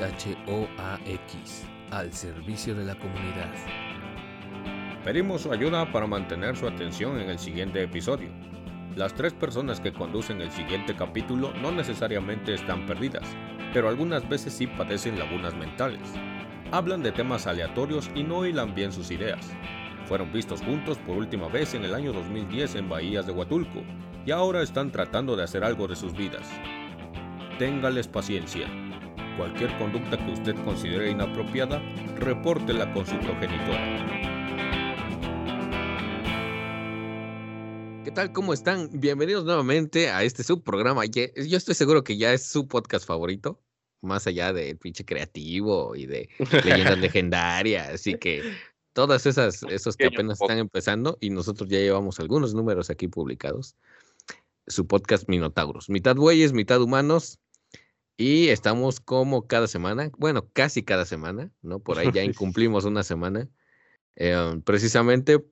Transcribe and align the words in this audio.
SHOAX, 0.00 1.66
al 1.90 2.12
servicio 2.12 2.74
de 2.74 2.86
la 2.86 2.94
comunidad. 2.94 3.52
Pedimos 5.04 5.42
su 5.42 5.52
ayuda 5.52 5.92
para 5.92 6.06
mantener 6.06 6.56
su 6.56 6.66
atención 6.66 7.20
en 7.20 7.28
el 7.28 7.38
siguiente 7.38 7.82
episodio. 7.82 8.30
Las 8.96 9.14
tres 9.14 9.34
personas 9.34 9.78
que 9.78 9.92
conducen 9.92 10.40
el 10.40 10.50
siguiente 10.50 10.96
capítulo 10.96 11.52
no 11.54 11.70
necesariamente 11.70 12.54
están 12.54 12.86
perdidas, 12.86 13.28
pero 13.74 13.88
algunas 13.90 14.26
veces 14.26 14.54
sí 14.54 14.66
padecen 14.66 15.18
lagunas 15.18 15.54
mentales. 15.54 16.00
Hablan 16.72 17.02
de 17.02 17.12
temas 17.12 17.46
aleatorios 17.46 18.10
y 18.14 18.22
no 18.22 18.46
hilan 18.46 18.74
bien 18.74 18.92
sus 18.92 19.10
ideas. 19.10 19.50
Fueron 20.06 20.32
vistos 20.32 20.62
juntos 20.62 20.96
por 20.98 21.18
última 21.18 21.48
vez 21.48 21.74
en 21.74 21.84
el 21.84 21.94
año 21.94 22.12
2010 22.12 22.76
en 22.76 22.88
Bahías 22.88 23.26
de 23.26 23.32
Huatulco 23.32 23.82
y 24.24 24.30
ahora 24.30 24.62
están 24.62 24.90
tratando 24.90 25.36
de 25.36 25.44
hacer 25.44 25.62
algo 25.62 25.86
de 25.88 25.96
sus 25.96 26.14
vidas. 26.14 26.48
Téngales 27.58 28.08
paciencia. 28.08 28.89
Cualquier 29.40 29.74
conducta 29.78 30.18
que 30.18 30.32
usted 30.32 30.54
considere 30.66 31.10
inapropiada, 31.12 31.80
repórtela 32.16 32.92
con 32.92 33.06
su 33.06 33.18
progenitora. 33.20 34.04
¿Qué 38.04 38.10
tal? 38.10 38.34
¿Cómo 38.34 38.52
están? 38.52 38.90
Bienvenidos 38.92 39.46
nuevamente 39.46 40.10
a 40.10 40.24
este 40.24 40.44
subprograma. 40.44 41.06
Yo 41.06 41.56
estoy 41.56 41.74
seguro 41.74 42.04
que 42.04 42.18
ya 42.18 42.34
es 42.34 42.44
su 42.44 42.68
podcast 42.68 43.06
favorito, 43.06 43.58
más 44.02 44.26
allá 44.26 44.52
del 44.52 44.76
pinche 44.76 45.06
creativo 45.06 45.96
y 45.96 46.04
de 46.04 46.28
leyendas 46.62 46.98
legendarias. 46.98 47.88
Así 47.88 48.18
que 48.18 48.42
todas 48.92 49.24
esas, 49.24 49.62
esos 49.70 49.96
que 49.96 50.08
apenas 50.08 50.38
están 50.38 50.58
empezando 50.58 51.16
y 51.18 51.30
nosotros 51.30 51.70
ya 51.70 51.78
llevamos 51.78 52.20
algunos 52.20 52.52
números 52.52 52.90
aquí 52.90 53.08
publicados. 53.08 53.74
Su 54.66 54.86
podcast 54.86 55.30
Minotauros, 55.30 55.88
mitad 55.88 56.16
bueyes, 56.16 56.52
mitad 56.52 56.82
humanos. 56.82 57.38
Y 58.20 58.50
estamos 58.50 59.00
como 59.00 59.46
cada 59.46 59.66
semana, 59.66 60.10
bueno, 60.18 60.46
casi 60.52 60.82
cada 60.82 61.06
semana, 61.06 61.50
¿no? 61.62 61.78
Por 61.80 61.98
ahí 61.98 62.10
ya 62.12 62.22
incumplimos 62.22 62.84
una 62.84 63.02
semana. 63.02 63.48
Eh, 64.14 64.60
precisamente 64.62 65.42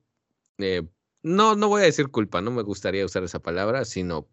eh, 0.59 0.83
no, 1.23 1.55
no 1.55 1.67
voy 1.67 1.81
a 1.81 1.85
decir 1.85 2.09
culpa, 2.09 2.43
no 2.43 2.51
me 2.51 2.61
gustaría 2.61 3.03
usar 3.03 3.23
esa 3.23 3.39
palabra, 3.39 3.85
sino 3.85 4.29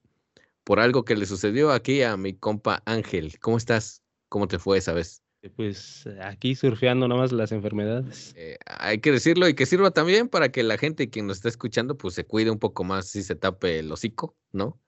por 0.64 0.80
algo 0.80 1.06
que 1.06 1.16
le 1.16 1.24
sucedió 1.24 1.72
aquí 1.72 2.02
a 2.02 2.18
mi 2.18 2.34
compa 2.34 2.82
Ángel. 2.84 3.38
¿Cómo 3.40 3.56
estás? 3.56 4.02
¿Cómo 4.28 4.46
te 4.48 4.58
fue 4.58 4.76
esa 4.76 4.92
vez? 4.92 5.22
Pues 5.56 6.06
aquí 6.20 6.54
surfeando 6.56 7.08
nomás 7.08 7.32
las 7.32 7.52
enfermedades. 7.52 8.34
Eh, 8.36 8.58
hay 8.66 8.98
que 9.00 9.12
decirlo 9.12 9.48
y 9.48 9.54
que 9.54 9.64
sirva 9.64 9.92
también 9.92 10.28
para 10.28 10.50
que 10.50 10.62
la 10.62 10.76
gente 10.76 11.08
quien 11.08 11.26
nos 11.26 11.38
está 11.38 11.48
escuchando 11.48 11.96
pues 11.96 12.12
se 12.12 12.26
cuide 12.26 12.50
un 12.50 12.58
poco 12.58 12.84
más 12.84 13.08
si 13.08 13.22
se 13.22 13.34
tape 13.34 13.78
el 13.78 13.90
hocico, 13.90 14.36
¿no? 14.52 14.78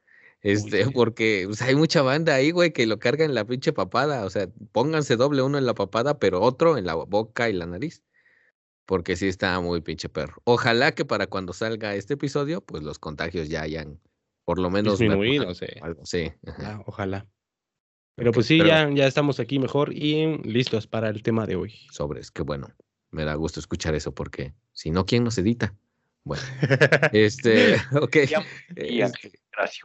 Este, 0.42 0.88
porque 0.90 1.44
pues, 1.46 1.62
hay 1.62 1.74
mucha 1.74 2.02
banda 2.02 2.34
ahí, 2.34 2.50
güey, 2.50 2.72
que 2.72 2.86
lo 2.86 2.98
carga 2.98 3.24
en 3.24 3.34
la 3.34 3.44
pinche 3.44 3.72
papada. 3.72 4.24
O 4.24 4.30
sea, 4.30 4.48
pónganse 4.72 5.16
doble 5.16 5.42
uno 5.42 5.58
en 5.58 5.66
la 5.66 5.74
papada, 5.74 6.18
pero 6.18 6.40
otro 6.40 6.78
en 6.78 6.86
la 6.86 6.94
boca 6.94 7.48
y 7.48 7.52
la 7.52 7.66
nariz 7.66 8.02
porque 8.88 9.16
sí 9.16 9.28
está 9.28 9.60
muy 9.60 9.82
pinche 9.82 10.08
perro. 10.08 10.40
Ojalá 10.44 10.92
que 10.92 11.04
para 11.04 11.26
cuando 11.26 11.52
salga 11.52 11.94
este 11.94 12.14
episodio, 12.14 12.62
pues 12.62 12.82
los 12.82 12.98
contagios 12.98 13.50
ya 13.50 13.60
hayan 13.60 14.00
por 14.46 14.58
lo 14.58 14.70
menos 14.70 14.98
disminuido, 14.98 15.54
sí. 15.54 15.66
Algo, 15.82 16.06
sí. 16.06 16.32
Ah, 16.46 16.82
ojalá. 16.86 17.26
Pero 18.14 18.32
pues 18.32 18.46
sí, 18.46 18.56
ya, 18.56 18.88
ya 18.88 19.06
estamos 19.06 19.40
aquí 19.40 19.58
mejor 19.58 19.92
y 19.92 20.38
listos 20.38 20.86
para 20.86 21.10
el 21.10 21.22
tema 21.22 21.46
de 21.46 21.56
hoy. 21.56 21.74
Sobres, 21.92 22.30
qué 22.30 22.40
bueno. 22.40 22.74
Me 23.10 23.26
da 23.26 23.34
gusto 23.34 23.60
escuchar 23.60 23.94
eso 23.94 24.14
porque 24.14 24.54
si 24.72 24.90
no, 24.90 25.04
¿quién 25.04 25.22
nos 25.22 25.36
edita? 25.36 25.76
Bueno, 26.28 26.42
este, 27.12 27.76
ok. 28.02 28.16
Este. 28.76 29.32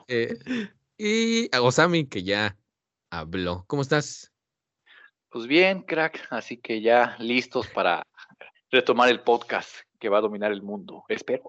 Eh, 0.09 0.38
y 0.97 1.55
a 1.55 1.61
Osami, 1.61 2.05
que 2.05 2.23
ya 2.23 2.58
habló. 3.09 3.63
¿Cómo 3.66 3.81
estás? 3.81 4.30
Pues 5.30 5.47
bien, 5.47 5.83
crack. 5.83 6.27
Así 6.31 6.58
que 6.58 6.81
ya 6.81 7.16
listos 7.19 7.67
para 7.70 8.05
retomar 8.71 9.08
el 9.08 9.21
podcast 9.21 9.71
que 10.02 10.09
va 10.09 10.17
a 10.17 10.21
dominar 10.21 10.52
el 10.52 10.61
mundo. 10.61 11.05
Espero. 11.08 11.43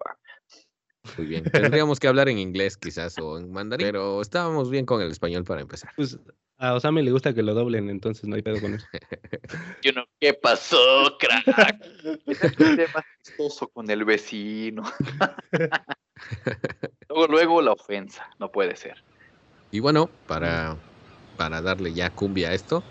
Muy 1.17 1.27
bien. 1.27 1.45
Tendríamos 1.45 2.01
que 2.01 2.09
hablar 2.09 2.29
en 2.29 2.39
inglés 2.39 2.77
quizás 2.77 3.19
o 3.19 3.39
en 3.39 3.53
mandarín, 3.53 3.87
pero 3.87 4.21
estábamos 4.21 4.71
bien 4.71 4.87
con 4.87 5.01
el 5.01 5.11
español 5.11 5.45
para 5.45 5.61
empezar. 5.61 5.91
Pues 5.97 6.19
a 6.59 6.75
Osami 6.75 7.03
le 7.03 7.13
gusta 7.13 7.35
que 7.35 7.43
lo 7.43 7.55
doblen, 7.55 7.91
entonces 7.91 8.27
no 8.27 8.37
hay 8.37 8.43
pedo 8.43 8.61
con 8.61 8.75
eso. 8.75 8.87
Yo 9.83 9.93
no, 9.93 10.05
¿qué 10.21 10.35
pasó, 10.35 11.17
crack? 11.19 11.85
Este 12.27 12.89
más 12.95 13.05
chistoso 13.23 13.69
con 13.69 13.91
el 13.91 14.05
vecino. 14.05 14.83
luego, 17.09 17.27
luego 17.29 17.63
la 17.63 17.73
ofensa, 17.73 18.29
no 18.39 18.51
puede 18.51 18.77
ser. 18.77 19.03
Y 19.71 19.81
bueno, 19.81 20.09
para, 20.27 20.77
para 21.37 21.61
darle 21.61 21.93
ya 21.93 22.11
cumbia 22.11 22.51
a 22.51 22.55
esto, 22.55 22.83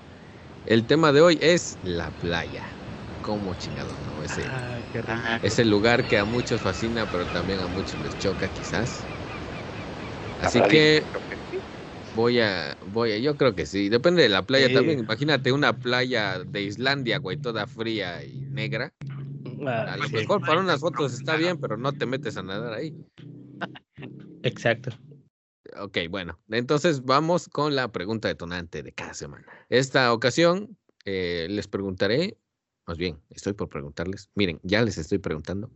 el 0.66 0.86
tema 0.86 1.12
de 1.12 1.22
hoy 1.22 1.40
es 1.42 1.78
la 1.84 2.10
playa 2.12 2.64
como 3.24 3.56
chingado, 3.56 4.00
¿no? 4.02 4.24
Ese, 4.24 4.54
ah, 4.54 5.40
ese 5.42 5.66
lugar 5.66 6.08
que 6.08 6.18
a 6.20 6.26
muchos 6.26 6.62
fascina, 6.62 7.10
pero 7.10 7.30
también 7.30 7.60
a 7.62 7.68
muchos 7.70 8.00
les 8.02 8.18
choca, 8.18 8.50
quizás. 8.50 9.10
Así 10.38 10.64
que 10.64 11.08
voy 12.12 12.40
a, 12.40 12.78
voy 12.82 13.12
a, 13.14 13.18
yo 13.20 13.38
creo 13.38 13.56
que 13.56 13.66
sí. 13.66 13.90
Depende 13.90 14.24
de 14.24 14.30
la 14.30 14.46
playa 14.46 14.72
también. 14.72 15.00
Imagínate 15.00 15.52
una 15.52 15.80
playa 15.80 16.40
de 16.44 16.62
Islandia, 16.64 17.18
güey, 17.20 17.38
toda 17.38 17.68
fría 17.68 18.24
y 18.24 18.46
negra. 18.50 18.94
Ah, 19.66 19.94
a 19.94 19.98
lo 19.98 20.10
mejor 20.10 20.44
para 20.44 20.62
unas 20.62 20.82
fotos 20.82 21.14
está 21.14 21.36
bien, 21.38 21.60
pero 21.60 21.78
no 21.78 21.94
te 21.94 22.06
metes 22.06 22.38
a 22.38 22.44
nadar 22.44 22.74
ahí. 22.74 22.96
Exacto. 24.44 24.92
Ok, 25.80 25.98
bueno, 26.10 26.40
entonces 26.50 27.04
vamos 27.04 27.48
con 27.50 27.76
la 27.76 27.92
pregunta 27.92 28.28
detonante 28.28 28.84
de 28.84 28.94
cada 28.94 29.14
semana. 29.14 29.46
Esta 29.70 30.12
ocasión 30.14 30.78
eh, 31.06 31.48
les 31.50 31.68
preguntaré 31.68 32.38
más 32.86 32.98
bien, 32.98 33.22
estoy 33.30 33.54
por 33.54 33.70
preguntarles, 33.70 34.30
miren, 34.36 34.60
ya 34.64 34.82
les 34.82 34.98
estoy 34.98 35.18
preguntando, 35.18 35.70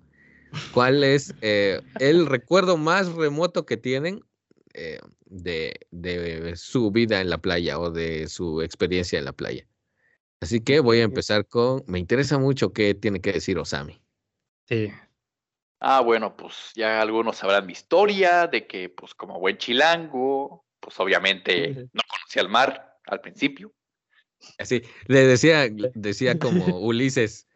¿cuál 0.74 1.04
es 1.04 1.34
eh, 1.42 1.82
el 2.00 2.26
recuerdo 2.26 2.78
más 2.78 3.14
remoto 3.14 3.66
que 3.66 3.78
tienen 3.78 4.22
eh, 4.74 5.00
de, 5.26 6.54
su 6.56 6.92
vida 6.92 7.22
en 7.22 7.30
la 7.30 7.38
playa 7.38 7.80
o 7.80 7.92
de 7.92 8.28
su 8.28 8.62
experiencia 8.62 9.20
en 9.20 9.26
la 9.26 9.34
playa? 9.34 9.68
Así 10.40 10.62
que 10.62 10.80
voy 10.80 11.00
a 11.00 11.04
empezar 11.04 11.48
con, 11.48 11.84
me 11.88 12.00
interesa 12.00 12.38
mucho 12.38 12.72
qué 12.74 12.94
tiene 12.94 13.22
que 13.22 13.34
decir 13.34 13.58
Osami. 13.58 14.00
Sí. 14.66 14.92
Ah, 15.80 16.02
bueno, 16.02 16.36
pues 16.36 16.72
ya 16.76 17.02
algunos 17.02 17.38
sabrán 17.38 17.66
mi 17.66 17.74
historia 17.74 18.48
de 18.48 18.68
que, 18.68 18.90
pues 18.90 19.14
como 19.16 19.40
buen 19.40 19.58
chilango, 19.58 20.66
pues 20.80 21.00
obviamente 21.00 21.90
no 21.94 22.02
conocía 22.08 22.42
el 22.42 22.50
mar 22.50 23.00
al 23.06 23.22
principio. 23.22 23.74
Así, 24.58 24.84
le 25.08 25.26
decía, 25.26 25.68
decía 25.94 26.40
como 26.40 26.80
Ulises, 26.80 27.48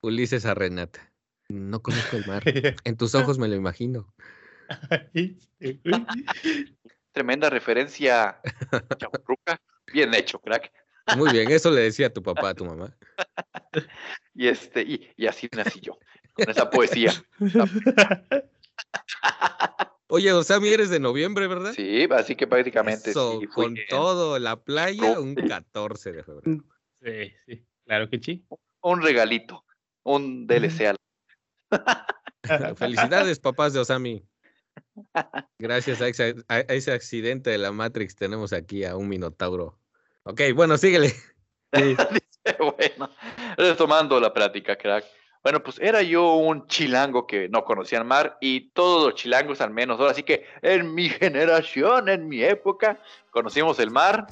Ulises 0.00 0.44
a 0.46 0.54
Renata. 0.54 1.12
No 1.48 1.82
conozco 1.82 2.16
el 2.16 2.26
mar. 2.26 2.42
En 2.84 2.96
tus 2.96 3.14
ojos 3.14 3.38
me 3.38 3.48
lo 3.48 3.54
imagino. 3.54 4.12
Tremenda 7.12 7.50
referencia, 7.50 8.40
Bien 9.92 10.14
hecho, 10.14 10.38
crack. 10.38 10.72
Muy 11.16 11.30
bien, 11.32 11.50
eso 11.50 11.70
le 11.70 11.82
decía 11.82 12.06
a 12.06 12.12
tu 12.12 12.22
papá, 12.22 12.50
a 12.50 12.54
tu 12.54 12.64
mamá. 12.64 12.96
Y 14.34 14.46
este, 14.48 14.82
y, 14.82 15.10
y 15.16 15.26
así 15.26 15.48
nací 15.54 15.80
yo, 15.80 15.98
con 16.32 16.48
esa 16.48 16.70
poesía. 16.70 17.12
Oye, 20.14 20.30
Osami, 20.30 20.68
eres 20.68 20.90
de 20.90 21.00
noviembre, 21.00 21.46
¿verdad? 21.46 21.72
Sí, 21.72 22.06
así 22.10 22.36
que 22.36 22.46
prácticamente 22.46 23.14
sí. 23.14 23.46
con 23.46 23.74
todo, 23.88 24.38
la 24.38 24.56
playa, 24.56 25.18
un 25.18 25.34
14 25.34 26.12
de 26.12 26.22
febrero. 26.22 26.62
Sí, 27.00 27.32
sí, 27.46 27.64
claro 27.86 28.10
que 28.10 28.18
sí. 28.18 28.44
Un 28.82 29.00
regalito, 29.00 29.64
un 30.02 30.46
DLC. 30.46 30.94
Felicidades, 32.76 33.40
papás 33.40 33.72
de 33.72 33.80
Osami. 33.80 34.22
Gracias 35.58 36.02
a 36.02 36.08
ese, 36.68 36.92
accidente 36.92 37.48
de 37.48 37.56
la 37.56 37.72
Matrix 37.72 38.14
tenemos 38.14 38.52
aquí 38.52 38.84
a 38.84 38.96
un 38.96 39.08
Minotauro. 39.08 39.80
Ok, 40.24 40.42
bueno, 40.54 40.76
síguele. 40.76 41.14
Sí. 41.74 41.96
bueno, 42.58 43.08
retomando 43.56 44.20
la 44.20 44.34
práctica, 44.34 44.76
crack. 44.76 45.06
Bueno, 45.42 45.60
pues 45.62 45.78
era 45.80 46.02
yo 46.02 46.34
un 46.34 46.68
chilango 46.68 47.26
que 47.26 47.48
no 47.48 47.64
conocía 47.64 47.98
el 47.98 48.04
mar 48.04 48.38
y 48.40 48.70
todos 48.70 49.06
los 49.06 49.14
chilangos 49.16 49.60
al 49.60 49.70
menos 49.70 49.98
ahora. 49.98 50.12
Así 50.12 50.22
que 50.22 50.46
en 50.62 50.94
mi 50.94 51.08
generación, 51.08 52.08
en 52.08 52.28
mi 52.28 52.42
época, 52.44 53.00
conocimos 53.30 53.78
el 53.80 53.90
mar 53.90 54.26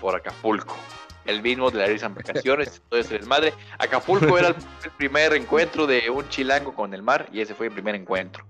por 0.00 0.16
Acapulco. 0.16 0.76
El 1.24 1.42
mismo 1.42 1.70
de 1.70 1.88
las 1.88 2.02
embarcaciones, 2.02 2.80
entonces 2.84 3.12
el 3.20 3.26
madre. 3.26 3.52
Acapulco 3.78 4.38
era 4.38 4.48
el, 4.48 4.56
primer 4.96 5.34
encuentro 5.34 5.86
de 5.86 6.10
un 6.10 6.28
chilango 6.28 6.74
con 6.74 6.94
el 6.94 7.02
mar 7.02 7.28
y 7.32 7.40
ese 7.40 7.54
fue 7.54 7.66
el 7.66 7.72
primer 7.72 7.94
encuentro. 7.94 8.44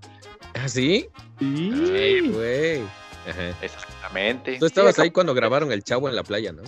¿Ah, 0.55 0.69
sí? 0.69 1.09
Sí, 1.39 2.31
güey. 2.33 2.83
Exactamente. 3.61 4.59
Tú 4.59 4.67
estabas 4.67 4.99
ahí 4.99 5.11
cuando 5.11 5.35
grabaron 5.35 5.73
El 5.73 5.83
Chavo 5.83 6.09
en 6.09 6.17
la 6.17 6.23
playa, 6.23 6.53
¿no? 6.53 6.63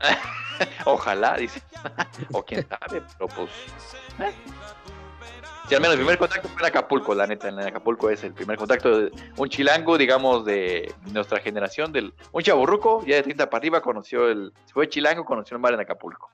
Ojalá, 0.84 1.36
dice. 1.36 1.62
o 2.32 2.44
quién 2.44 2.66
sabe, 2.68 3.02
pero 3.16 3.28
pues. 3.28 3.50
Eh. 4.20 4.32
Sí, 5.68 5.74
al 5.74 5.82
menos 5.82 5.96
el 5.96 6.00
primer 6.00 6.16
contacto 6.16 6.48
fue 6.48 6.62
en 6.62 6.66
Acapulco, 6.66 7.14
la 7.14 7.26
neta, 7.26 7.48
en 7.48 7.58
Acapulco 7.58 8.08
es 8.08 8.24
el 8.24 8.32
primer 8.32 8.56
contacto 8.56 9.00
de 9.00 9.12
un 9.36 9.50
chilango, 9.50 9.98
digamos, 9.98 10.46
de 10.46 10.94
nuestra 11.12 11.40
generación, 11.40 11.92
del 11.92 12.14
un 12.32 12.42
chaburruco, 12.42 13.04
ya 13.04 13.16
de 13.16 13.24
30 13.24 13.50
para 13.50 13.58
arriba, 13.58 13.82
conoció 13.82 14.30
el, 14.30 14.54
fue 14.72 14.88
chilango, 14.88 15.26
conoció 15.26 15.56
el 15.56 15.60
mar 15.60 15.74
en 15.74 15.80
Acapulco. 15.80 16.30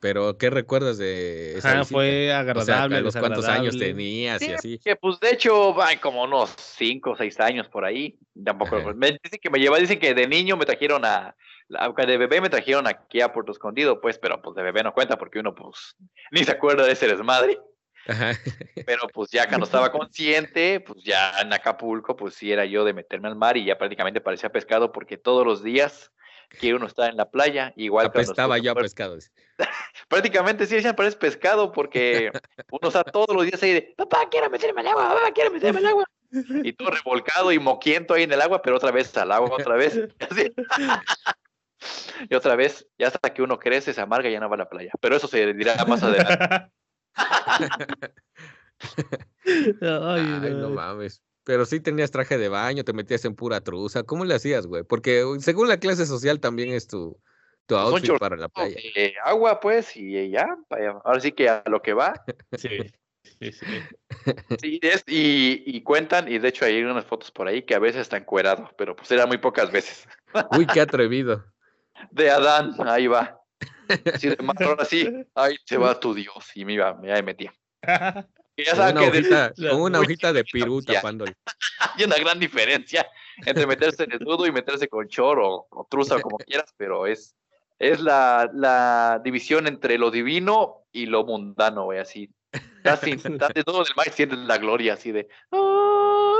Pero, 0.00 0.36
¿qué 0.36 0.50
recuerdas 0.50 0.98
de 0.98 1.56
esa 1.56 1.80
ah, 1.80 1.84
fue 1.86 2.30
agradable. 2.30 2.98
O 2.98 3.00
los 3.00 3.16
cuántos 3.16 3.46
años 3.46 3.78
tenías 3.78 4.42
y 4.42 4.52
así. 4.52 4.78
Que 4.78 4.96
pues 4.96 5.18
de 5.18 5.30
hecho, 5.30 5.82
hay 5.82 5.96
como 5.96 6.24
unos 6.24 6.54
cinco 6.58 7.12
o 7.12 7.16
seis 7.16 7.40
años 7.40 7.68
por 7.68 7.86
ahí. 7.86 8.18
Tampoco. 8.44 8.76
Me 8.94 9.12
dicen 9.12 9.40
que 9.40 9.48
me 9.48 9.58
lleva, 9.58 9.78
dicen 9.78 9.98
que 9.98 10.12
de 10.12 10.28
niño 10.28 10.58
me 10.58 10.66
trajeron 10.66 11.06
a. 11.06 11.34
De 11.70 12.18
bebé 12.18 12.42
me 12.42 12.50
trajeron 12.50 12.86
aquí 12.86 13.22
a 13.22 13.32
Puerto 13.32 13.52
Escondido, 13.52 14.02
pues, 14.02 14.18
pero 14.18 14.42
pues 14.42 14.54
de 14.54 14.62
bebé 14.62 14.82
no 14.82 14.92
cuenta 14.92 15.16
porque 15.16 15.38
uno, 15.38 15.54
pues, 15.54 15.96
ni 16.30 16.44
se 16.44 16.50
acuerda 16.50 16.84
de 16.84 16.92
ese 16.92 17.08
desmadre. 17.08 17.58
Pero 18.86 19.08
pues 19.12 19.30
ya 19.30 19.48
cuando 19.48 19.64
estaba 19.64 19.90
consciente, 19.90 20.80
pues 20.80 21.02
ya 21.02 21.40
en 21.40 21.52
Acapulco, 21.52 22.16
pues 22.16 22.34
sí 22.34 22.52
era 22.52 22.64
yo 22.64 22.84
de 22.84 22.92
meterme 22.92 23.28
al 23.28 23.36
mar 23.36 23.56
y 23.56 23.64
ya 23.64 23.78
prácticamente 23.78 24.20
parecía 24.20 24.50
pescado 24.50 24.92
porque 24.92 25.16
todos 25.16 25.46
los 25.46 25.62
días 25.62 26.12
que 26.60 26.74
uno 26.74 26.86
está 26.86 27.08
en 27.08 27.16
la 27.16 27.30
playa, 27.30 27.72
igual. 27.76 28.06
Apestaba 28.06 28.58
ya 28.58 28.74
pescado. 28.74 29.18
prácticamente 30.08 30.66
sí, 30.66 30.80
ya 30.80 30.94
parece 30.94 31.16
pescado 31.16 31.72
porque 31.72 32.30
uno 32.70 32.88
está 32.88 33.04
todos 33.04 33.34
los 33.34 33.44
días 33.44 33.62
ahí 33.62 33.72
de, 33.72 33.94
papá, 33.96 34.28
quiero 34.30 34.50
meterme 34.50 34.82
al 34.82 34.88
agua, 34.88 35.14
papá, 35.14 35.32
quiero 35.32 35.50
meterme 35.50 35.78
al 35.80 35.86
agua. 35.86 36.04
Y 36.64 36.72
todo 36.72 36.90
revolcado 36.90 37.52
y 37.52 37.58
moquiento 37.58 38.14
ahí 38.14 38.24
en 38.24 38.32
el 38.32 38.40
agua, 38.40 38.60
pero 38.60 38.76
otra 38.76 38.90
vez 38.90 39.16
al 39.16 39.30
agua, 39.30 39.50
otra 39.52 39.76
vez. 39.76 39.98
y 42.28 42.34
otra 42.34 42.56
vez, 42.56 42.86
ya 42.98 43.08
hasta 43.08 43.32
que 43.32 43.42
uno 43.42 43.58
crece, 43.58 43.92
se 43.92 44.00
amarga 44.00 44.28
y 44.28 44.32
ya 44.32 44.40
no 44.40 44.48
va 44.48 44.56
a 44.56 44.58
la 44.58 44.68
playa. 44.68 44.90
Pero 45.00 45.16
eso 45.16 45.28
se 45.28 45.52
dirá 45.54 45.84
más 45.84 46.02
adelante. 46.02 46.36
Ay, 49.80 50.54
no 50.54 50.70
mames. 50.70 51.22
Pero 51.44 51.66
sí 51.66 51.80
tenías 51.80 52.10
traje 52.10 52.38
de 52.38 52.48
baño, 52.48 52.84
te 52.84 52.92
metías 52.94 53.24
en 53.26 53.34
pura 53.34 53.60
truza. 53.60 54.02
¿Cómo 54.02 54.24
le 54.24 54.34
hacías, 54.34 54.66
güey? 54.66 54.82
Porque 54.82 55.24
según 55.40 55.68
la 55.68 55.78
clase 55.78 56.06
social 56.06 56.40
también 56.40 56.70
es 56.70 56.86
tu, 56.86 57.20
tu 57.66 57.76
outfit 57.76 58.18
para 58.18 58.36
la 58.36 58.48
playa. 58.48 58.80
agua, 59.24 59.60
pues, 59.60 59.94
y 59.96 60.30
ya. 60.30 60.46
Ahora 61.04 61.20
sí 61.20 61.32
que 61.32 61.48
a 61.48 61.62
lo 61.66 61.82
que 61.82 61.92
va. 61.92 62.14
Sí. 62.58 62.78
Sí, 63.40 63.52
sí. 63.52 63.66
sí 64.60 64.78
es, 64.82 65.02
y, 65.06 65.62
y, 65.66 65.82
cuentan, 65.82 66.30
y 66.30 66.38
de 66.38 66.48
hecho 66.48 66.66
hay 66.66 66.82
unas 66.82 67.06
fotos 67.06 67.30
por 67.30 67.48
ahí 67.48 67.62
que 67.62 67.74
a 67.74 67.78
veces 67.78 68.02
está 68.02 68.18
encuerado, 68.18 68.70
pero 68.76 68.94
pues 68.94 69.10
era 69.10 69.26
muy 69.26 69.38
pocas 69.38 69.72
veces. 69.72 70.06
Uy, 70.56 70.66
qué 70.66 70.80
atrevido. 70.82 71.42
De 72.10 72.30
Adán, 72.30 72.74
ahí 72.86 73.06
va. 73.06 73.43
Así 74.12 74.28
de 74.28 74.36
ahora 74.60 74.84
sí, 74.84 75.08
ahí 75.34 75.56
se 75.64 75.76
va 75.76 75.98
tu 75.98 76.14
Dios. 76.14 76.50
Y 76.54 76.64
me 76.64 76.74
iba, 76.74 76.94
me 76.94 77.22
metía. 77.22 77.52
una 77.82 79.02
hojita, 79.02 79.52
una 79.72 80.00
hojita 80.00 80.32
de 80.32 80.44
Pirú 80.52 80.82
tapándole. 80.82 81.34
Hay 81.96 82.04
una 82.04 82.16
gran 82.16 82.38
diferencia 82.38 83.06
entre 83.44 83.66
meterse 83.66 84.06
desnudo 84.06 84.46
y 84.46 84.52
meterse 84.52 84.88
con 84.88 85.08
choro 85.08 85.66
o, 85.70 85.86
truza 85.90 86.16
o 86.16 86.20
como 86.20 86.38
quieras, 86.46 86.72
pero 86.76 87.06
es, 87.06 87.34
es 87.78 88.00
la, 88.00 88.50
la, 88.52 89.20
división 89.22 89.66
entre 89.66 89.98
lo 89.98 90.10
divino 90.10 90.86
y 90.92 91.06
lo 91.06 91.24
mundano, 91.24 91.84
güey, 91.84 91.98
así. 91.98 92.30
Estás, 92.52 93.02
estás 93.02 93.52
desnudo 93.52 93.82
del 93.82 93.94
mar 93.96 94.06
y 94.06 94.10
sientes 94.10 94.38
la 94.38 94.58
gloria 94.58 94.94
así 94.94 95.10
de... 95.10 95.28
Ah", 95.50 96.38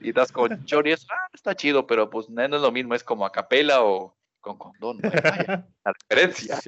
y 0.00 0.08
estás 0.10 0.32
con 0.32 0.64
choro 0.64 0.88
y 0.88 0.92
es, 0.92 1.06
ah, 1.10 1.28
está 1.32 1.54
chido, 1.54 1.86
pero 1.86 2.08
pues 2.08 2.30
no 2.30 2.42
es 2.42 2.50
lo 2.50 2.72
mismo, 2.72 2.94
es 2.94 3.04
como 3.04 3.26
a 3.26 3.32
capela 3.32 3.82
o 3.82 4.16
con 4.46 4.58
condón. 4.58 4.98
la 5.02 5.92
referencia. 6.08 6.60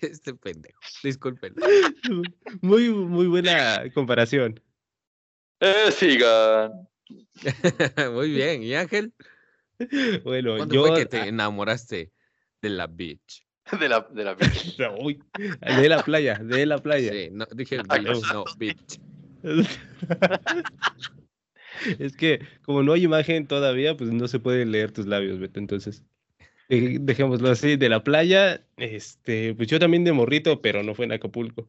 Este 0.00 0.34
pendejo. 0.34 0.80
Disculpen. 1.02 1.54
Muy, 2.60 2.90
muy 2.90 3.26
buena 3.26 3.82
comparación. 3.92 4.60
Eh, 5.58 5.90
sigan. 5.90 6.88
muy 8.12 8.30
bien. 8.30 8.62
¿Y 8.62 8.74
Ángel? 8.74 9.12
Bueno, 10.24 10.56
¿Cuándo 10.56 10.74
yo. 10.74 10.86
fue 10.86 11.00
que 11.00 11.06
te 11.06 11.28
enamoraste 11.28 12.12
de 12.62 12.70
la 12.70 12.86
beach? 12.86 13.46
De 13.80 13.88
la, 13.88 14.00
de 14.00 14.24
la 14.24 14.34
beach. 14.34 14.76
de 14.76 15.88
la 15.88 16.02
playa, 16.02 16.34
de 16.42 16.66
la 16.66 16.78
playa. 16.78 17.12
Sí, 17.12 17.28
no, 17.30 17.46
dije 17.54 17.78
no, 17.78 18.44
beach. 18.58 18.98
Es 21.98 22.16
que 22.16 22.40
como 22.62 22.82
no 22.82 22.92
hay 22.92 23.04
imagen 23.04 23.46
todavía, 23.46 23.96
pues 23.96 24.10
no 24.10 24.26
se 24.28 24.40
puede 24.40 24.66
leer 24.66 24.92
tus 24.92 25.06
labios, 25.06 25.38
Beto. 25.38 25.60
Entonces, 25.60 26.02
dejémoslo 26.70 27.50
así, 27.50 27.76
de 27.76 27.88
la 27.88 28.04
playa, 28.04 28.64
este, 28.76 29.54
pues 29.54 29.68
yo 29.68 29.78
también 29.78 30.04
de 30.04 30.12
morrito, 30.12 30.62
pero 30.62 30.82
no 30.82 30.94
fue 30.94 31.06
en 31.06 31.12
Acapulco. 31.12 31.68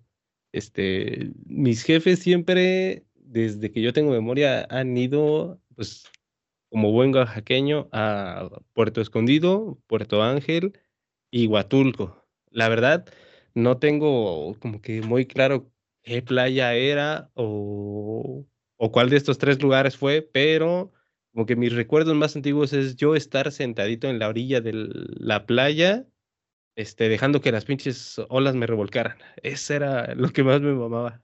Este, 0.52 1.32
mis 1.46 1.84
jefes 1.84 2.20
siempre, 2.20 3.06
desde 3.16 3.72
que 3.72 3.82
yo 3.82 3.94
tengo 3.94 4.12
memoria, 4.12 4.68
han 4.70 4.96
ido, 4.98 5.60
pues, 5.76 6.06
como 6.70 6.92
buen 6.92 7.16
oaxaqueño, 7.16 7.90
a 7.92 8.50
Puerto 8.74 9.02
Escondido, 9.02 9.80
Puerto 9.88 10.24
Ángel 10.24 10.80
y 11.32 11.48
Huatulco. 11.48 12.26
La 12.52 12.70
verdad, 12.70 13.06
no 13.56 13.78
tengo 13.80 14.56
como 14.60 14.82
que 14.82 15.02
muy 15.02 15.26
claro 15.26 15.72
qué 16.04 16.22
playa 16.22 16.74
era 16.76 17.32
o, 17.34 18.46
o 18.78 18.92
cuál 18.92 19.10
de 19.10 19.18
estos 19.18 19.38
tres 19.38 19.62
lugares 19.62 19.98
fue, 19.98 20.22
pero 20.22 20.92
como 21.34 21.46
que 21.46 21.56
mis 21.56 21.74
recuerdos 21.74 22.16
más 22.16 22.36
antiguos 22.36 22.74
es 22.74 22.96
yo 22.96 23.16
estar 23.16 23.52
sentadito 23.52 24.08
en 24.08 24.20
la 24.20 24.28
orilla 24.28 24.62
de 24.62 24.74
la 24.74 25.46
playa, 25.46 26.06
este, 26.76 27.10
dejando 27.10 27.42
que 27.42 27.52
las 27.52 27.66
pinches 27.66 28.22
olas 28.30 28.56
me 28.56 28.68
revolcaran. 28.68 29.18
Eso 29.42 29.74
era 29.74 30.14
lo 30.16 30.30
que 30.30 30.44
más 30.44 30.62
me 30.62 30.74
mamaba 30.74 31.22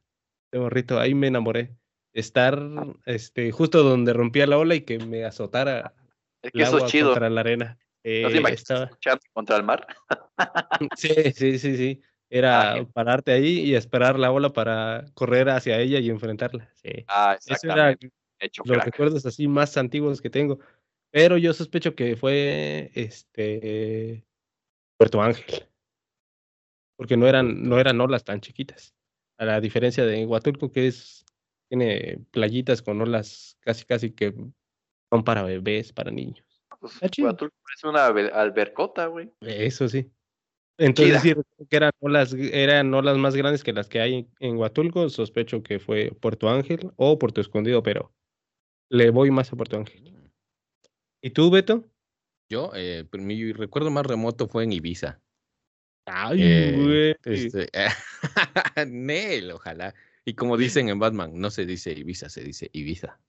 de 0.52 0.60
morrito. 0.60 1.00
Ahí 1.00 1.14
me 1.14 1.28
enamoré. 1.28 1.76
Estar 2.14 2.60
este, 3.06 3.52
justo 3.52 3.84
donde 3.84 4.14
rompía 4.14 4.48
la 4.48 4.58
ola 4.58 4.76
y 4.76 4.82
que 4.82 4.98
me 4.98 5.24
azotara 5.24 5.94
es 6.42 6.52
que 6.52 6.64
eso 6.64 6.78
es 6.80 6.86
chido. 6.86 7.10
contra 7.10 7.30
la 7.30 7.42
arena. 7.42 7.78
Eh, 8.04 8.42
estaba... 8.50 8.90
contra 9.34 9.58
el 9.58 9.64
mar? 9.64 9.86
sí, 10.96 11.14
sí, 11.34 11.60
sí, 11.60 11.78
sí. 11.78 12.02
Era 12.30 12.74
ah, 12.74 12.88
pararte 12.94 13.32
ahí 13.32 13.60
y 13.60 13.76
esperar 13.76 14.18
la 14.18 14.32
ola 14.32 14.52
para 14.52 15.06
correr 15.14 15.50
hacia 15.50 15.80
ella 15.80 16.00
y 16.00 16.10
enfrentarla. 16.10 16.70
Sí. 16.76 17.06
Ah, 17.08 17.38
exactamente 18.40 18.76
los 18.76 18.86
recuerdos 18.86 19.26
así 19.26 19.48
más 19.48 19.78
antiguos 19.78 20.22
que 20.22 20.30
tengo. 20.30 20.60
Pero 21.12 21.38
yo 21.38 21.54
sospecho 21.54 21.96
que 21.96 22.16
fue 22.16 22.92
este 22.94 24.26
Puerto 24.98 25.22
Ángel. 25.22 25.66
Porque 26.98 27.16
no 27.16 27.28
eran, 27.28 27.64
no 27.68 27.80
eran 27.80 28.02
olas 28.02 28.24
tan 28.24 28.42
chiquitas. 28.42 28.94
A 29.38 29.46
la 29.46 29.62
diferencia 29.62 30.04
de 30.06 30.26
Huatulco, 30.26 30.72
que 30.72 30.88
es, 30.88 31.26
tiene 31.70 32.20
playitas 32.32 32.82
con 32.82 33.00
olas 33.02 33.58
casi 33.62 33.86
casi 33.86 34.12
que 34.12 34.34
son 35.12 35.24
para 35.24 35.44
bebés, 35.44 35.94
para 35.94 36.12
niños. 36.12 36.44
Pues, 36.80 37.00
Huatulco 37.20 37.56
es 37.76 37.84
una 37.84 38.08
albercota, 38.08 39.08
güey. 39.08 39.32
Eso 39.42 39.88
sí. 39.88 40.12
Entonces, 40.80 41.22
sí, 41.22 41.34
que 41.70 41.76
eran 41.76 41.92
olas, 42.00 42.34
eran 42.34 42.94
olas 42.94 43.18
más 43.18 43.36
grandes 43.36 43.64
que 43.64 43.74
las 43.74 43.88
que 43.88 44.00
hay 44.00 44.30
en 44.40 44.58
Huatulco. 44.58 45.10
Sospecho 45.10 45.64
que 45.64 45.80
fue 45.80 46.12
Puerto 46.20 46.50
Ángel 46.50 46.92
o 46.98 47.18
Puerto 47.18 47.42
Escondido, 47.42 47.82
pero 47.82 48.14
le 48.90 49.10
voy 49.10 49.32
más 49.32 49.52
a 49.52 49.56
Puerto 49.56 49.78
Ángel. 49.78 50.32
¿Y 51.22 51.32
tú, 51.32 51.50
Beto? 51.50 51.86
Yo, 52.50 52.72
eh, 52.76 53.06
mi 53.14 53.52
recuerdo 53.52 53.90
más 53.90 54.06
remoto 54.06 54.48
fue 54.48 54.64
en 54.64 54.72
Ibiza. 54.72 55.20
Ay, 56.06 56.40
eh, 56.42 57.16
güey. 57.24 57.36
Este, 57.36 57.70
Nel, 58.88 59.52
ojalá. 59.52 59.94
Y 60.24 60.34
como 60.36 60.56
dicen 60.56 60.90
en 60.90 61.00
Batman, 61.00 61.32
no 61.36 61.52
se 61.52 61.66
dice 61.66 61.92
Ibiza, 61.92 62.30
se 62.30 62.44
dice 62.44 62.70
Ibiza. 62.72 63.20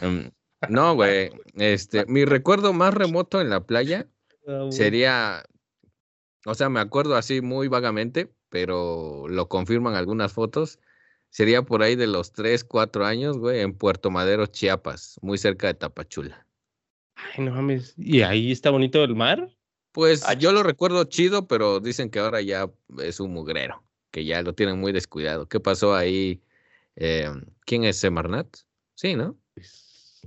Mm, 0.00 0.28
no, 0.68 0.94
güey. 0.94 1.30
Este, 1.54 2.06
mi 2.06 2.24
recuerdo 2.24 2.72
más 2.72 2.94
remoto 2.94 3.40
en 3.40 3.50
la 3.50 3.66
playa 3.66 4.06
ah, 4.46 4.68
sería, 4.70 5.44
o 6.46 6.54
sea, 6.54 6.68
me 6.68 6.80
acuerdo 6.80 7.16
así 7.16 7.40
muy 7.40 7.66
vagamente, 7.66 8.32
pero 8.48 9.26
lo 9.28 9.48
confirman 9.48 9.96
algunas 9.96 10.32
fotos 10.32 10.78
sería 11.32 11.62
por 11.62 11.82
ahí 11.82 11.96
de 11.96 12.06
los 12.06 12.32
3, 12.32 12.62
4 12.62 13.06
años, 13.06 13.38
güey, 13.38 13.60
en 13.60 13.72
Puerto 13.72 14.10
Madero, 14.10 14.46
Chiapas, 14.46 15.18
muy 15.22 15.38
cerca 15.38 15.66
de 15.66 15.74
Tapachula. 15.74 16.46
Ay, 17.14 17.44
no 17.44 17.52
mames. 17.52 17.94
¿Y 17.96 18.20
ahí 18.20 18.52
está 18.52 18.70
bonito 18.70 19.02
el 19.02 19.16
mar? 19.16 19.48
Pues 19.92 20.24
yo 20.38 20.52
lo 20.52 20.62
recuerdo 20.62 21.04
chido, 21.04 21.48
pero 21.48 21.80
dicen 21.80 22.10
que 22.10 22.18
ahora 22.18 22.42
ya 22.42 22.70
es 22.98 23.18
un 23.18 23.32
mugrero, 23.32 23.82
que 24.10 24.24
ya 24.24 24.42
lo 24.42 24.54
tienen 24.54 24.78
muy 24.78 24.92
descuidado. 24.92 25.48
¿Qué 25.48 25.58
pasó 25.58 25.94
ahí? 25.94 26.42
Eh, 26.96 27.30
¿Quién 27.64 27.84
es 27.84 27.96
Semarnat? 27.96 28.54
Sí, 28.94 29.16
¿no? 29.16 29.38
Pues, 29.54 30.20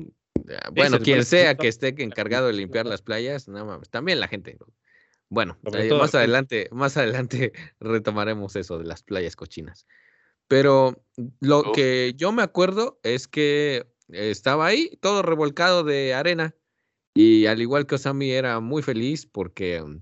ah, 0.60 0.70
bueno, 0.74 1.00
quien 1.00 1.24
sea 1.24 1.56
que 1.56 1.68
esté 1.68 1.94
encargado 2.04 2.48
de 2.48 2.54
limpiar 2.54 2.88
las 2.88 3.04
playas, 3.04 3.48
no 3.48 3.64
mames, 3.64 3.90
también 3.90 4.20
la 4.20 4.28
gente. 4.28 4.58
Bueno, 5.30 5.58
más 5.64 6.16
adelante, 6.16 6.68
más 6.72 6.98
adelante 6.98 7.54
retomaremos 7.80 8.56
eso 8.56 8.80
de 8.80 8.86
las 8.86 9.04
playas 9.04 9.36
cochinas. 9.36 9.86
Pero 10.48 11.04
lo 11.40 11.72
que 11.72 12.14
yo 12.16 12.32
me 12.32 12.44
acuerdo 12.44 13.00
es 13.04 13.28
que 13.28 13.88
estaba 14.10 14.68
ahí 14.68 14.98
todo 15.02 15.22
revolcado 15.22 15.84
de 15.84 16.14
arena 16.14 16.56
y 17.14 17.46
al 17.46 17.62
igual 17.62 17.88
que 17.88 17.96
Osami 17.96 18.32
era 18.32 18.60
muy 18.60 18.84
feliz 18.84 19.26
porque 19.26 19.82
mm, 19.82 20.02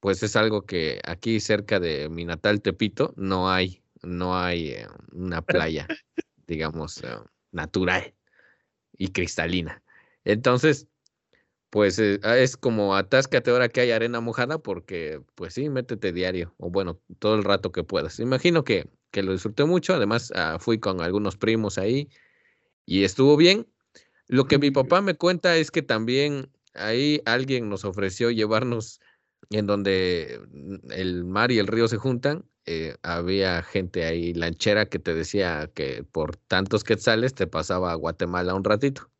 pues 0.00 0.22
es 0.22 0.36
algo 0.36 0.66
que 0.66 1.00
aquí 1.04 1.40
cerca 1.40 1.80
de 1.80 2.08
mi 2.08 2.24
natal 2.24 2.62
Tepito 2.62 3.12
no 3.16 3.50
hay, 3.50 3.82
no 4.02 4.36
hay 4.38 4.70
eh, 4.70 4.86
una 5.12 5.42
playa, 5.42 5.86
digamos, 6.46 7.02
eh, 7.04 7.08
natural 7.52 8.14
y 8.96 9.08
cristalina. 9.12 9.82
Entonces, 10.24 10.88
pues 11.70 11.98
eh, 11.98 12.20
ah, 12.22 12.36
es 12.36 12.56
como 12.56 12.96
atáscate 12.96 13.50
ahora 13.50 13.68
que 13.68 13.80
hay 13.80 13.90
arena 13.92 14.20
mojada 14.20 14.58
porque 14.58 15.22
pues 15.34 15.54
sí, 15.54 15.68
métete 15.70 16.12
diario 16.12 16.54
o 16.58 16.70
bueno, 16.70 17.00
todo 17.18 17.34
el 17.34 17.44
rato 17.44 17.72
que 17.72 17.84
puedas. 17.84 18.20
Imagino 18.20 18.64
que, 18.64 18.90
que 19.12 19.22
lo 19.22 19.32
disfruté 19.32 19.64
mucho, 19.64 19.94
además 19.94 20.32
ah, 20.34 20.58
fui 20.58 20.80
con 20.80 21.00
algunos 21.00 21.36
primos 21.36 21.78
ahí 21.78 22.08
y 22.86 23.04
estuvo 23.04 23.36
bien. 23.36 23.68
Lo 24.26 24.46
que 24.46 24.58
mi 24.58 24.70
papá 24.70 25.00
me 25.02 25.14
cuenta 25.14 25.56
es 25.56 25.70
que 25.70 25.82
también 25.82 26.50
ahí 26.74 27.22
alguien 27.26 27.68
nos 27.68 27.84
ofreció 27.84 28.30
llevarnos 28.30 29.00
en 29.50 29.66
donde 29.66 30.40
mm, 30.50 30.92
el 30.92 31.24
mar 31.24 31.52
y 31.52 31.58
el 31.58 31.66
río 31.68 31.86
se 31.88 31.98
juntan. 31.98 32.44
eh, 32.66 32.96
había 33.02 33.62
gente 33.62 34.04
ahí 34.04 34.34
lanchera 34.34 34.86
que 34.86 34.98
te 35.00 35.14
decía 35.14 35.70
que 35.74 36.04
por 36.04 36.36
tantos 36.36 36.84
quetzales 36.84 37.34
te 37.34 37.46
pasaba 37.46 37.92
a 37.92 37.96
Guatemala 37.96 38.54
un 38.54 38.64
ratito. 38.64 39.10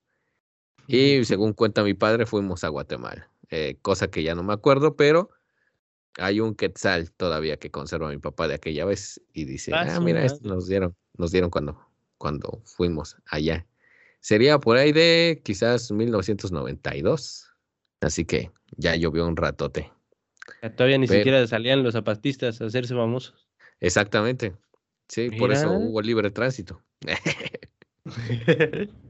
Y 0.86 1.24
según 1.24 1.52
cuenta 1.52 1.84
mi 1.84 1.94
padre, 1.94 2.26
fuimos 2.26 2.64
a 2.64 2.68
Guatemala, 2.68 3.30
eh, 3.50 3.78
cosa 3.82 4.08
que 4.10 4.22
ya 4.22 4.34
no 4.34 4.42
me 4.42 4.52
acuerdo, 4.52 4.96
pero 4.96 5.30
hay 6.18 6.40
un 6.40 6.54
quetzal 6.54 7.10
todavía 7.12 7.56
que 7.56 7.70
conserva 7.70 8.10
mi 8.10 8.18
papá 8.18 8.48
de 8.48 8.54
aquella 8.54 8.84
vez 8.84 9.20
y 9.32 9.44
dice, 9.44 9.72
Ah, 9.74 9.86
ah, 9.96 10.00
mira, 10.00 10.24
esto 10.24 10.48
nos 10.48 10.66
dieron, 10.68 10.94
nos 11.16 11.30
dieron 11.32 11.50
cuando, 11.50 11.78
cuando 12.18 12.60
fuimos 12.64 13.16
allá. 13.26 13.66
Sería 14.20 14.58
por 14.58 14.76
ahí 14.76 14.92
de 14.92 15.40
quizás 15.44 15.90
1992, 15.90 17.50
así 18.00 18.24
que 18.24 18.50
ya 18.76 18.94
llovió 18.96 19.26
un 19.26 19.36
ratote. 19.36 19.90
Todavía 20.76 20.98
ni 20.98 21.06
Pero- 21.06 21.20
siquiera 21.20 21.46
salían 21.46 21.82
los 21.82 21.94
zapatistas 21.94 22.60
a 22.60 22.66
hacerse 22.66 22.94
famosos. 22.94 23.48
Exactamente. 23.80 24.54
Sí, 25.08 25.30
por 25.30 25.52
eso 25.52 25.72
hubo 25.72 26.00
libre 26.00 26.30
tránsito. 26.30 26.82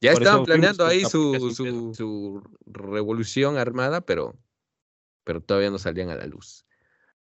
Ya 0.00 0.12
Por 0.12 0.22
estaban 0.22 0.44
planeando 0.44 0.84
ahí 0.84 1.00
su, 1.00 1.50
su, 1.54 1.94
su 1.94 2.42
revolución 2.66 3.56
armada, 3.56 4.02
pero, 4.02 4.36
pero 5.24 5.40
todavía 5.40 5.70
no 5.70 5.78
salían 5.78 6.10
a 6.10 6.16
la 6.16 6.26
luz. 6.26 6.64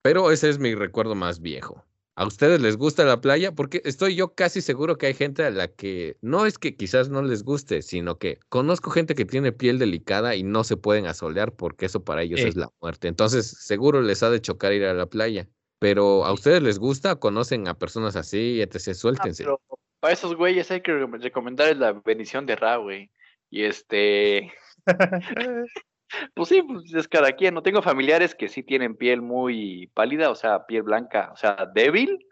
Pero 0.02 0.32
ese 0.32 0.50
es 0.50 0.60
mi 0.60 0.74
recuerdo 0.76 1.16
más 1.16 1.42
viejo. 1.42 1.86
¿A 2.16 2.26
ustedes 2.26 2.60
les 2.60 2.76
gusta 2.76 3.06
la 3.06 3.22
playa? 3.22 3.54
Porque 3.54 3.82
estoy 3.86 4.14
yo 4.16 4.34
casi 4.36 4.62
seguro 4.62 4.98
que 4.98 5.06
hay 5.06 5.14
gente 5.14 5.46
a 5.46 5.52
la 5.52 5.70
que 5.70 6.18
no 6.22 6.46
es 6.46 6.58
que 6.58 6.76
quizás 6.76 7.08
no 7.10 7.22
les 7.22 7.44
guste, 7.44 7.82
sino 7.82 8.18
que 8.18 8.40
conozco 8.50 8.92
gente 8.92 9.16
que 9.16 9.24
tiene 9.24 9.54
piel 9.54 9.80
delicada 9.80 10.36
y 10.36 10.44
no 10.44 10.66
se 10.66 10.76
pueden 10.76 11.06
asolear 11.06 11.54
porque 11.54 11.86
eso 11.86 12.04
para 12.04 12.24
ellos 12.24 12.42
Eh. 12.42 12.50
es 12.50 12.56
la 12.58 12.70
muerte. 12.82 13.08
Entonces, 13.08 13.48
seguro 13.48 14.02
les 14.02 14.22
ha 14.22 14.30
de 14.30 14.42
chocar 14.42 14.74
ir 14.74 14.84
a 14.84 14.94
la 14.94 15.06
playa. 15.06 15.48
Pero 15.80 16.26
¿a 16.26 16.34
ustedes 16.34 16.62
les 16.62 16.78
gusta? 16.78 17.16
¿Conocen 17.16 17.70
a 17.70 17.78
personas 17.80 18.18
así? 18.18 18.62
Etc. 18.62 18.76
Ah, 18.90 18.94
Suéltense. 18.96 19.44
pero 19.46 19.62
para 20.02 20.14
esos 20.14 20.36
güeyes 20.36 20.70
hay 20.72 20.82
que 20.82 20.92
re- 20.94 21.08
recomendarles 21.20 21.78
la 21.78 21.94
bendición 21.94 22.46
de 22.46 22.58
Ra, 22.58 22.76
güey. 22.78 23.10
Y 23.50 23.64
este, 23.64 24.52
pues 26.34 26.50
sí, 26.50 26.62
pues 26.62 26.94
es 26.94 27.08
cada 27.08 27.32
quien. 27.34 27.54
No 27.54 27.64
tengo 27.64 27.82
familiares 27.82 28.36
que 28.36 28.50
sí 28.50 28.64
tienen 28.64 28.96
piel 28.96 29.22
muy 29.22 29.88
pálida, 29.94 30.30
o 30.30 30.36
sea, 30.36 30.66
piel 30.66 30.84
blanca, 30.84 31.30
o 31.34 31.38
sea, 31.38 31.68
débil. 31.74 32.26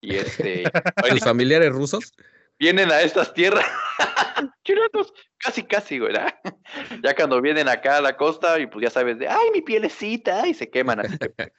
Y 0.00 0.16
este, 0.16 0.64
¿Tus 1.10 1.20
familiares 1.20 1.70
rusos? 1.72 2.12
vienen 2.58 2.90
a 2.90 3.02
estas 3.02 3.34
tierras. 3.34 3.64
Chilenos, 4.64 5.12
casi, 5.38 5.62
casi, 5.64 5.98
güey. 5.98 6.14
Ya 7.02 7.14
cuando 7.14 7.40
vienen 7.40 7.68
acá 7.68 7.98
a 7.98 8.00
la 8.00 8.16
costa 8.16 8.58
y 8.58 8.66
pues 8.66 8.84
ya 8.84 8.90
sabes 8.90 9.18
de, 9.18 9.28
ay, 9.28 9.50
mi 9.52 9.60
pielecita, 9.60 10.46
y 10.46 10.54
se 10.54 10.70
queman 10.70 11.00
así. 11.00 11.18
que- 11.18 11.52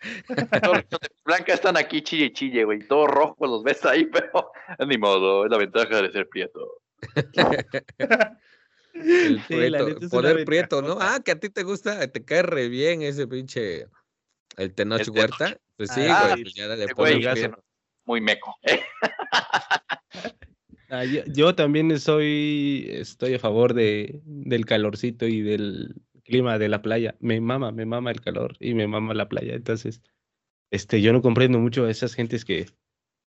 Todos 0.61 0.77
los 0.77 0.89
de 1.01 1.09
blanca 1.23 1.53
están 1.53 1.77
aquí 1.77 2.01
chille 2.01 2.33
chille, 2.33 2.63
güey. 2.63 2.79
Todos 2.87 3.09
rojos 3.09 3.49
los 3.49 3.63
ves 3.63 3.85
ahí, 3.85 4.05
pero 4.05 4.51
ni 4.87 4.97
modo, 4.97 5.45
es 5.45 5.51
la 5.51 5.57
ventaja 5.57 6.01
de 6.01 6.11
ser 6.11 6.27
prieto. 6.27 6.81
El 8.95 9.41
Sí, 9.41 9.45
prieto, 9.47 9.99
poder 10.09 10.45
prieto, 10.45 10.81
¿no? 10.81 10.97
Ah, 10.99 11.19
que 11.23 11.31
a 11.31 11.39
ti 11.39 11.49
te 11.49 11.63
gusta, 11.63 12.07
te 12.07 12.23
cae 12.23 12.43
re 12.43 12.69
bien 12.69 13.01
ese 13.01 13.27
pinche, 13.27 13.87
el 14.57 14.73
Tenoch 14.73 15.01
El 15.01 15.09
Huerta. 15.09 15.57
Pues 15.75 15.91
sí, 15.91 16.01
Ah, 16.05 16.29
güey, 16.29 16.43
pues 16.43 16.53
ya 16.53 16.67
dale, 16.67 16.87
güey 16.93 17.21
prieto. 17.21 17.63
muy 18.05 18.21
meco. 18.21 18.55
Ah, 20.89 21.03
yo, 21.03 21.23
yo 21.25 21.55
también 21.55 21.99
soy, 21.99 22.87
estoy 22.91 23.33
a 23.33 23.39
favor 23.39 23.73
de, 23.73 24.21
del 24.23 24.67
calorcito 24.67 25.25
y 25.25 25.41
del 25.41 25.95
clima 26.23 26.59
de 26.59 26.69
la 26.69 26.83
playa. 26.83 27.15
Me 27.19 27.41
mama, 27.41 27.71
me 27.71 27.87
mama 27.87 28.11
el 28.11 28.21
calor 28.21 28.55
y 28.59 28.75
me 28.75 28.87
mama 28.87 29.15
la 29.15 29.27
playa. 29.27 29.55
Entonces, 29.55 30.03
este, 30.71 31.01
yo 31.01 31.11
no 31.11 31.23
comprendo 31.23 31.57
mucho 31.59 31.85
a 31.85 31.91
esas 31.91 32.13
gentes 32.13 32.45
que, 32.45 32.67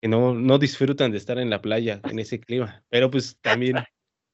que 0.01 0.07
no, 0.07 0.33
no 0.33 0.59
disfrutan 0.59 1.11
de 1.11 1.17
estar 1.17 1.39
en 1.39 1.49
la 1.49 1.61
playa 1.61 1.99
en 2.05 2.19
ese 2.19 2.39
clima. 2.39 2.85
Pero 2.89 3.11
pues 3.11 3.37
también 3.41 3.75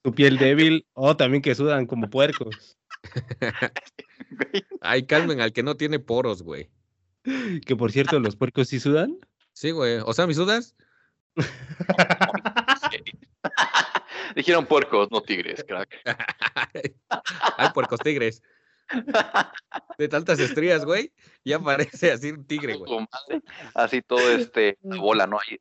su 0.08 0.16
piel 0.16 0.38
débil 0.38 0.88
o 0.94 1.18
también 1.18 1.42
que 1.42 1.54
sudan 1.54 1.86
como 1.86 2.10
puercos. 2.10 2.78
Ay, 4.80 5.06
calmen 5.06 5.42
al 5.42 5.52
que 5.52 5.64
no 5.64 5.76
tiene 5.76 6.00
poros, 6.00 6.44
güey. 6.44 6.72
Que 7.66 7.76
por 7.76 7.92
cierto, 7.92 8.18
los 8.22 8.38
puercos 8.38 8.70
sí 8.70 8.80
sudan. 8.80 9.20
Sí, 9.52 9.72
güey. 9.72 10.00
O 10.06 10.14
sea, 10.14 10.26
mis 10.26 10.38
dudas. 10.38 10.78
Dijeron 14.36 14.66
puercos, 14.66 15.10
no 15.12 15.20
tigres, 15.20 15.66
crack. 15.68 16.02
Ay, 17.58 17.70
puercos 17.74 18.00
tigres. 18.00 18.42
De 19.98 20.08
tantas 20.08 20.40
estrías, 20.40 20.86
güey. 20.86 21.12
Ya 21.44 21.60
parece 21.60 22.14
así 22.14 22.32
un 22.32 22.48
tigre, 22.48 22.76
güey. 22.76 23.06
Así 23.74 24.02
todo 24.02 24.32
este, 24.32 24.78
la 24.84 25.02
bola, 25.02 25.28
¿no? 25.28 25.38
Ahí, 25.38 25.60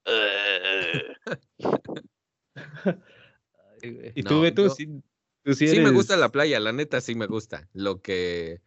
eh, 3.88 4.12
Y 4.14 4.22
No, 4.22 4.30
tú, 4.52 4.62
yo- 4.62 4.70
sí, 4.70 4.86
tú 5.42 5.54
sí 5.54 5.68
Sí 5.68 5.80
me 5.80 5.90
gusta 5.90 6.16
la 6.16 6.30
playa, 6.30 6.60
la 6.60 6.72
neta 6.72 7.00
sí 7.00 7.14
me 7.14 7.26
gusta. 7.26 7.68
Lo 7.72 8.00
que 8.00 8.60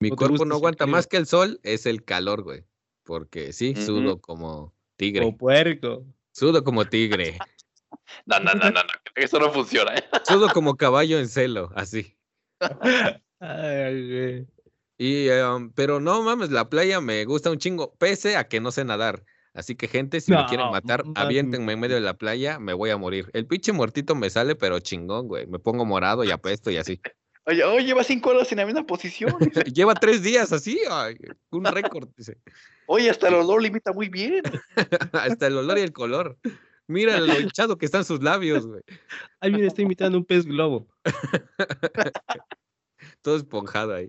mi 0.00 0.10
¿No 0.10 0.16
cuerpo 0.16 0.32
gusta 0.34 0.44
no 0.46 0.54
aguanta 0.56 0.86
más 0.86 1.06
que 1.06 1.16
el 1.16 1.26
sol 1.26 1.60
es 1.62 1.86
el 1.86 2.04
calor, 2.04 2.42
güey. 2.42 2.64
Porque 3.04 3.52
sí, 3.52 3.74
sudo 3.76 4.20
como 4.20 4.74
tigre. 4.96 5.24
como 5.24 5.36
puerco. 5.38 6.04
Sudo 6.32 6.64
como 6.64 6.84
tigre. 6.86 7.38
No, 8.26 8.38
no, 8.38 8.52
no, 8.54 8.70
no, 8.70 8.82
no, 8.82 8.90
eso 9.14 9.38
no 9.38 9.50
funciona. 9.50 9.94
¿eh? 9.94 10.04
Sudo 10.24 10.50
como 10.52 10.76
caballo 10.76 11.18
en 11.18 11.28
celo, 11.28 11.70
así. 11.74 12.16
Ay, 13.40 14.08
güey. 14.08 14.46
Y, 14.98 15.28
um, 15.30 15.70
pero 15.72 16.00
no 16.00 16.22
mames, 16.22 16.50
la 16.50 16.68
playa 16.68 17.00
me 17.00 17.24
gusta 17.24 17.50
un 17.50 17.58
chingo, 17.58 17.94
pese 17.96 18.36
a 18.36 18.46
que 18.48 18.60
no 18.60 18.70
sé 18.72 18.84
nadar. 18.84 19.24
Así 19.54 19.76
que, 19.76 19.86
gente, 19.86 20.20
si 20.20 20.32
me 20.32 20.44
quieren 20.46 20.66
No, 20.66 20.72
matar, 20.72 21.04
mames. 21.04 21.22
aviéntenme 21.22 21.72
en 21.74 21.80
medio 21.80 21.94
de 21.94 22.00
la 22.00 22.14
playa, 22.14 22.58
me 22.58 22.72
voy 22.72 22.90
a 22.90 22.96
morir. 22.96 23.30
El 23.32 23.46
pinche 23.46 23.72
muertito 23.72 24.14
me 24.16 24.28
sale, 24.28 24.56
pero 24.56 24.80
chingón, 24.80 25.28
güey. 25.28 25.46
Me 25.46 25.60
pongo 25.60 25.84
morado 25.84 26.24
y 26.24 26.30
apesto 26.32 26.70
y 26.72 26.76
así. 26.76 27.00
Oye, 27.46 27.62
oye, 27.62 27.84
lleva 27.84 28.02
cinco 28.02 28.30
horas 28.30 28.50
en 28.52 28.58
la 28.58 28.64
misma 28.64 28.86
posición. 28.86 29.36
Lleva 29.74 29.92
tres 29.94 30.22
días 30.22 30.50
así, 30.50 30.80
ay, 30.90 31.14
un 31.50 31.66
récord, 31.66 32.08
dice. 32.16 32.38
Oye, 32.86 33.10
hasta 33.10 33.28
el 33.28 33.34
olor 33.34 33.60
limita 33.62 33.92
muy 33.92 34.08
bien. 34.08 34.42
Hasta 35.12 35.48
el 35.48 35.58
olor 35.58 35.76
y 35.76 35.82
el 35.82 35.92
color. 35.92 36.38
Mira 36.86 37.20
lo 37.20 37.38
hinchado 37.38 37.76
que 37.76 37.84
están 37.84 38.06
sus 38.06 38.22
labios, 38.22 38.66
güey. 38.66 38.80
Ay, 39.40 39.52
mira, 39.52 39.66
está 39.66 39.82
imitando 39.82 40.16
un 40.16 40.24
pez 40.24 40.46
globo. 40.46 40.88
Todo 43.20 43.36
esponjado 43.36 43.94
ahí. 43.94 44.08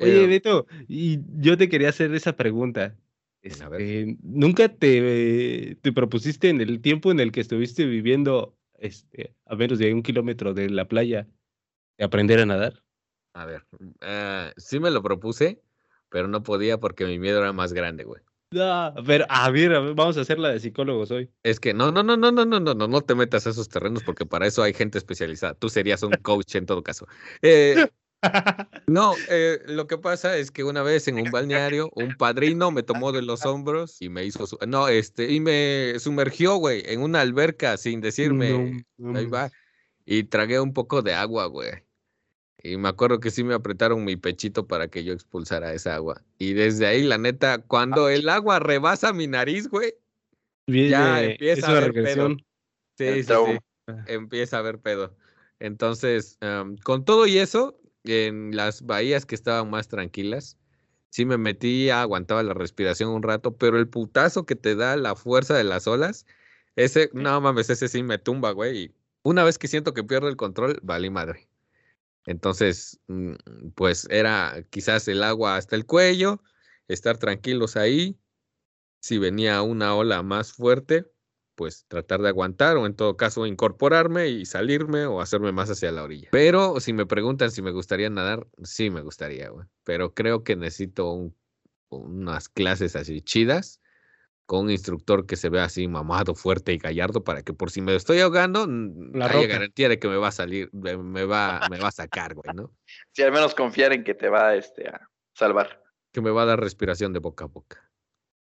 Oye, 0.00 0.22
Eh, 0.24 0.26
Beto, 0.28 0.66
y 0.86 1.18
yo 1.40 1.56
te 1.58 1.68
quería 1.68 1.88
hacer 1.88 2.14
esa 2.14 2.36
pregunta. 2.36 2.96
Este, 3.42 4.16
¿Nunca 4.22 4.68
te, 4.68 5.76
te 5.80 5.92
propusiste 5.92 6.48
en 6.48 6.60
el 6.60 6.80
tiempo 6.80 7.10
en 7.10 7.18
el 7.18 7.32
que 7.32 7.40
estuviste 7.40 7.84
viviendo 7.84 8.56
este, 8.78 9.34
a 9.46 9.56
menos 9.56 9.78
de 9.78 9.92
un 9.92 10.02
kilómetro 10.02 10.54
de 10.54 10.70
la 10.70 10.86
playa 10.86 11.26
de 11.98 12.04
aprender 12.04 12.40
a 12.40 12.46
nadar? 12.46 12.84
A 13.34 13.44
ver, 13.44 13.64
eh, 14.00 14.52
sí 14.56 14.78
me 14.78 14.90
lo 14.90 15.02
propuse, 15.02 15.60
pero 16.08 16.28
no 16.28 16.42
podía 16.42 16.78
porque 16.78 17.04
mi 17.04 17.18
miedo 17.18 17.38
era 17.38 17.52
más 17.52 17.72
grande, 17.72 18.04
güey. 18.04 18.22
No, 18.52 18.92
pero 19.06 19.24
a 19.30 19.50
ver, 19.50 19.74
a 19.74 19.80
ver, 19.80 19.94
vamos 19.94 20.18
a 20.18 20.20
hacer 20.20 20.38
la 20.38 20.50
de 20.50 20.60
psicólogos 20.60 21.10
hoy. 21.10 21.30
Es 21.42 21.58
que 21.58 21.72
no, 21.72 21.90
no, 21.90 22.02
no, 22.02 22.18
no, 22.18 22.30
no, 22.30 22.44
no, 22.44 22.60
no, 22.60 22.74
no, 22.74 22.86
no 22.86 23.00
te 23.00 23.14
metas 23.14 23.46
a 23.46 23.50
esos 23.50 23.68
terrenos 23.68 24.02
porque 24.04 24.26
para 24.26 24.46
eso 24.46 24.62
hay 24.62 24.74
gente 24.74 24.98
especializada. 24.98 25.54
Tú 25.54 25.70
serías 25.70 26.02
un 26.02 26.12
coach 26.22 26.54
en 26.56 26.66
todo 26.66 26.82
caso. 26.82 27.06
Eh, 27.40 27.86
no, 28.86 29.14
eh, 29.28 29.60
lo 29.66 29.86
que 29.86 29.98
pasa 29.98 30.36
es 30.36 30.50
que 30.50 30.64
una 30.64 30.82
vez 30.82 31.08
en 31.08 31.18
un 31.18 31.30
balneario, 31.30 31.90
un 31.94 32.16
padrino 32.16 32.70
me 32.70 32.82
tomó 32.82 33.12
de 33.12 33.22
los 33.22 33.44
hombros 33.46 34.00
y 34.00 34.08
me 34.08 34.24
hizo 34.24 34.46
su, 34.46 34.58
no, 34.66 34.88
este, 34.88 35.32
y 35.32 35.40
me 35.40 35.94
sumergió, 35.98 36.56
güey, 36.56 36.82
en 36.86 37.00
una 37.02 37.20
alberca 37.20 37.76
sin 37.76 38.00
decirme, 38.00 38.84
No, 38.98 39.18
ahí 39.18 39.26
va, 39.26 39.50
y 40.04 40.24
tragué 40.24 40.60
un 40.60 40.72
poco 40.72 41.02
de 41.02 41.14
agua, 41.14 41.46
güey. 41.46 41.70
Y 42.62 42.76
me 42.76 42.88
acuerdo 42.88 43.20
que 43.20 43.30
sí 43.30 43.44
me 43.44 43.54
apretaron 43.54 44.04
mi 44.04 44.16
pechito 44.16 44.66
para 44.68 44.88
que 44.88 45.04
yo 45.04 45.12
expulsara 45.12 45.74
esa 45.74 45.96
agua. 45.96 46.24
Y 46.38 46.54
desde 46.54 46.86
ahí, 46.86 47.02
la 47.02 47.18
neta, 47.18 47.58
cuando 47.58 48.08
el 48.08 48.28
agua 48.28 48.60
rebasa 48.60 49.12
mi 49.12 49.26
nariz, 49.26 49.68
güey, 49.68 49.94
ya 50.66 51.22
empieza 51.24 51.66
es 51.66 51.68
a 51.68 51.72
una 51.72 51.78
haber 51.78 51.98
pedo. 52.00 52.28
regresión. 52.28 52.46
sí, 52.98 53.04
El 53.04 53.24
sí, 53.24 53.36
sí, 53.38 53.58
trauma. 53.86 54.04
empieza 54.06 54.56
a 54.56 54.60
haber 54.60 54.80
pedo. 54.80 55.16
Entonces, 55.58 56.38
con 56.84 57.04
todo 57.04 57.26
y 57.26 57.38
eso, 57.38 57.81
en 58.04 58.56
las 58.56 58.82
bahías 58.82 59.26
que 59.26 59.34
estaban 59.34 59.70
más 59.70 59.88
tranquilas, 59.88 60.58
sí 61.10 61.24
me 61.26 61.38
metí, 61.38 61.90
aguantaba 61.90 62.42
la 62.42 62.54
respiración 62.54 63.10
un 63.10 63.22
rato, 63.22 63.56
pero 63.56 63.78
el 63.78 63.88
putazo 63.88 64.46
que 64.46 64.56
te 64.56 64.74
da 64.76 64.96
la 64.96 65.14
fuerza 65.16 65.54
de 65.56 65.64
las 65.64 65.86
olas, 65.86 66.26
ese, 66.76 67.10
no 67.14 67.40
mames, 67.40 67.70
ese 67.70 67.88
sí 67.88 68.02
me 68.02 68.18
tumba, 68.18 68.52
güey. 68.52 68.84
y 68.84 68.94
una 69.24 69.44
vez 69.44 69.58
que 69.58 69.68
siento 69.68 69.94
que 69.94 70.04
pierdo 70.04 70.28
el 70.28 70.36
control, 70.36 70.80
valí 70.82 71.10
madre. 71.10 71.48
Entonces, 72.26 73.00
mm, 73.08 73.34
pues 73.74 74.06
era 74.10 74.64
quizás 74.70 75.08
el 75.08 75.22
agua 75.22 75.56
hasta 75.56 75.76
el 75.76 75.86
cuello, 75.86 76.42
estar 76.88 77.18
tranquilos 77.18 77.76
ahí. 77.76 78.18
Si 79.00 79.18
venía 79.18 79.62
una 79.62 79.94
ola 79.94 80.22
más 80.22 80.52
fuerte, 80.52 81.06
pues 81.54 81.84
tratar 81.88 82.22
de 82.22 82.28
aguantar 82.28 82.76
o 82.76 82.86
en 82.86 82.94
todo 82.94 83.16
caso 83.16 83.46
incorporarme 83.46 84.28
y 84.28 84.46
salirme 84.46 85.06
o 85.06 85.20
hacerme 85.20 85.52
más 85.52 85.70
hacia 85.70 85.92
la 85.92 86.02
orilla. 86.02 86.28
Pero 86.32 86.80
si 86.80 86.92
me 86.92 87.06
preguntan 87.06 87.50
si 87.50 87.62
me 87.62 87.70
gustaría 87.72 88.08
nadar, 88.10 88.46
sí 88.62 88.90
me 88.90 89.02
gustaría, 89.02 89.50
güey. 89.50 89.66
Pero 89.84 90.14
creo 90.14 90.44
que 90.44 90.56
necesito 90.56 91.10
un- 91.12 91.36
unas 91.90 92.48
clases 92.48 92.96
así 92.96 93.20
chidas 93.20 93.80
con 94.46 94.64
un 94.64 94.70
instructor 94.70 95.24
que 95.26 95.36
se 95.36 95.48
vea 95.50 95.64
así 95.64 95.86
mamado, 95.88 96.34
fuerte 96.34 96.72
y 96.72 96.78
gallardo 96.78 97.22
para 97.22 97.42
que 97.42 97.52
por 97.54 97.70
si 97.70 97.80
me 97.80 97.94
estoy 97.94 98.20
ahogando, 98.20 98.66
La 98.66 99.26
haya 99.26 99.34
Roca. 99.34 99.46
garantía 99.46 99.88
de 99.88 99.98
que 99.98 100.08
me 100.08 100.16
va 100.16 100.28
a 100.28 100.32
salir, 100.32 100.68
me 100.72 100.96
me 100.96 101.24
va, 101.24 101.68
me 101.70 101.78
va 101.78 101.88
a 101.88 101.92
sacar, 101.92 102.34
güey, 102.34 102.52
¿no? 102.54 102.72
Si 103.12 103.22
al 103.22 103.30
menos 103.32 103.54
confiar 103.54 103.92
en 103.92 104.04
que 104.04 104.14
te 104.14 104.28
va 104.28 104.54
este, 104.56 104.88
a 104.88 105.08
salvar. 105.34 105.82
Que 106.12 106.20
me 106.20 106.30
va 106.30 106.42
a 106.42 106.46
dar 106.46 106.60
respiración 106.60 107.12
de 107.12 107.20
boca 107.20 107.44
a 107.44 107.48
boca. 107.48 107.91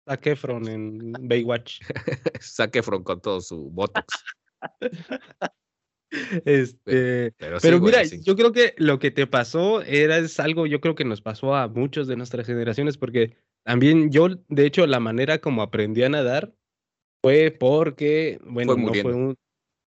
Zac 0.09 0.25
Efron 0.25 0.67
en 0.67 1.11
Baywatch. 1.27 1.81
Efron 2.73 3.03
con 3.03 3.21
todo 3.21 3.41
su 3.41 3.69
botox. 3.69 4.07
Este, 6.43 7.33
Pero, 7.61 7.79
mira, 7.79 8.03
sí. 8.03 8.19
yo 8.23 8.35
creo 8.35 8.51
que 8.51 8.73
lo 8.77 8.97
que 8.97 9.11
te 9.11 9.27
pasó 9.27 9.83
era 9.83 10.17
es 10.17 10.39
algo, 10.39 10.65
yo 10.65 10.81
creo 10.81 10.95
que 10.95 11.05
nos 11.05 11.21
pasó 11.21 11.53
a 11.53 11.67
muchos 11.67 12.07
de 12.07 12.15
nuestras 12.15 12.47
generaciones, 12.47 12.97
porque 12.97 13.37
también 13.63 14.09
yo, 14.09 14.29
de 14.47 14.65
hecho, 14.65 14.87
la 14.87 14.99
manera 14.99 15.37
como 15.37 15.61
aprendí 15.61 16.01
a 16.01 16.09
nadar 16.09 16.51
fue 17.21 17.51
porque, 17.51 18.39
bueno, 18.43 18.75
no 18.75 18.91
fue 18.91 19.13
un, 19.13 19.35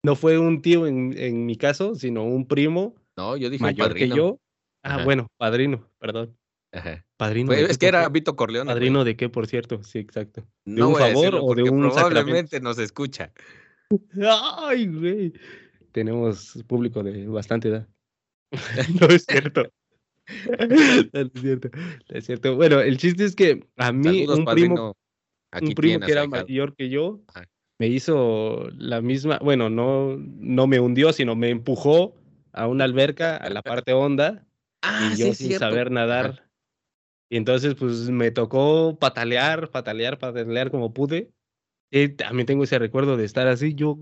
no 0.04 0.14
fue 0.14 0.38
un 0.38 0.60
tío 0.60 0.86
en, 0.86 1.14
en 1.16 1.46
mi 1.46 1.56
caso, 1.56 1.94
sino 1.94 2.24
un 2.24 2.46
primo 2.46 2.96
No, 3.16 3.38
yo 3.38 3.48
dije 3.48 3.62
mayor 3.62 3.94
que 3.94 4.00
padrino. 4.00 4.16
yo. 4.16 4.38
Ah, 4.82 4.96
Ajá. 4.96 5.04
bueno, 5.04 5.26
padrino, 5.38 5.88
perdón. 5.98 6.36
Ajá. 6.72 7.04
Padrino. 7.16 7.52
De 7.52 7.58
qué, 7.66 7.72
es 7.72 7.78
que 7.78 7.86
era? 7.86 8.08
Vito 8.08 8.36
Corleone. 8.36 8.66
güey. 8.66 8.74
Padrino 8.76 9.04
de 9.04 9.16
qué, 9.16 9.28
por 9.28 9.46
cierto, 9.46 9.82
sí, 9.82 9.98
exacto. 9.98 10.46
No 10.64 10.90
un 10.90 10.96
favor 10.96 11.34
o 11.40 11.54
de 11.54 11.64
un 11.64 11.82
sacramento? 11.90 11.94
probablemente 12.10 12.60
nos 12.60 12.78
escucha. 12.78 13.32
Ay, 14.58 14.86
güey. 14.86 15.32
Tenemos 15.92 16.62
público 16.66 17.02
de 17.02 17.26
bastante 17.26 17.68
edad. 17.68 17.88
no 19.00 19.06
es 19.08 19.24
cierto. 19.28 19.70
No 21.12 21.20
es 21.22 21.30
cierto. 21.40 21.70
No 21.74 22.16
es 22.18 22.24
cierto. 22.24 22.54
Bueno, 22.54 22.78
el 22.78 22.98
chiste 22.98 23.24
es 23.24 23.34
que 23.34 23.66
a 23.76 23.90
mí 23.90 24.04
Saludos, 24.26 24.38
un 24.38 24.44
primo. 24.44 24.96
Aquí 25.50 25.66
un 25.68 25.74
primo 25.74 26.06
que 26.06 26.12
era 26.12 26.28
mayor 26.28 26.76
que 26.76 26.88
yo 26.88 27.20
Ajá. 27.34 27.48
me 27.80 27.88
hizo 27.88 28.68
la 28.78 29.00
misma, 29.00 29.40
bueno, 29.42 29.68
no, 29.70 30.16
no 30.16 30.68
me 30.68 30.78
hundió, 30.78 31.12
sino 31.12 31.34
me 31.34 31.50
empujó 31.50 32.14
a 32.52 32.68
una 32.68 32.84
alberca, 32.84 33.36
a 33.38 33.50
la 33.50 33.62
parte 33.62 33.92
honda, 33.92 34.46
Ah, 34.82 35.10
y 35.12 35.16
yo 35.18 35.34
sin 35.34 35.48
cierto. 35.48 35.66
saber 35.68 35.90
nadar. 35.90 36.48
Y 37.30 37.36
entonces, 37.36 37.76
pues 37.76 38.10
me 38.10 38.32
tocó 38.32 38.98
patalear, 38.98 39.70
patalear, 39.70 40.18
patalear 40.18 40.70
como 40.72 40.92
pude. 40.92 41.30
Y 41.90 42.08
también 42.08 42.44
tengo 42.44 42.64
ese 42.64 42.78
recuerdo 42.78 43.16
de 43.16 43.24
estar 43.24 43.46
así, 43.46 43.74
yo 43.74 44.00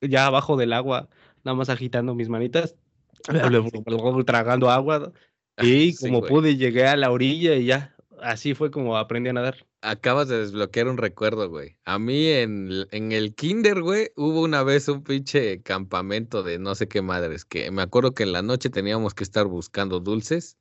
ya 0.00 0.26
abajo 0.26 0.56
del 0.56 0.72
agua, 0.72 1.08
nada 1.44 1.56
más 1.56 1.68
agitando 1.68 2.14
mis 2.14 2.28
manitas, 2.28 2.76
tragando 4.24 4.70
agua. 4.70 5.12
Y 5.60 5.60
Ah, 5.60 5.64
Sí, 5.64 5.96
como 6.00 6.22
pude, 6.22 6.56
llegué 6.56 6.86
a 6.86 6.96
la 6.96 7.10
orilla 7.10 7.56
y 7.56 7.66
ya, 7.66 7.96
así 8.20 8.54
fue 8.54 8.70
como 8.70 8.96
aprendí 8.96 9.30
a 9.30 9.32
nadar. 9.32 9.66
Acabas 9.80 10.28
de 10.28 10.38
desbloquear 10.38 10.86
un 10.86 10.96
recuerdo, 10.96 11.48
güey. 11.48 11.76
A 11.84 11.98
mí 11.98 12.28
en, 12.28 12.70
en 12.92 13.10
el 13.10 13.34
kinder, 13.34 13.82
güey, 13.82 14.10
hubo 14.14 14.42
una 14.42 14.62
vez 14.62 14.86
un 14.86 15.02
pinche 15.02 15.60
campamento 15.62 16.44
de 16.44 16.60
no 16.60 16.76
sé 16.76 16.86
qué 16.86 17.02
madres, 17.02 17.44
que 17.44 17.72
me 17.72 17.82
acuerdo 17.82 18.12
que 18.12 18.22
en 18.22 18.32
la 18.32 18.42
noche 18.42 18.70
teníamos 18.70 19.14
que 19.14 19.24
estar 19.24 19.46
buscando 19.46 19.98
dulces 19.98 20.56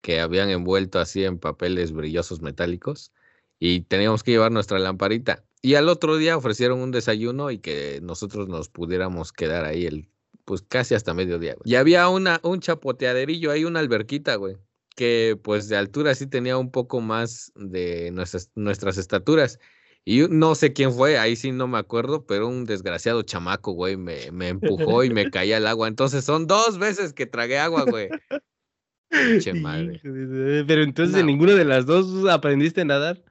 que 0.00 0.20
habían 0.20 0.50
envuelto 0.50 0.98
así 0.98 1.24
en 1.24 1.38
papeles 1.38 1.92
brillosos 1.92 2.42
metálicos 2.42 3.12
y 3.58 3.82
teníamos 3.82 4.22
que 4.22 4.32
llevar 4.32 4.52
nuestra 4.52 4.78
lamparita. 4.78 5.44
Y 5.62 5.74
al 5.74 5.88
otro 5.88 6.16
día 6.16 6.36
ofrecieron 6.36 6.80
un 6.80 6.90
desayuno 6.90 7.50
y 7.50 7.58
que 7.58 8.00
nosotros 8.02 8.48
nos 8.48 8.68
pudiéramos 8.68 9.32
quedar 9.32 9.64
ahí 9.64 9.86
el, 9.86 10.08
pues 10.44 10.62
casi 10.62 10.94
hasta 10.94 11.14
mediodía, 11.14 11.54
güey. 11.54 11.72
Y 11.72 11.76
había 11.76 12.08
una, 12.08 12.40
un 12.42 12.60
chapoteaderillo 12.60 13.50
ahí, 13.50 13.64
una 13.64 13.80
alberquita, 13.80 14.36
güey 14.36 14.56
que 15.00 15.38
pues 15.42 15.68
de 15.68 15.76
altura 15.76 16.14
sí 16.14 16.26
tenía 16.26 16.58
un 16.58 16.70
poco 16.70 17.00
más 17.00 17.52
de 17.54 18.10
nuestras, 18.10 18.50
nuestras 18.54 18.98
estaturas. 18.98 19.58
Y 20.04 20.28
no 20.28 20.54
sé 20.54 20.74
quién 20.74 20.92
fue, 20.92 21.18
ahí 21.18 21.36
sí 21.36 21.52
no 21.52 21.68
me 21.68 21.78
acuerdo, 21.78 22.26
pero 22.26 22.48
un 22.48 22.64
desgraciado 22.64 23.22
chamaco, 23.22 23.72
güey, 23.72 23.96
me, 23.96 24.30
me 24.30 24.48
empujó 24.48 25.02
y 25.02 25.10
me 25.10 25.30
caía 25.30 25.58
al 25.58 25.66
agua. 25.66 25.88
Entonces 25.88 26.24
son 26.24 26.46
dos 26.46 26.78
veces 26.78 27.14
que 27.14 27.26
tragué 27.26 27.58
agua, 27.58 27.84
güey. 27.84 28.08
Pinche 29.10 29.54
madre. 29.54 30.00
Pero 30.02 30.82
entonces 30.82 31.14
No. 31.14 31.20
en 31.20 31.26
ninguna 31.26 31.54
de 31.54 31.64
las 31.64 31.86
dos 31.86 32.28
aprendiste 32.28 32.82
a 32.82 32.84
nadar. 32.84 33.22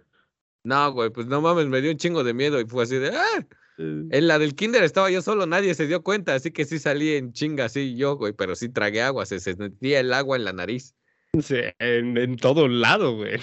No, 0.64 0.92
güey, 0.92 1.10
pues 1.10 1.28
no 1.28 1.42
mames, 1.42 1.68
me 1.68 1.82
dio 1.82 1.92
un 1.92 1.98
chingo 1.98 2.24
de 2.24 2.34
miedo 2.34 2.60
y 2.60 2.66
fue 2.66 2.84
así 2.84 2.98
de, 2.98 3.10
¡ah! 3.16 3.48
En 3.78 4.28
la 4.28 4.40
del 4.40 4.56
kinder 4.56 4.84
estaba 4.84 5.10
yo 5.10 5.22
solo, 5.22 5.46
nadie 5.46 5.74
se 5.74 5.88
dio 5.88 6.04
cuenta, 6.04 6.36
así 6.36 6.52
que 6.52 6.66
sí 6.66 6.80
salí 6.80 7.14
en 7.14 7.32
chinga 7.32 7.64
así 7.66 7.96
yo, 7.96 8.18
güey, 8.18 8.34
pero 8.34 8.54
sí 8.56 8.68
tragué 8.68 9.02
agua, 9.02 9.26
se 9.26 9.40
sentía 9.40 10.02
el 10.02 10.12
agua 10.12 10.36
en 10.36 10.44
la 10.44 10.52
nariz. 10.52 10.96
sí, 11.42 11.56
en, 11.80 12.18
en 12.18 12.36
todo 12.36 12.68
lado, 12.68 13.16
güey. 13.16 13.40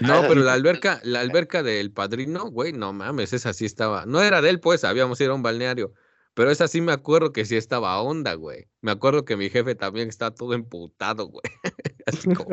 No, 0.00 0.22
pero 0.28 0.40
la 0.42 0.54
alberca, 0.54 0.98
la 1.04 1.20
alberca 1.20 1.62
del 1.62 1.90
padrino, 1.90 2.46
güey, 2.50 2.72
no 2.72 2.94
mames, 2.94 3.34
esa 3.34 3.52
sí 3.52 3.66
estaba. 3.66 4.06
No 4.06 4.22
era 4.22 4.40
de 4.40 4.48
él, 4.48 4.60
pues, 4.60 4.82
habíamos 4.82 5.20
ido 5.20 5.32
a 5.32 5.34
un 5.34 5.42
balneario. 5.42 5.92
Pero 6.34 6.50
esa 6.50 6.66
sí 6.66 6.80
me 6.80 6.92
acuerdo 6.92 7.32
que 7.32 7.44
sí 7.44 7.56
estaba 7.56 8.00
onda, 8.00 8.34
güey. 8.34 8.66
Me 8.80 8.90
acuerdo 8.90 9.24
que 9.24 9.36
mi 9.36 9.50
jefe 9.50 9.74
también 9.74 10.08
estaba 10.08 10.34
todo 10.34 10.54
emputado, 10.54 11.26
güey. 11.26 11.42
Así 12.06 12.32
como, 12.32 12.50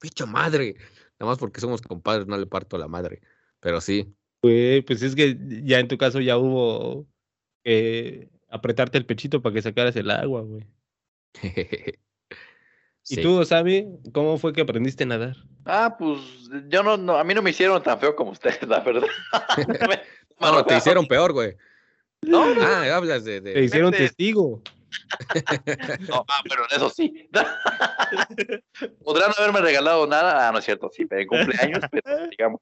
picha 0.00 0.26
madre. 0.26 0.76
Nada 1.18 1.30
más 1.30 1.38
porque 1.38 1.60
somos 1.60 1.80
compadres, 1.80 2.26
no 2.26 2.36
le 2.36 2.46
parto 2.46 2.76
la 2.76 2.88
madre. 2.88 3.22
Pero 3.60 3.80
sí. 3.80 4.14
Güey, 4.42 4.82
pues 4.82 5.02
es 5.02 5.14
que 5.14 5.38
ya 5.62 5.78
en 5.78 5.88
tu 5.88 5.96
caso 5.96 6.20
ya 6.20 6.36
hubo 6.36 7.06
que 7.64 8.28
apretarte 8.50 8.98
el 8.98 9.06
pechito 9.06 9.40
para 9.40 9.54
que 9.54 9.62
sacaras 9.62 9.96
el 9.96 10.10
agua, 10.10 10.42
güey. 10.42 10.66
¿Y 13.08 13.20
tú, 13.20 13.44
Sammy, 13.44 13.86
cómo 14.12 14.38
fue 14.38 14.52
que 14.52 14.62
aprendiste 14.62 15.04
a 15.04 15.06
nadar? 15.06 15.36
Ah, 15.64 15.96
pues 15.98 16.20
yo 16.68 16.82
no, 16.82 16.96
no, 16.96 17.16
a 17.16 17.24
mí 17.24 17.34
no 17.34 17.42
me 17.42 17.50
hicieron 17.50 17.82
tan 17.82 17.98
feo 17.98 18.14
como 18.14 18.30
ustedes, 18.32 18.66
la 18.66 18.80
verdad. 18.80 19.08
No, 20.40 20.64
te 20.64 20.76
hicieron 20.76 21.06
peor, 21.06 21.32
güey. 21.32 21.56
No, 22.26 22.54
no, 22.54 22.62
Ah, 22.62 22.96
hablas 22.96 23.24
de. 23.24 23.40
de- 23.40 23.52
Te 23.54 23.64
hicieron 23.64 23.92
testigo. 23.92 24.62
no, 26.08 26.24
ah, 26.28 26.42
pero 26.48 26.62
en 26.70 26.76
eso 26.76 26.90
sí. 26.90 27.28
Podrán 29.04 29.30
no 29.30 29.34
haberme 29.38 29.60
regalado 29.60 30.06
nada. 30.06 30.48
Ah, 30.48 30.52
no 30.52 30.58
es 30.58 30.64
cierto, 30.64 30.88
sí, 30.92 31.06
pero 31.06 31.20
en 31.22 31.28
cumpleaños, 31.28 31.80
pero, 31.90 32.26
digamos. 32.30 32.60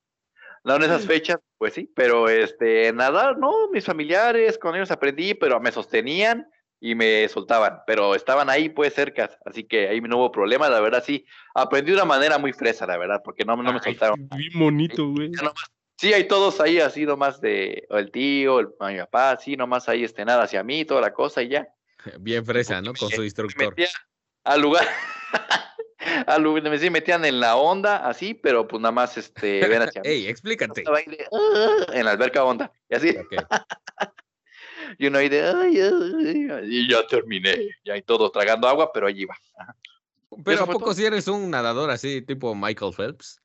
No 0.65 0.77
en 0.77 0.83
esas 0.85 1.05
fechas, 1.07 1.39
pues 1.59 1.73
sí, 1.75 1.91
pero 1.95 2.29
este, 2.29 2.93
nadar, 2.93 3.37
no, 3.37 3.69
mis 3.73 3.85
familiares, 3.85 4.59
con 4.59 4.77
ellos 4.77 4.93
aprendí, 4.93 5.35
pero 5.35 5.59
me 5.59 5.73
sostenían 5.73 6.47
y 6.81 6.95
me 6.95 7.27
soltaban, 7.29 7.81
pero 7.85 8.15
estaban 8.15 8.49
ahí 8.49 8.69
pues 8.69 8.95
cerca, 8.95 9.29
así 9.45 9.65
que 9.65 9.89
ahí 9.89 10.01
no 10.01 10.19
hubo 10.19 10.31
problema, 10.31 10.69
la 10.69 10.79
verdad 10.81 11.03
sí, 11.05 11.25
aprendí 11.55 11.91
de 11.91 11.97
una 11.97 12.05
manera 12.05 12.39
muy 12.39 12.53
fresa, 12.53 12.87
la 12.87 12.97
verdad, 12.97 13.21
porque 13.25 13.45
no, 13.45 13.57
no 13.57 13.73
me 13.73 13.81
Ay, 13.83 13.93
soltaron. 13.93 14.29
Bien 14.37 14.53
bonito, 14.55 15.09
güey. 15.09 15.31
Ya 15.33 15.43
nomás- 15.43 15.69
sí, 16.03 16.13
hay 16.13 16.27
todos 16.27 16.61
ahí 16.61 16.81
así 16.81 17.07
nomás 17.07 17.41
de, 17.41 17.87
o 17.89 17.97
el 17.97 18.11
tío, 18.11 18.59
el, 18.59 18.69
mi 18.81 18.99
papá, 18.99 19.39
sí, 19.39 19.57
nomás 19.57 19.89
ahí 19.89 20.03
este, 20.03 20.25
nada 20.25 20.43
hacia 20.43 20.65
mí, 20.65 20.85
toda 20.85 21.01
la 21.01 21.13
cosa 21.13 21.43
y 21.43 21.49
ya. 21.51 21.69
Bien 22.21 22.45
fresa, 22.45 22.83
¿no? 22.83 22.93
Con 22.93 23.09
su 23.09 23.23
instructor. 23.23 23.77
al 24.43 24.61
lugar, 24.61 24.85
al 26.27 26.43
lugar, 26.43 26.65
me 26.65 26.79
sí, 26.79 26.91
metían 26.91 27.25
en 27.25 27.39
la 27.39 27.55
onda, 27.55 27.99
así, 28.09 28.35
pero 28.35 28.67
pues 28.67 28.83
nada 28.83 28.91
más 28.91 29.17
este, 29.17 29.69
ven 29.69 29.83
hacia 29.83 30.03
mí. 30.03 30.09
Ey, 30.09 30.27
explícate. 30.27 30.81
Estaba 30.81 30.99
ahí 30.99 31.05
de, 31.05 31.25
en 31.93 32.05
la 32.05 32.11
alberca 32.11 32.43
onda, 32.43 32.73
y 32.89 32.97
así, 32.97 33.17
y 34.99 35.07
uno 35.07 35.19
ahí 35.19 35.29
de, 35.29 35.43
"Ay, 35.43 35.81
ay, 35.81 36.49
ay", 36.51 36.67
y 36.69 36.91
ya 36.91 37.07
terminé, 37.07 37.69
ya 37.85 37.97
y 37.97 38.03
todos 38.03 38.33
tragando 38.33 38.67
agua, 38.67 38.91
pero 38.93 39.07
allí 39.07 39.23
iba. 39.23 39.37
Pero 40.45 40.65
¿a 40.65 40.67
poco 40.67 40.87
todo. 40.87 40.95
si 40.95 41.05
eres 41.05 41.29
un 41.29 41.49
nadador 41.49 41.91
así, 41.91 42.23
tipo 42.23 42.57
Michael 42.57 42.93
Phelps? 42.93 43.41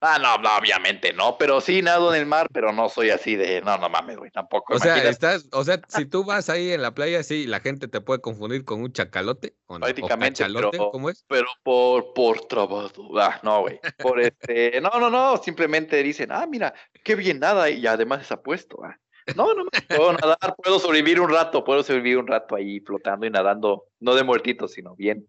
Ah, 0.00 0.18
no, 0.20 0.36
no, 0.38 0.56
obviamente 0.58 1.14
no, 1.14 1.38
pero 1.38 1.60
sí 1.62 1.80
nado 1.80 2.14
en 2.14 2.20
el 2.20 2.26
mar, 2.26 2.48
pero 2.52 2.70
no 2.70 2.90
soy 2.90 3.08
así 3.10 3.34
de, 3.34 3.62
no, 3.62 3.78
no 3.78 3.88
mames, 3.88 4.18
güey, 4.18 4.30
tampoco. 4.30 4.74
O 4.74 4.78
sea, 4.78 5.02
estás, 5.08 5.48
o 5.52 5.64
sea, 5.64 5.80
si 5.88 6.04
tú 6.04 6.22
vas 6.22 6.50
ahí 6.50 6.70
en 6.72 6.82
la 6.82 6.94
playa, 6.94 7.22
sí, 7.22 7.46
la 7.46 7.60
gente 7.60 7.88
te 7.88 8.02
puede 8.02 8.20
confundir 8.20 8.66
con 8.66 8.82
un 8.82 8.92
chacalote 8.92 9.56
o, 9.66 9.78
no, 9.78 9.84
o 9.84 9.86
Prácticamente, 9.86 10.42
cachalote, 10.42 10.68
pero- 10.76 10.90
¿cómo 10.90 11.08
es? 11.08 11.24
pero 11.26 11.46
por, 11.62 12.12
por 12.12 12.46
trabajo. 12.46 13.18
Ah, 13.18 13.40
no, 13.42 13.62
güey. 13.62 13.80
Por 13.98 14.20
este, 14.20 14.78
no, 14.82 14.90
no, 15.00 15.08
no, 15.08 15.38
simplemente 15.38 16.02
dicen, 16.02 16.30
ah, 16.30 16.46
mira, 16.46 16.74
qué 17.02 17.14
bien 17.14 17.40
nada 17.40 17.70
y 17.70 17.86
además 17.86 18.20
es 18.22 18.32
apuesto. 18.32 18.84
ah. 18.84 18.98
No, 19.34 19.54
no, 19.54 19.64
no, 19.64 19.70
puedo 19.88 20.12
nadar, 20.12 20.54
puedo 20.62 20.78
sobrevivir 20.78 21.20
un 21.20 21.30
rato, 21.30 21.64
puedo 21.64 21.82
sobrevivir 21.82 22.18
un 22.18 22.26
rato 22.26 22.54
ahí 22.54 22.80
flotando 22.80 23.26
y 23.26 23.30
nadando, 23.30 23.86
no 23.98 24.14
de 24.14 24.22
muertito, 24.22 24.68
sino 24.68 24.94
bien. 24.94 25.26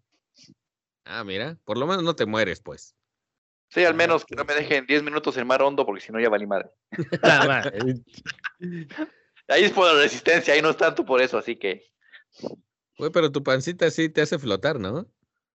Ah, 1.04 1.24
mira, 1.24 1.56
por 1.64 1.78
lo 1.78 1.86
menos 1.86 2.02
no 2.04 2.14
te 2.14 2.26
mueres, 2.26 2.60
pues. 2.60 2.94
Sí, 3.70 3.84
al 3.84 3.94
menos 3.94 4.24
que 4.24 4.34
no 4.34 4.44
me 4.44 4.54
pues. 4.54 4.60
dejen 4.68 4.86
10 4.86 5.02
minutos 5.02 5.36
en 5.36 5.46
mar 5.46 5.60
hondo, 5.62 5.84
porque 5.84 6.00
si 6.00 6.10
no 6.12 6.18
ya 6.20 6.28
valí 6.30 6.46
madre. 6.46 6.70
Ahí 9.48 9.64
es 9.64 9.72
por 9.72 9.86
la 9.92 10.02
resistencia, 10.02 10.52
ahí 10.54 10.60
no 10.60 10.70
es 10.70 10.76
tanto 10.76 11.04
por 11.06 11.22
eso, 11.22 11.38
así 11.38 11.56
que. 11.56 11.82
Güey, 12.98 13.10
pero 13.10 13.32
tu 13.32 13.42
pancita 13.42 13.90
sí 13.90 14.10
te 14.10 14.20
hace 14.20 14.38
flotar, 14.38 14.78
¿no? 14.78 15.06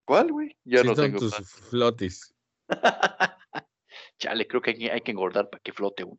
¿Cuál, 0.06 0.32
güey? 0.32 0.58
Yo 0.63 0.82
Sí 0.82 0.88
no 0.88 0.95
son 0.95 1.06
tengo. 1.06 1.19
tus 1.19 1.36
flotis. 1.69 2.34
Chale, 4.17 4.47
creo 4.47 4.62
que 4.62 4.71
hay, 4.71 4.78
que- 4.78 4.91
hay 4.91 5.02
que 5.02 5.12
engordar 5.12 5.49
para 5.49 5.62
que 5.62 5.73
flote 5.73 6.04
uno. 6.04 6.17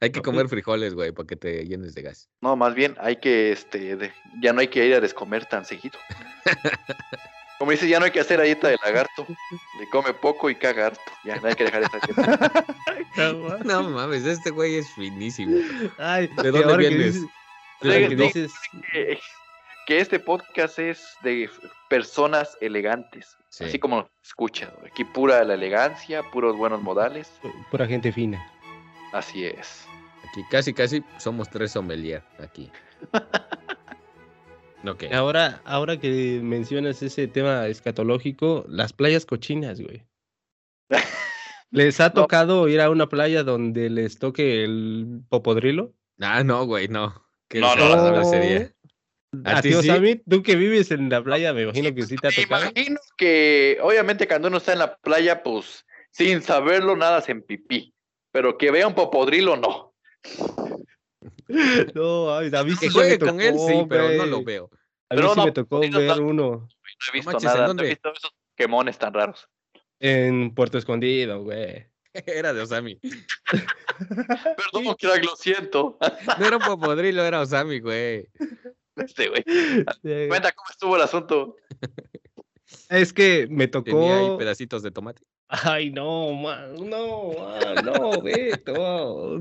Hay 0.00 0.10
que 0.10 0.22
comer 0.22 0.48
frijoles, 0.48 0.94
güey, 0.94 1.12
para 1.12 1.26
que 1.26 1.36
te 1.36 1.64
llenes 1.66 1.94
de 1.94 2.02
gas. 2.02 2.28
No, 2.40 2.56
más 2.56 2.74
bien 2.74 2.96
hay 3.00 3.16
que, 3.16 3.52
este, 3.52 3.96
de- 3.96 4.12
ya 4.42 4.52
no 4.52 4.60
hay 4.60 4.68
que 4.68 4.84
ir 4.86 4.94
a 4.94 5.00
descomer 5.00 5.46
tan 5.46 5.64
seguido. 5.64 5.98
Como 7.60 7.72
dices, 7.72 7.90
ya 7.90 7.98
no 7.98 8.06
hay 8.06 8.10
que 8.10 8.20
hacer 8.20 8.38
la 8.38 8.46
dieta 8.46 8.68
de 8.68 8.78
lagarto. 8.82 9.26
Le 9.78 9.86
come 9.90 10.14
poco 10.14 10.48
y 10.48 10.54
caga 10.54 10.86
harto. 10.86 11.00
Ya, 11.24 11.36
no 11.36 11.46
hay 11.48 11.54
que 11.54 11.64
dejar 11.64 11.82
esa. 11.82 12.64
No 13.64 13.82
mames, 13.90 14.24
este 14.24 14.48
güey 14.50 14.76
es 14.76 14.88
finísimo. 14.94 15.58
Ay, 15.98 16.26
¿De 16.28 16.42
que 16.42 16.50
dónde 16.50 16.76
vienes? 16.88 17.14
dices- 17.16 17.28
De- 17.82 17.94
ahora 17.94 18.08
que 18.08 18.16
dices- 18.16 18.52
que, 18.92 19.20
que 19.86 19.98
este 20.00 20.18
podcast 20.18 20.78
es 20.78 21.16
de 21.22 21.50
personas 21.90 22.56
elegantes. 22.62 23.36
Sí. 23.50 23.64
Así 23.64 23.78
como 23.78 24.08
escucha. 24.22 24.72
Aquí 24.86 25.04
pura 25.04 25.44
la 25.44 25.52
elegancia, 25.54 26.22
puros 26.30 26.56
buenos 26.56 26.80
modales. 26.80 27.30
Pura 27.70 27.86
gente 27.86 28.10
fina. 28.10 28.42
Así 29.12 29.44
es. 29.44 29.84
Aquí 30.30 30.42
casi, 30.50 30.72
casi 30.72 31.04
somos 31.18 31.50
tres 31.50 31.72
sommelier 31.72 32.22
aquí. 32.38 32.70
Ahora, 35.12 35.60
ahora 35.64 35.98
que 35.98 36.40
mencionas 36.42 37.02
ese 37.02 37.28
tema 37.28 37.66
escatológico, 37.66 38.64
las 38.68 38.92
playas 38.92 39.26
cochinas, 39.26 39.80
güey. 39.80 40.04
¿Les 41.70 42.00
ha 42.00 42.08
No. 42.08 42.14
tocado 42.14 42.66
ir 42.68 42.80
a 42.80 42.90
una 42.90 43.08
playa 43.08 43.44
donde 43.44 43.90
les 43.90 44.18
toque 44.18 44.64
el 44.64 45.20
popodrilo? 45.28 45.94
Ah, 46.18 46.42
no, 46.42 46.64
güey, 46.66 46.88
no. 46.88 47.24
Qué 47.48 47.60
No, 47.60 47.76
no, 47.76 48.10
no. 48.10 48.24
sería. 48.24 48.72
¿A 49.44 49.58
¿A 49.58 49.62
ti 49.62 49.68
ti, 49.68 49.74
sí? 49.82 49.86
Sammy? 49.86 50.16
Tú 50.28 50.42
que 50.42 50.56
vives 50.56 50.90
en 50.90 51.08
la 51.08 51.22
playa, 51.22 51.52
me 51.52 51.62
imagino 51.62 51.94
que 51.94 52.02
sí 52.02 52.16
te 52.18 52.26
ha 52.26 52.30
Me 52.30 52.42
tocado. 52.42 52.64
imagino 52.64 53.00
que, 53.16 53.78
obviamente, 53.80 54.26
cuando 54.26 54.48
uno 54.48 54.56
está 54.56 54.72
en 54.72 54.80
la 54.80 54.96
playa, 54.96 55.42
pues, 55.42 55.84
sin 56.10 56.42
saberlo, 56.42 56.96
nada 56.96 57.22
en 57.28 57.42
pipí. 57.42 57.94
Pero 58.32 58.58
que 58.58 58.70
vea 58.72 58.88
un 58.88 58.94
popodrilo, 58.94 59.56
no. 59.56 59.94
No, 61.94 62.34
ay, 62.36 62.50
a 62.54 62.64
mí 62.64 62.72
sí 62.76 62.88
Que 62.88 63.18
con 63.18 63.40
él, 63.40 63.52
tocó, 63.52 63.68
sí, 63.68 63.86
pero 63.88 64.08
no 64.10 64.26
lo 64.26 64.44
veo. 64.44 64.70
A 65.08 65.14
mí 65.14 65.20
Pero 65.20 65.30
sí 65.34 65.36
no, 65.40 65.44
me 65.46 65.52
tocó 65.52 65.80
ver 65.80 65.90
no. 65.92 66.26
uno 66.26 66.50
No 66.50 66.68
he 67.08 67.12
visto 67.12 67.30
manches, 67.32 67.50
¿en 67.52 67.58
nada. 67.60 67.74
No 67.74 67.82
he 67.82 67.88
visto 67.88 68.12
esos 68.12 68.30
quemones 68.56 68.98
tan 68.98 69.12
raros. 69.14 69.48
en 69.98 70.54
Puerto 70.54 70.78
Escondido, 70.78 71.42
güey. 71.42 71.86
Era 72.26 72.52
de 72.52 72.62
Osami. 72.62 72.98
Perdón, 73.98 74.94
crack, 74.98 75.24
lo 75.24 75.36
siento. 75.36 75.98
No 76.38 76.46
era 76.46 76.56
un 76.56 76.62
popodrilo, 76.62 77.22
era 77.24 77.40
Osami, 77.40 77.80
güey. 77.80 78.28
Este, 78.96 79.28
güey. 79.28 80.28
Cuenta 80.28 80.52
cómo 80.52 80.68
estuvo 80.70 80.96
el 80.96 81.02
asunto. 81.02 81.56
Es 82.88 83.12
que 83.12 83.46
me 83.50 83.68
Tenía 83.68 84.16
ahí 84.18 84.24
tocó. 84.26 84.38
pedacitos 84.38 84.82
de 84.82 84.90
tomate. 84.90 85.22
Ay, 85.48 85.90
no, 85.90 86.32
man, 86.32 86.74
no, 86.88 87.32
man, 87.32 87.84
no, 87.84 88.22
Beto. 88.22 89.40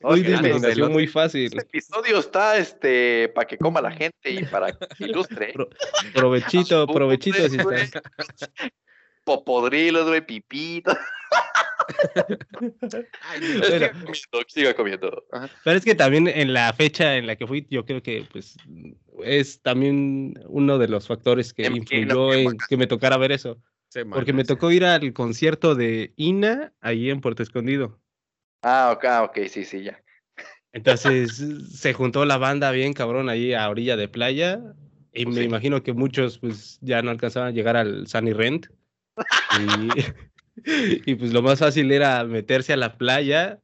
Muy 0.00 0.22
de 0.22 0.34
este 0.34 0.48
imaginación 0.48 0.92
muy 0.92 1.06
fácil. 1.08 1.58
episodio 1.58 2.18
está 2.18 2.56
este 2.56 3.28
para 3.30 3.46
que 3.46 3.58
coma 3.58 3.80
la 3.80 3.90
gente 3.90 4.30
y 4.30 4.44
para 4.44 4.72
que 4.72 5.04
ilustre. 5.04 5.52
Pro- 5.54 5.68
Provechito, 6.14 6.86
provechito 6.86 7.48
si 7.48 7.56
está. 7.56 8.02
Popodrilos, 9.24 10.06
güey, 10.06 10.24
pipito. 10.24 10.96
Ay. 13.22 13.40
Siga 13.42 13.90
comiendo, 13.92 14.44
siga 14.48 14.74
comiendo. 14.74 15.24
Pero 15.64 15.78
es 15.78 15.84
que 15.84 15.94
también 15.94 16.28
en 16.28 16.52
la 16.52 16.72
fecha 16.72 17.16
en 17.16 17.26
la 17.26 17.36
que 17.36 17.46
fui, 17.46 17.66
yo 17.70 17.84
creo 17.84 18.02
que 18.02 18.26
pues 18.30 18.56
es 19.24 19.60
también 19.62 20.34
uno 20.46 20.78
de 20.78 20.88
los 20.88 21.06
factores 21.06 21.52
que 21.52 21.62
que 21.64 21.68
influyó 21.76 22.06
no- 22.14 22.32
en 22.32 22.56
que 22.68 22.76
me 22.76 22.86
tocara 22.86 23.16
ver 23.16 23.32
eso. 23.32 23.60
Porque 24.12 24.32
me 24.34 24.44
tocó 24.44 24.70
ir 24.70 24.84
al 24.84 25.12
concierto 25.14 25.74
de 25.74 26.12
Ina 26.16 26.72
ahí 26.80 27.10
en 27.10 27.20
Puerto 27.20 27.42
Escondido. 27.42 27.98
Ah, 28.62 28.92
ok, 28.92 29.04
ah, 29.04 29.22
ok, 29.24 29.38
sí, 29.48 29.64
sí, 29.64 29.82
ya. 29.82 30.00
Entonces 30.72 31.36
se 31.72 31.92
juntó 31.92 32.24
la 32.24 32.38
banda 32.38 32.70
bien 32.70 32.92
cabrón 32.92 33.28
ahí 33.28 33.54
a 33.54 33.68
orilla 33.68 33.96
de 33.96 34.08
playa. 34.08 34.60
Y 35.12 35.24
Pues 35.24 35.36
me 35.36 35.42
sí. 35.42 35.46
imagino 35.46 35.82
que 35.82 35.92
muchos 35.92 36.38
pues 36.38 36.78
ya 36.80 37.02
no 37.02 37.10
alcanzaban 37.10 37.48
a 37.48 37.52
llegar 37.52 37.76
al 37.76 38.06
Sunny 38.06 38.32
Rent. 38.32 38.66
Y, 39.50 39.88
y 41.10 41.14
pues 41.14 41.32
lo 41.32 41.42
más 41.42 41.58
fácil 41.58 41.90
era 41.90 42.24
meterse 42.24 42.72
a 42.72 42.76
la 42.76 42.96
playa. 42.98 43.60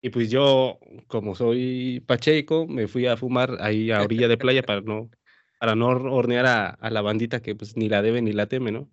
Y 0.00 0.10
pues 0.10 0.30
yo, 0.30 0.78
como 1.06 1.34
soy 1.34 2.00
pacheco, 2.06 2.66
me 2.66 2.86
fui 2.86 3.06
a 3.06 3.16
fumar 3.16 3.56
ahí 3.60 3.90
a 3.90 4.02
orilla 4.02 4.28
de 4.28 4.36
playa 4.36 4.62
para 4.62 4.82
no, 4.82 5.10
para 5.58 5.74
no 5.74 5.88
hornear 5.88 6.46
a, 6.46 6.68
a 6.68 6.90
la 6.90 7.00
bandita 7.00 7.40
que 7.40 7.54
pues 7.54 7.76
ni 7.76 7.88
la 7.88 8.02
debe 8.02 8.20
ni 8.20 8.32
la 8.32 8.46
teme, 8.46 8.70
¿no? 8.70 8.90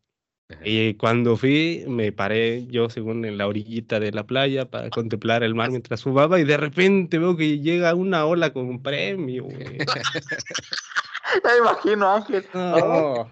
Ajá. 0.52 0.62
Y 0.64 0.94
cuando 0.96 1.38
fui, 1.38 1.84
me 1.88 2.12
paré 2.12 2.66
yo 2.68 2.90
según 2.90 3.26
en 3.26 3.38
la 3.38 3.48
orillita 3.48 4.00
de 4.00 4.12
la 4.12 4.24
playa 4.26 4.66
para 4.66 4.90
contemplar 4.90 5.44
el 5.44 5.56
mar 5.56 5.70
mientras 5.72 6.04
fumaba 6.04 6.40
y 6.40 6.44
de 6.44 6.58
repente 6.58 7.18
veo 7.20 7.36
que 7.36 7.60
llega 7.60 7.94
una 7.96 8.26
ola 8.26 8.52
con 8.54 8.82
premio. 8.82 9.44
güey. 9.46 9.78
Me 11.44 11.58
imagino, 11.60 12.12
Ángel. 12.14 12.46
No, 12.54 13.32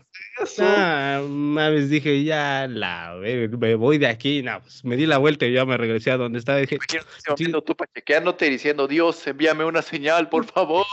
no, 0.58 1.28
mames, 1.28 1.90
dije, 1.90 2.24
ya 2.24 2.66
la, 2.70 3.16
ve- 3.16 3.50
me 3.50 3.76
voy 3.76 3.98
de 3.98 4.08
aquí. 4.08 4.42
No, 4.42 4.62
pues 4.62 4.86
me 4.86 4.96
di 4.96 5.06
la 5.06 5.18
vuelta 5.18 5.46
y 5.46 5.52
ya 5.54 5.66
me 5.66 5.76
regresé 5.76 6.12
a 6.12 6.18
donde 6.18 6.40
estaba. 6.40 6.60
Dije, 6.60 6.78
momento 7.28 7.62
tú 7.62 7.76
pachequeándote 7.76 8.50
diciendo, 8.50 8.88
Dios, 8.88 9.26
envíame 9.28 9.66
una 9.66 9.82
señal, 9.82 10.30
por 10.30 10.46
favor. 10.46 10.86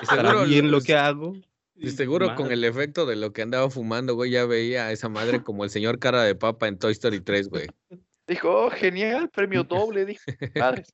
¿estará 0.00 0.42
bien 0.44 0.70
lo 0.70 0.80
que 0.80 0.94
hago? 0.94 1.36
Y 1.78 1.90
seguro 1.90 2.34
con 2.34 2.50
el 2.52 2.64
efecto 2.64 3.06
de 3.06 3.16
lo 3.16 3.32
que 3.32 3.42
andaba 3.42 3.70
fumando, 3.70 4.14
güey, 4.14 4.30
ya 4.30 4.46
veía 4.46 4.86
a 4.86 4.92
esa 4.92 5.08
madre 5.08 5.42
como 5.42 5.64
el 5.64 5.70
señor 5.70 5.98
cara 5.98 6.22
de 6.22 6.34
papa 6.34 6.68
en 6.68 6.78
Toy 6.78 6.92
Story 6.92 7.20
3, 7.20 7.48
güey. 7.48 7.66
Dijo, 8.26 8.50
oh, 8.66 8.70
genial, 8.70 9.28
premio 9.30 9.62
doble. 9.64 10.04
Dijo, 10.04 10.22
madres. 10.56 10.92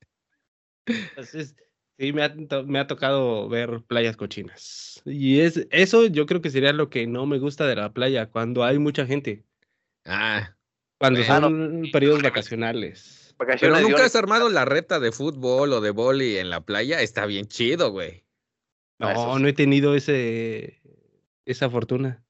Entonces, 0.86 1.54
sí, 1.98 2.12
me 2.12 2.22
ha, 2.24 2.34
to- 2.34 2.64
me 2.64 2.78
ha 2.78 2.86
tocado 2.86 3.48
ver 3.48 3.82
playas 3.86 4.16
cochinas. 4.16 5.00
Y 5.04 5.40
es 5.40 5.66
eso 5.70 6.06
yo 6.06 6.26
creo 6.26 6.40
que 6.42 6.50
sería 6.50 6.72
lo 6.72 6.90
que 6.90 7.06
no 7.06 7.26
me 7.26 7.38
gusta 7.38 7.66
de 7.66 7.76
la 7.76 7.92
playa, 7.92 8.26
cuando 8.26 8.64
hay 8.64 8.78
mucha 8.78 9.06
gente, 9.06 9.44
Ah, 10.04 10.56
cuando 10.98 11.20
Bueno, 11.20 11.40
son 11.42 11.82
periodos 11.92 12.22
vacacionales. 12.22 13.34
pero 13.38 13.48
Vacaciones 13.48 13.82
nunca 13.82 13.96
un- 13.96 14.02
has 14.02 14.16
armado 14.16 14.48
la 14.48 14.64
reta 14.64 14.98
de 15.00 15.12
fútbol 15.12 15.72
o 15.72 15.80
de 15.80 15.90
boli 15.90 16.36
en 16.38 16.50
la 16.50 16.60
playa. 16.60 17.00
Está 17.02 17.24
bien 17.26 17.46
chido, 17.46 17.90
güey. 17.92 18.24
No, 19.02 19.38
no 19.38 19.48
he 19.48 19.52
tenido 19.52 19.94
ese 19.94 20.80
esa 21.44 21.68
fortuna. 21.68 22.24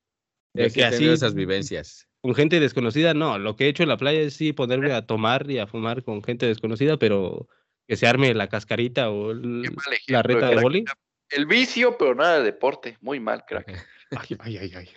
De 0.55 0.71
que 0.71 0.81
he 0.83 0.91
tenido 0.91 1.13
así, 1.13 1.17
esas 1.25 1.35
vivencias. 1.35 2.09
con 2.21 2.35
gente 2.35 2.61
desconocida, 2.61 3.15
no. 3.15 3.39
Lo 3.39 3.57
que 3.57 3.65
he 3.65 3.69
hecho 3.69 3.83
en 3.83 3.89
la 3.89 3.97
playa 3.97 4.21
es 4.21 4.35
sí 4.35 4.53
ponerme 4.53 4.93
a 4.93 5.07
tomar 5.07 5.51
y 5.51 5.59
a 5.59 5.67
fumar 5.67 6.03
con 6.03 6.23
gente 6.23 6.47
desconocida, 6.47 6.99
pero 6.99 7.49
que 7.89 7.97
se 7.97 8.07
arme 8.07 8.33
la 8.35 8.49
cascarita 8.49 9.11
o 9.11 9.33
el- 9.33 9.63
la 10.09 10.23
reta 10.23 10.49
de 10.51 10.61
boli. 10.61 10.85
El 11.31 11.47
vicio, 11.47 11.97
pero 11.99 12.15
nada 12.15 12.39
de 12.39 12.45
deporte. 12.45 12.97
Muy 13.01 13.19
mal, 13.21 13.45
crack. 13.47 13.87
Ay, 14.11 14.37
ay, 14.41 14.57
ay, 14.59 14.73
ay. 14.77 14.89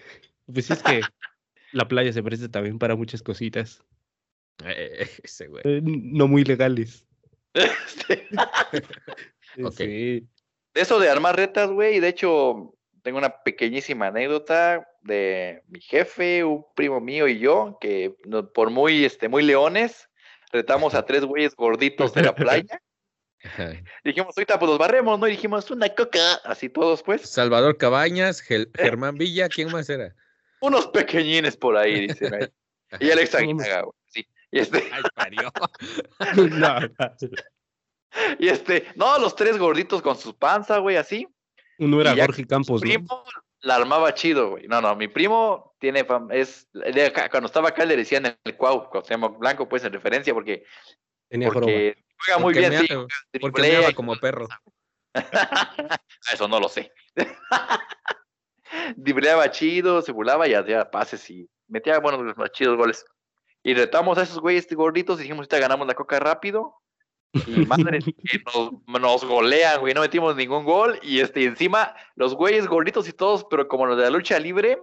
Pues 0.53 0.69
es 0.69 0.83
que 0.83 1.01
la 1.71 1.87
playa 1.87 2.11
se 2.13 2.21
presta 2.21 2.49
también 2.49 2.77
para 2.77 2.95
muchas 2.95 3.23
cositas, 3.23 3.83
Eh, 4.65 5.09
ese 5.23 5.47
güey. 5.47 5.61
eh, 5.65 5.81
no 5.83 6.27
muy 6.27 6.43
legales. 6.43 7.05
Sí. 9.71 10.27
de 10.75 10.81
eso 10.81 10.99
de 10.99 11.09
armar 11.09 11.35
retas, 11.35 11.69
güey, 11.71 11.95
y 11.95 11.99
de 11.99 12.09
hecho 12.09 12.75
tengo 13.01 13.17
una 13.17 13.41
pequeñísima 13.43 14.07
anécdota 14.07 14.87
de 15.01 15.61
mi 15.67 15.79
jefe, 15.79 16.43
un 16.43 16.65
primo 16.75 16.99
mío 17.01 17.27
y 17.27 17.39
yo, 17.39 17.77
que 17.81 18.15
no- 18.25 18.51
por 18.51 18.69
muy, 18.69 19.05
este, 19.05 19.29
muy 19.29 19.43
leones, 19.43 20.09
retamos 20.51 20.93
a 20.95 21.05
tres 21.05 21.23
güeyes 21.25 21.55
gorditos 21.55 22.13
de 22.13 22.21
la 22.23 22.35
playa. 22.35 22.81
Dijimos, 24.03 24.35
ahorita 24.35 24.57
pues 24.57 24.69
los 24.69 24.79
barremos, 24.79 25.19
¿no? 25.19 25.27
Y 25.27 25.31
dijimos, 25.31 25.69
una 25.69 25.87
coca, 25.89 26.35
así 26.45 26.67
todos 26.67 27.03
pues. 27.03 27.21
Salvador 27.29 27.77
Cabañas, 27.77 28.41
Gel- 28.43 28.71
Germán 28.75 29.15
Villa, 29.15 29.49
¿quién 29.49 29.71
más 29.71 29.87
era? 29.89 30.15
Unos 30.61 30.87
pequeñines 30.87 31.55
por 31.55 31.77
ahí, 31.77 32.07
dicen 32.07 32.33
ahí. 32.33 32.47
Y 32.99 33.11
Alex 33.11 33.33
No, 33.33 33.39
Aguinaga, 33.39 33.81
güey, 33.81 33.93
sí. 34.07 34.25
Y 34.51 34.59
este, 34.59 34.83
Ay, 34.91 35.03
parió. 35.13 35.51
No, 36.57 36.79
y 38.39 38.47
este, 38.49 38.87
no, 38.95 39.17
los 39.19 39.35
tres 39.35 39.57
gorditos 39.57 40.01
con 40.01 40.15
sus 40.17 40.33
panza, 40.33 40.79
güey, 40.79 40.97
así. 40.97 41.27
Uno 41.77 41.99
era 42.01 42.15
Jorge 42.15 42.45
Campos, 42.45 42.81
Mi 42.81 42.93
¿no? 42.93 42.99
primo 42.99 43.23
la 43.61 43.75
armaba 43.75 44.13
chido, 44.13 44.51
güey. 44.51 44.67
No, 44.67 44.79
no, 44.81 44.95
mi 44.95 45.07
primo 45.07 45.75
tiene 45.79 46.05
fam- 46.07 46.31
es 46.31 46.67
de 46.71 47.05
acá, 47.07 47.29
cuando 47.29 47.47
estaba 47.47 47.69
acá 47.69 47.83
le 47.85 47.97
decían 47.97 48.37
el 48.43 48.55
cuau, 48.57 48.89
Cuauhtémoc 48.89 49.37
Blanco, 49.39 49.67
pues 49.67 49.83
en 49.83 49.91
referencia, 49.93 50.33
porque, 50.33 50.63
Tenía 51.29 51.47
joroba. 51.47 51.65
porque 51.65 52.03
juega 52.19 52.39
muy 52.39 52.53
Porque 52.53 52.69
bien, 52.69 52.81
sí. 53.31 53.39
Porque 53.39 53.61
meaba 53.61 53.91
como 53.93 54.15
perro. 54.17 54.47
Eso 56.33 56.47
no 56.47 56.59
lo 56.59 56.69
sé. 56.69 56.91
Dribleaba 58.95 59.49
chido, 59.51 60.01
se 60.01 60.11
burlaba 60.11 60.47
y 60.47 60.53
hacía 60.53 60.89
pases 60.91 61.29
y 61.29 61.49
metía 61.67 61.99
buenos, 61.99 62.35
los 62.37 62.51
chidos 62.51 62.77
goles. 62.77 63.05
Y 63.63 63.73
retamos 63.73 64.17
a 64.17 64.23
esos 64.23 64.39
güeyes 64.39 64.67
gorditos 64.75 65.17
y 65.19 65.23
dijimos, 65.23 65.39
ahorita 65.39 65.59
ganamos 65.59 65.87
la 65.87 65.95
coca 65.95 66.19
rápido. 66.19 66.75
Y 67.47 67.65
madre, 67.65 67.99
que 67.99 68.39
nos, 68.45 69.01
nos 69.01 69.25
golean, 69.25 69.79
güey, 69.81 69.93
no 69.93 70.01
metimos 70.01 70.35
ningún 70.35 70.63
gol. 70.63 70.99
Y 71.03 71.19
este, 71.19 71.43
encima, 71.43 71.95
los 72.15 72.35
güeyes 72.35 72.67
gorditos 72.67 73.07
y 73.09 73.13
todos, 73.13 73.45
pero 73.49 73.67
como 73.67 73.85
los 73.85 73.97
de 73.97 74.03
la 74.03 74.09
lucha 74.09 74.39
libre, 74.39 74.79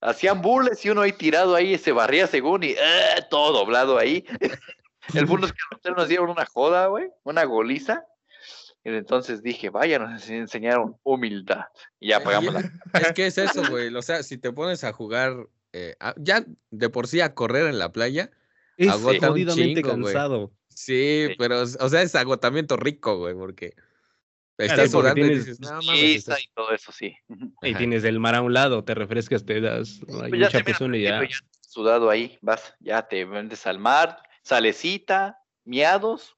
hacían 0.00 0.42
bulles 0.42 0.84
y 0.84 0.90
uno 0.90 1.02
ahí 1.02 1.12
tirado 1.12 1.54
ahí 1.54 1.76
se 1.78 1.92
barría 1.92 2.26
según 2.26 2.62
y 2.62 2.70
¡eh! 2.70 3.24
todo 3.30 3.52
doblado 3.52 3.98
ahí. 3.98 4.24
El 5.14 5.26
punto 5.26 5.46
es 5.46 5.52
que 5.52 5.58
nosotros 5.70 5.96
nos 5.96 6.08
dieron 6.08 6.30
una 6.30 6.46
joda, 6.46 6.86
güey, 6.86 7.08
una 7.24 7.44
goliza. 7.44 8.04
Y 8.84 8.88
entonces 8.90 9.42
dije, 9.42 9.68
vaya, 9.68 9.98
nos 9.98 10.28
enseñaron 10.30 10.96
humildad. 11.02 11.64
Y 11.98 12.08
ya 12.10 12.22
pagamos 12.22 12.54
la. 12.54 12.60
Es 12.94 13.12
que 13.12 13.26
es 13.26 13.36
eso, 13.38 13.62
güey. 13.68 13.94
O 13.94 14.02
sea, 14.02 14.22
si 14.22 14.38
te 14.38 14.52
pones 14.52 14.84
a 14.84 14.92
jugar, 14.92 15.34
eh, 15.72 15.96
a- 16.00 16.14
ya 16.16 16.44
de 16.70 16.88
por 16.88 17.06
sí 17.06 17.20
a 17.20 17.34
correr 17.34 17.66
en 17.66 17.78
la 17.78 17.92
playa, 17.92 18.30
Es 18.76 18.88
Agota 18.88 19.32
un 19.32 19.46
chingo, 19.48 19.82
güey. 19.82 20.04
cansado. 20.04 20.52
Sí, 20.84 21.26
Sí. 21.28 21.34
pero, 21.38 21.62
o 21.62 21.66
sea, 21.88 22.02
es 22.02 22.14
agotamiento 22.14 22.76
rico, 22.76 23.18
güey, 23.18 23.34
porque 23.34 23.74
estás 24.58 24.90
porque 24.90 25.10
sudando 25.10 25.26
y 25.26 25.34
dices, 25.38 25.60
no 25.60 25.82
mames, 25.82 26.16
estás- 26.16 26.42
y 26.42 26.48
todo 26.54 26.72
eso, 26.72 26.92
sí. 26.92 27.14
Y 27.62 27.70
Ajá. 27.70 27.78
tienes 27.78 28.04
el 28.04 28.18
mar 28.20 28.34
a 28.34 28.42
un 28.42 28.52
lado, 28.52 28.84
te 28.84 28.94
refrescas, 28.94 29.44
te 29.44 29.60
das 29.60 30.00
hay 30.22 30.30
Pues 30.30 30.32
ya 30.32 30.46
mucha 30.46 30.50
terminas 30.50 30.64
persona 30.64 30.96
y 30.96 31.06
el 31.06 31.28
ya. 31.28 31.28
sudado 31.60 32.10
ahí, 32.10 32.38
vas, 32.42 32.74
ya 32.80 33.06
te 33.08 33.24
vendes 33.24 33.66
al 33.66 33.78
mar, 33.78 34.18
salecita, 34.42 35.38
miados, 35.64 36.36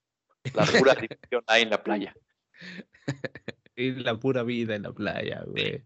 la 0.55 0.65
pura 0.67 0.95
diversión 1.09 1.43
ahí 1.47 1.63
en 1.63 1.71
la 1.71 1.83
playa. 1.83 2.15
Y 3.77 3.93
la 3.93 4.19
pura 4.19 4.43
vida 4.43 4.75
en 4.75 4.83
la 4.83 4.93
playa, 4.93 5.43
güey. 5.47 5.83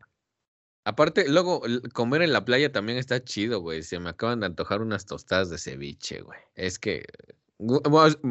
Aparte, 0.85 1.29
luego 1.29 1.62
comer 1.95 2.23
en 2.23 2.33
la 2.33 2.45
playa 2.45 2.71
también 2.71 2.99
está 2.99 3.23
chido, 3.25 3.61
güey. 3.61 3.83
Se 3.83 3.99
me 3.99 4.11
acaban 4.11 4.40
de 4.40 4.47
antojar 4.47 4.83
unas 4.83 5.05
tostadas 5.07 5.51
de 5.51 5.59
ceviche, 5.59 6.21
güey. 6.21 6.38
Es 6.55 6.79
que, 6.79 7.05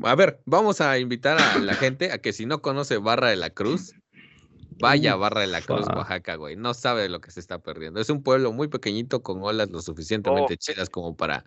a 0.04 0.16
ver, 0.16 0.42
vamos 0.46 0.82
a 0.82 0.98
invitar 1.00 1.40
a 1.40 1.60
la 1.60 1.74
gente 1.76 2.12
a 2.12 2.20
que 2.20 2.34
si 2.34 2.46
no 2.46 2.62
conoce 2.62 2.98
Barra 2.98 3.30
de 3.30 3.36
la 3.36 3.50
Cruz, 3.50 3.94
vaya 4.80 5.14
a 5.14 5.16
Barra 5.16 5.42
de 5.42 5.48
la 5.48 5.62
Cruz. 5.62 5.86
Oaxaca, 5.88 6.36
güey. 6.36 6.56
No 6.56 6.74
sabe 6.74 7.04
de 7.04 7.10
lo 7.10 7.22
que 7.22 7.32
se 7.32 7.40
está 7.40 7.60
perdiendo. 7.60 8.00
Es 8.00 8.10
un 8.10 8.24
pueblo 8.24 8.52
muy 8.52 8.68
pequeñito 8.68 9.24
con 9.24 9.42
olas 9.44 9.70
lo 9.70 9.82
suficientemente 9.82 10.54
Oh. 10.54 10.58
chidas 10.58 10.90
como 10.90 11.16
para 11.16 11.46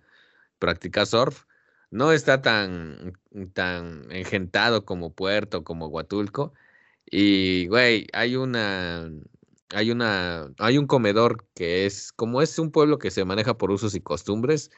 practicar 0.58 1.06
surf. 1.06 1.44
No 1.90 2.12
está 2.12 2.42
tan, 2.42 3.14
tan 3.54 4.10
engentado 4.10 4.84
como 4.84 5.14
Puerto, 5.14 5.64
como 5.64 5.86
Huatulco. 5.88 6.52
Y, 7.10 7.66
güey, 7.68 8.06
hay 8.12 8.36
una, 8.36 9.10
hay 9.70 9.90
una, 9.90 10.50
hay 10.58 10.78
un 10.78 10.86
comedor 10.86 11.46
que 11.54 11.86
es, 11.86 12.12
como 12.12 12.42
es 12.42 12.58
un 12.58 12.70
pueblo 12.70 12.98
que 12.98 13.10
se 13.10 13.24
maneja 13.24 13.56
por 13.56 13.70
usos 13.70 13.94
y 13.94 14.00
costumbres, 14.00 14.70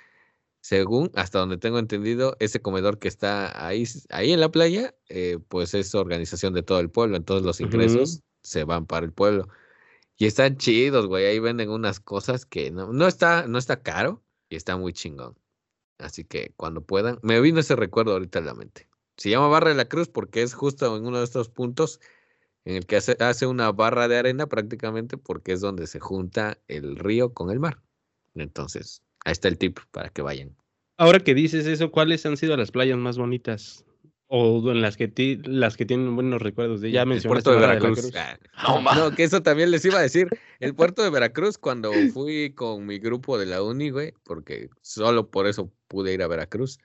según, 0.61 1.11
hasta 1.15 1.39
donde 1.39 1.57
tengo 1.57 1.79
entendido, 1.79 2.37
ese 2.39 2.61
comedor 2.61 2.99
que 2.99 3.09
está 3.09 3.67
ahí, 3.67 3.85
ahí 4.11 4.33
en 4.33 4.41
la 4.41 4.51
playa, 4.51 4.95
eh, 5.09 5.39
pues 5.49 5.75
es 5.75 5.95
organización 5.95 6.53
de 6.55 6.63
todo 6.63 6.81
el 6.81 6.91
pueblo, 6.91 7.17
entonces 7.17 7.47
los 7.47 7.61
ingresos 7.61 8.23
se 8.43 8.65
van 8.65 8.87
para 8.87 9.07
el 9.07 9.13
pueblo. 9.13 9.49
Y 10.17 10.27
están 10.27 10.59
chidos, 10.59 11.07
güey, 11.07 11.27
ahí 11.27 11.39
venden 11.39 11.71
unas 11.71 11.99
cosas 11.99 12.45
que 12.45 12.71
no, 12.71 12.93
no 12.93 13.07
está, 13.07 13.47
no 13.47 13.59
está 13.59 13.83
caro 13.83 14.23
y 14.51 14.57
está 14.57 14.77
muy 14.77 14.93
chingón. 14.93 15.37
Así 15.99 16.25
que 16.25 16.53
cuando 16.57 16.83
puedan, 16.85 17.19
me 17.23 17.41
vino 17.41 17.61
ese 17.61 17.77
recuerdo 17.77 18.13
ahorita 18.13 18.41
a 18.41 18.43
la 18.43 18.55
mente. 18.55 18.89
Se 19.17 19.31
llama 19.31 19.49
Barra 19.49 19.71
de 19.71 19.77
la 19.77 19.87
Cruz 19.87 20.09
porque 20.09 20.43
es 20.43 20.55
justo 20.55 20.97
en 20.97 21.07
uno 21.07 21.19
de 21.19 21.25
estos 21.25 21.49
puntos 21.49 22.01
en 22.65 22.77
el 22.77 22.87
que 22.87 22.97
hace, 22.97 23.17
hace 23.21 23.47
una 23.47 23.73
barra 23.73 24.09
de 24.09 24.19
arena 24.19 24.47
prácticamente 24.47 25.17
porque 25.17 25.53
es 25.53 25.61
donde 25.61 25.87
se 25.87 26.01
junta 26.01 26.59
el 26.69 26.97
río 26.97 27.33
con 27.33 27.51
el 27.51 27.61
mar. 27.61 27.83
Entonces, 28.35 29.03
ahí 29.25 29.33
está 29.33 29.49
el 29.49 29.59
tip 29.59 29.79
para 29.91 30.09
que 30.09 30.23
vayan. 30.23 30.57
Ahora 30.97 31.21
que 31.21 31.35
dices 31.35 31.67
eso, 31.67 31.91
¿cuáles 31.91 32.27
han 32.27 32.37
sido 32.37 32.57
las 32.57 32.71
playas 32.71 32.99
más 32.99 33.17
bonitas? 33.17 33.85
O 34.27 34.71
en 34.71 34.81
las 34.81 34.97
que 34.97 35.09
ti- 35.09 35.41
las 35.45 35.77
que 35.77 35.87
tienen 35.87 36.15
buenos 36.15 36.41
recuerdos 36.41 36.81
de 36.81 36.93
ya 36.93 37.03
el 37.03 37.09
mencionaste 37.09 37.51
puerto 37.51 37.61
de 37.61 37.67
Veracruz. 37.67 38.01
Cruz. 38.01 38.13
Ah, 38.53 38.95
No, 38.95 39.11
que 39.15 39.25
eso 39.25 39.43
también 39.43 39.71
les 39.71 39.85
iba 39.85 39.99
a 39.99 40.03
decir. 40.03 40.29
El 40.61 40.75
puerto 40.75 41.03
de 41.03 41.09
Veracruz, 41.11 41.57
cuando 41.57 41.91
fui 42.13 42.53
con 42.55 42.85
mi 42.85 42.99
grupo 42.99 43.39
de 43.39 43.47
la 43.47 43.63
uni, 43.63 43.89
güey, 43.91 44.13
porque 44.25 44.69
solo 44.83 45.31
por 45.31 45.47
eso 45.47 45.73
pude 45.89 46.13
ir 46.13 46.23
a 46.23 46.29
Veracruz. 46.29 46.79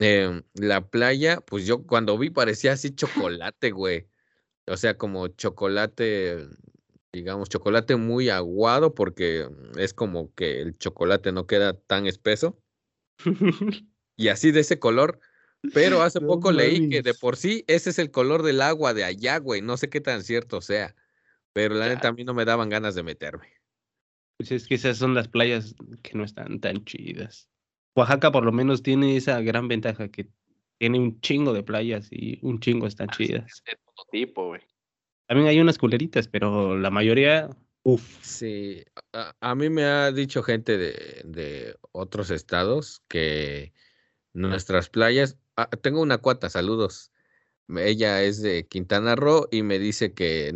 em, 0.00 0.42
la 0.54 0.80
playa, 0.88 1.40
pues 1.40 1.64
yo 1.64 1.86
cuando 1.86 2.18
vi 2.18 2.28
parecía 2.30 2.72
así 2.72 2.90
chocolate, 2.94 3.70
güey. 3.70 4.08
O 4.66 4.76
sea, 4.76 4.98
como 4.98 5.28
chocolate, 5.28 6.48
digamos, 7.12 7.48
chocolate 7.48 7.96
muy 7.96 8.28
aguado, 8.30 8.94
porque 8.94 9.48
es 9.76 9.92
como 9.94 10.32
que 10.34 10.60
el 10.62 10.76
chocolate 10.78 11.32
no 11.32 11.46
queda 11.46 11.74
tan 11.74 12.06
espeso. 12.06 12.58
Y 14.16 14.28
así 14.28 14.50
de 14.50 14.60
ese 14.60 14.78
color. 14.78 15.20
Pero 15.72 16.02
hace 16.02 16.20
No 16.20 16.26
poco 16.26 16.50
leí 16.50 16.88
que 16.88 17.02
de 17.02 17.14
por 17.14 17.36
sí 17.36 17.64
ese 17.68 17.90
es 17.90 17.98
el 18.00 18.10
color 18.10 18.42
del 18.42 18.60
agua 18.62 18.94
de 18.94 19.04
allá, 19.04 19.38
güey. 19.38 19.62
No 19.62 19.76
sé 19.76 19.88
qué 19.88 20.00
tan 20.00 20.24
cierto 20.24 20.60
sea. 20.60 20.96
Pero 21.52 21.76
la 21.76 21.86
Ya. 21.86 21.94
neta 21.94 22.08
a 22.08 22.12
mí 22.12 22.24
no 22.24 22.34
me 22.34 22.44
daban 22.44 22.68
ganas 22.68 22.96
de 22.96 23.04
meterme. 23.04 23.46
Pues 24.38 24.50
es 24.50 24.66
que 24.66 24.74
esas 24.74 24.96
son 24.96 25.14
las 25.14 25.28
playas 25.28 25.76
que 26.02 26.18
no 26.18 26.24
están 26.24 26.58
tan 26.60 26.84
chidas. 26.84 27.48
Oaxaca 27.94 28.32
por 28.32 28.44
lo 28.44 28.50
menos 28.50 28.82
tiene 28.82 29.16
esa 29.16 29.40
gran 29.40 29.68
ventaja 29.68 30.08
que 30.08 30.26
tiene 30.78 30.98
un 30.98 31.20
chingo 31.20 31.52
de 31.52 31.62
playas 31.62 32.08
y 32.10 32.40
un 32.42 32.58
chingo 32.58 32.88
están 32.88 33.08
chidas. 33.10 33.62
de 33.64 33.76
todo 33.84 34.06
tipo, 34.10 34.46
güey. 34.48 34.62
También 35.32 35.48
hay 35.48 35.60
unas 35.62 35.78
culeritas, 35.78 36.28
pero 36.28 36.76
la 36.76 36.90
mayoría, 36.90 37.48
uff. 37.84 38.18
Sí, 38.20 38.84
a, 39.14 39.54
mí 39.54 39.70
me 39.70 39.84
ha 39.84 40.12
dicho 40.12 40.42
gente 40.42 40.76
de, 40.76 41.22
de 41.24 41.74
otros 41.90 42.30
estados 42.30 43.00
que 43.08 43.72
nuestras 44.34 44.90
playas, 44.90 45.38
ah, 45.56 45.70
tengo 45.70 46.02
una 46.02 46.18
cuata, 46.18 46.50
saludos. 46.50 47.12
Ella 47.66 48.22
es 48.22 48.42
de 48.42 48.66
Quintana 48.68 49.16
Roo 49.16 49.48
y 49.50 49.62
me 49.62 49.78
dice 49.78 50.12
que, 50.12 50.52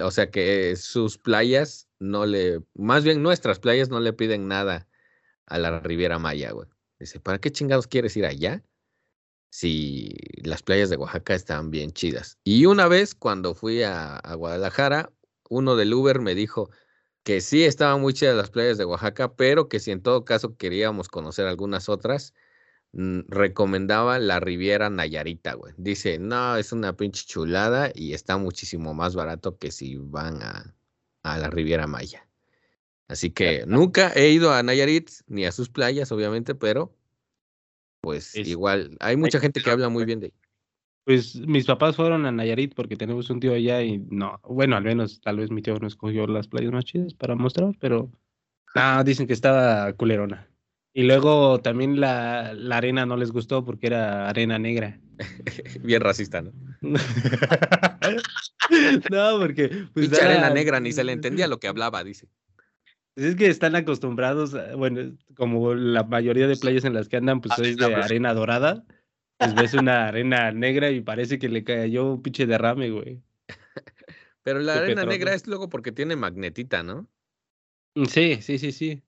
o 0.00 0.10
sea, 0.12 0.30
que 0.30 0.76
sus 0.76 1.18
playas 1.18 1.88
no 1.98 2.24
le, 2.24 2.60
más 2.74 3.02
bien 3.02 3.24
nuestras 3.24 3.58
playas 3.58 3.88
no 3.88 3.98
le 3.98 4.12
piden 4.12 4.46
nada 4.46 4.86
a 5.46 5.58
la 5.58 5.80
Riviera 5.80 6.20
Maya, 6.20 6.52
güey. 6.52 6.68
Dice, 7.00 7.18
¿para 7.18 7.40
qué 7.40 7.50
chingados 7.50 7.88
quieres 7.88 8.16
ir 8.16 8.26
allá? 8.26 8.62
Si 9.50 10.14
las 10.42 10.62
playas 10.62 10.90
de 10.90 10.96
Oaxaca 10.96 11.34
están 11.34 11.70
bien 11.70 11.90
chidas. 11.92 12.38
Y 12.44 12.66
una 12.66 12.88
vez 12.88 13.14
cuando 13.14 13.54
fui 13.54 13.82
a, 13.82 14.16
a 14.16 14.34
Guadalajara, 14.34 15.12
uno 15.48 15.76
del 15.76 15.92
Uber 15.92 16.20
me 16.20 16.34
dijo 16.34 16.70
que 17.24 17.40
sí 17.40 17.64
estaban 17.64 18.00
muy 18.00 18.14
chidas 18.14 18.36
las 18.36 18.50
playas 18.50 18.78
de 18.78 18.84
Oaxaca, 18.84 19.34
pero 19.34 19.68
que 19.68 19.80
si 19.80 19.90
en 19.90 20.02
todo 20.02 20.24
caso 20.24 20.56
queríamos 20.56 21.08
conocer 21.08 21.46
algunas 21.46 21.88
otras, 21.88 22.32
recomendaba 22.92 24.18
la 24.18 24.40
Riviera 24.40 24.90
Nayarita, 24.90 25.54
güey. 25.54 25.74
Dice, 25.76 26.18
no, 26.18 26.56
es 26.56 26.72
una 26.72 26.96
pinche 26.96 27.24
chulada 27.24 27.90
y 27.94 28.14
está 28.14 28.36
muchísimo 28.36 28.94
más 28.94 29.14
barato 29.14 29.58
que 29.58 29.70
si 29.70 29.96
van 29.96 30.42
a, 30.42 30.74
a 31.22 31.38
la 31.38 31.50
Riviera 31.50 31.86
Maya. 31.86 32.26
Así 33.06 33.30
que 33.30 33.64
nunca 33.66 34.12
he 34.14 34.30
ido 34.30 34.52
a 34.52 34.62
Nayarit 34.62 35.10
ni 35.26 35.44
a 35.44 35.52
sus 35.52 35.68
playas, 35.68 36.12
obviamente, 36.12 36.54
pero 36.54 36.94
pues 38.00 38.34
Es- 38.34 38.48
igual 38.48 38.96
hay 39.00 39.16
mucha 39.16 39.40
gente 39.40 39.60
que 39.62 39.70
habla 39.70 39.88
muy 39.88 40.04
bien 40.04 40.20
de 40.20 40.26
ahí. 40.26 40.32
Pues 41.04 41.34
mis 41.36 41.64
papás 41.64 41.96
fueron 41.96 42.26
a 42.26 42.32
Nayarit 42.32 42.74
porque 42.74 42.96
tenemos 42.96 43.30
un 43.30 43.40
tío 43.40 43.54
allá 43.54 43.82
y 43.82 43.98
no, 44.10 44.38
bueno, 44.44 44.76
al 44.76 44.84
menos 44.84 45.20
tal 45.20 45.38
vez 45.38 45.50
mi 45.50 45.62
tío 45.62 45.78
no 45.78 45.86
escogió 45.86 46.26
las 46.26 46.46
playas 46.46 46.72
más 46.72 46.84
chidas 46.84 47.14
para 47.14 47.34
mostrar, 47.34 47.74
pero 47.80 48.10
no, 48.74 49.02
dicen 49.04 49.26
que 49.26 49.32
estaba 49.32 49.92
culerona. 49.94 50.46
Y 50.92 51.04
luego 51.04 51.60
también 51.60 52.00
la, 52.00 52.52
la 52.52 52.76
arena 52.76 53.06
no 53.06 53.16
les 53.16 53.30
gustó 53.32 53.64
porque 53.64 53.86
era 53.86 54.28
arena 54.28 54.58
negra. 54.58 55.00
Bien 55.82 56.00
racista, 56.02 56.42
¿no? 56.42 56.52
no, 59.10 59.38
porque 59.38 59.68
pues 59.92 60.08
Pinche 60.08 60.22
arena 60.24 60.46
era- 60.46 60.54
negra, 60.54 60.80
ni 60.80 60.92
se 60.92 61.04
le 61.04 61.12
entendía 61.12 61.46
lo 61.48 61.58
que 61.58 61.68
hablaba, 61.68 62.04
dice. 62.04 62.28
Pues 63.14 63.26
es 63.26 63.36
que 63.36 63.46
están 63.48 63.74
acostumbrados, 63.76 64.54
a- 64.54 64.76
bueno, 64.76 65.16
como 65.34 65.74
la 65.74 66.04
mayoría 66.04 66.46
de 66.46 66.56
playas 66.56 66.84
en 66.84 66.94
las 66.94 67.08
que 67.08 67.16
andan, 67.16 67.40
pues 67.40 67.58
es 67.58 67.76
Arena 67.80 67.88
de 67.88 67.94
arena 68.02 68.34
dorada. 68.34 68.84
Pues 69.38 69.54
ves 69.54 69.74
una 69.74 70.08
arena 70.08 70.52
negra 70.52 70.90
y 70.90 71.00
parece 71.00 71.38
que 71.38 71.48
le 71.48 71.64
cayó 71.64 72.14
un 72.14 72.22
pinche 72.22 72.46
derrame, 72.46 72.90
güey. 72.90 73.22
Pero 74.42 74.60
la 74.60 74.74
arena 74.74 75.02
petróleo. 75.02 75.18
negra 75.18 75.34
es 75.34 75.46
luego 75.46 75.68
porque 75.68 75.92
tiene 75.92 76.16
magnetita, 76.16 76.82
¿no? 76.82 77.08
Mm, 77.94 78.04
Sí, 78.04 78.38
sí, 78.42 78.58
sí, 78.58 78.72
sí. 78.72 79.02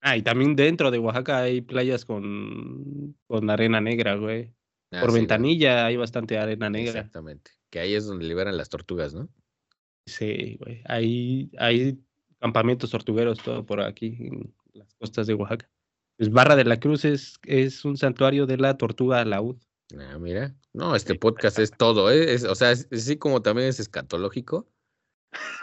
Ah, 0.00 0.16
y 0.16 0.22
también 0.22 0.56
dentro 0.56 0.90
de 0.90 0.98
Oaxaca 0.98 1.38
hay 1.42 1.60
playas 1.60 2.04
con, 2.04 3.16
con 3.28 3.48
arena 3.50 3.80
negra, 3.80 4.16
güey. 4.16 4.52
Ah, 4.90 5.00
Por 5.00 5.10
sí, 5.10 5.12
güey, 5.12 5.20
ventanilla 5.20 5.86
hay 5.86 5.96
bastante 5.96 6.36
arena 6.38 6.68
negra. 6.68 6.90
Exactamente. 6.90 7.52
Que 7.70 7.78
ahí 7.78 7.94
es 7.94 8.06
donde 8.06 8.26
liberan 8.26 8.56
las 8.56 8.68
tortugas, 8.68 9.14
¿no? 9.14 9.28
Sí, 10.06 10.56
güey. 10.60 10.82
Hay, 10.86 11.50
hay 11.56 11.98
campamentos 12.42 12.90
tortugueros 12.90 13.38
todo 13.38 13.64
por 13.64 13.80
aquí, 13.80 14.16
en 14.18 14.52
las 14.74 14.92
costas 14.94 15.28
de 15.28 15.34
Oaxaca. 15.34 15.70
Pues 16.18 16.28
Barra 16.30 16.56
de 16.56 16.64
la 16.64 16.80
Cruz 16.80 17.04
es, 17.04 17.38
es 17.46 17.84
un 17.84 17.96
santuario 17.96 18.46
de 18.46 18.56
la 18.58 18.76
tortuga 18.76 19.24
laúd. 19.24 19.56
Ah, 19.96 20.18
mira. 20.18 20.54
No, 20.72 20.96
este 20.96 21.14
podcast 21.14 21.58
es 21.60 21.70
todo, 21.70 22.10
¿eh? 22.10 22.34
Es- 22.34 22.44
o 22.44 22.54
sea, 22.56 22.72
es- 22.72 22.88
así 22.90 23.16
como 23.16 23.42
también 23.42 23.68
es 23.68 23.78
escatológico, 23.78 24.68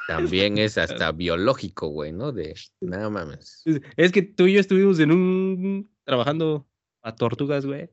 también 0.08 0.58
es 0.58 0.78
hasta 1.08 1.12
biológico, 1.12 1.88
güey, 1.90 2.14
¿no? 2.14 2.32
De 2.32 2.56
nada 2.82 3.10
mames. 3.10 3.62
Es- 3.98 4.12
que 4.12 4.22
tú 4.22 4.48
y 4.48 4.54
yo 4.54 4.60
estuvimos 4.62 5.00
en 5.00 5.12
un 5.12 5.92
trabajando 6.06 6.66
a 7.04 7.14
tortugas, 7.16 7.66
güey. 7.66 7.90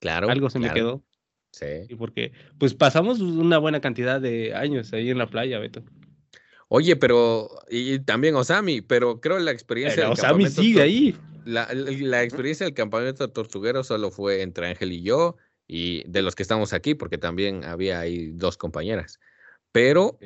Claro. 0.00 0.28
Algo 0.30 0.48
se 0.48 0.58
me 0.60 0.72
quedó. 0.72 1.04
Sí. 1.52 1.66
Y 1.88 1.96
porque, 1.96 2.32
pues 2.58 2.72
pasamos 2.74 3.20
una 3.20 3.58
buena 3.58 3.80
cantidad 3.80 4.20
de 4.20 4.54
años 4.54 4.92
ahí 4.92 5.10
en 5.10 5.18
la 5.18 5.28
playa, 5.28 5.58
Beto. 5.58 5.82
Oye, 6.74 6.96
pero, 6.96 7.50
y 7.68 7.98
también 7.98 8.34
Osami, 8.34 8.80
pero 8.80 9.20
creo 9.20 9.38
la 9.38 9.50
experiencia 9.50 10.04
El 10.04 10.08
del 10.08 10.12
Osami 10.18 10.48
sigue 10.48 10.80
ahí. 10.80 11.14
La, 11.44 11.68
la 11.74 12.22
experiencia 12.22 12.64
del 12.64 12.74
campamento 12.74 13.28
tortuguero 13.28 13.84
solo 13.84 14.10
fue 14.10 14.40
entre 14.40 14.68
Ángel 14.68 14.90
y 14.92 15.02
yo, 15.02 15.36
y 15.68 16.02
de 16.08 16.22
los 16.22 16.34
que 16.34 16.42
estamos 16.42 16.72
aquí, 16.72 16.94
porque 16.94 17.18
también 17.18 17.64
había 17.64 18.00
ahí 18.00 18.30
dos 18.32 18.56
compañeras. 18.56 19.20
Pero 19.70 20.18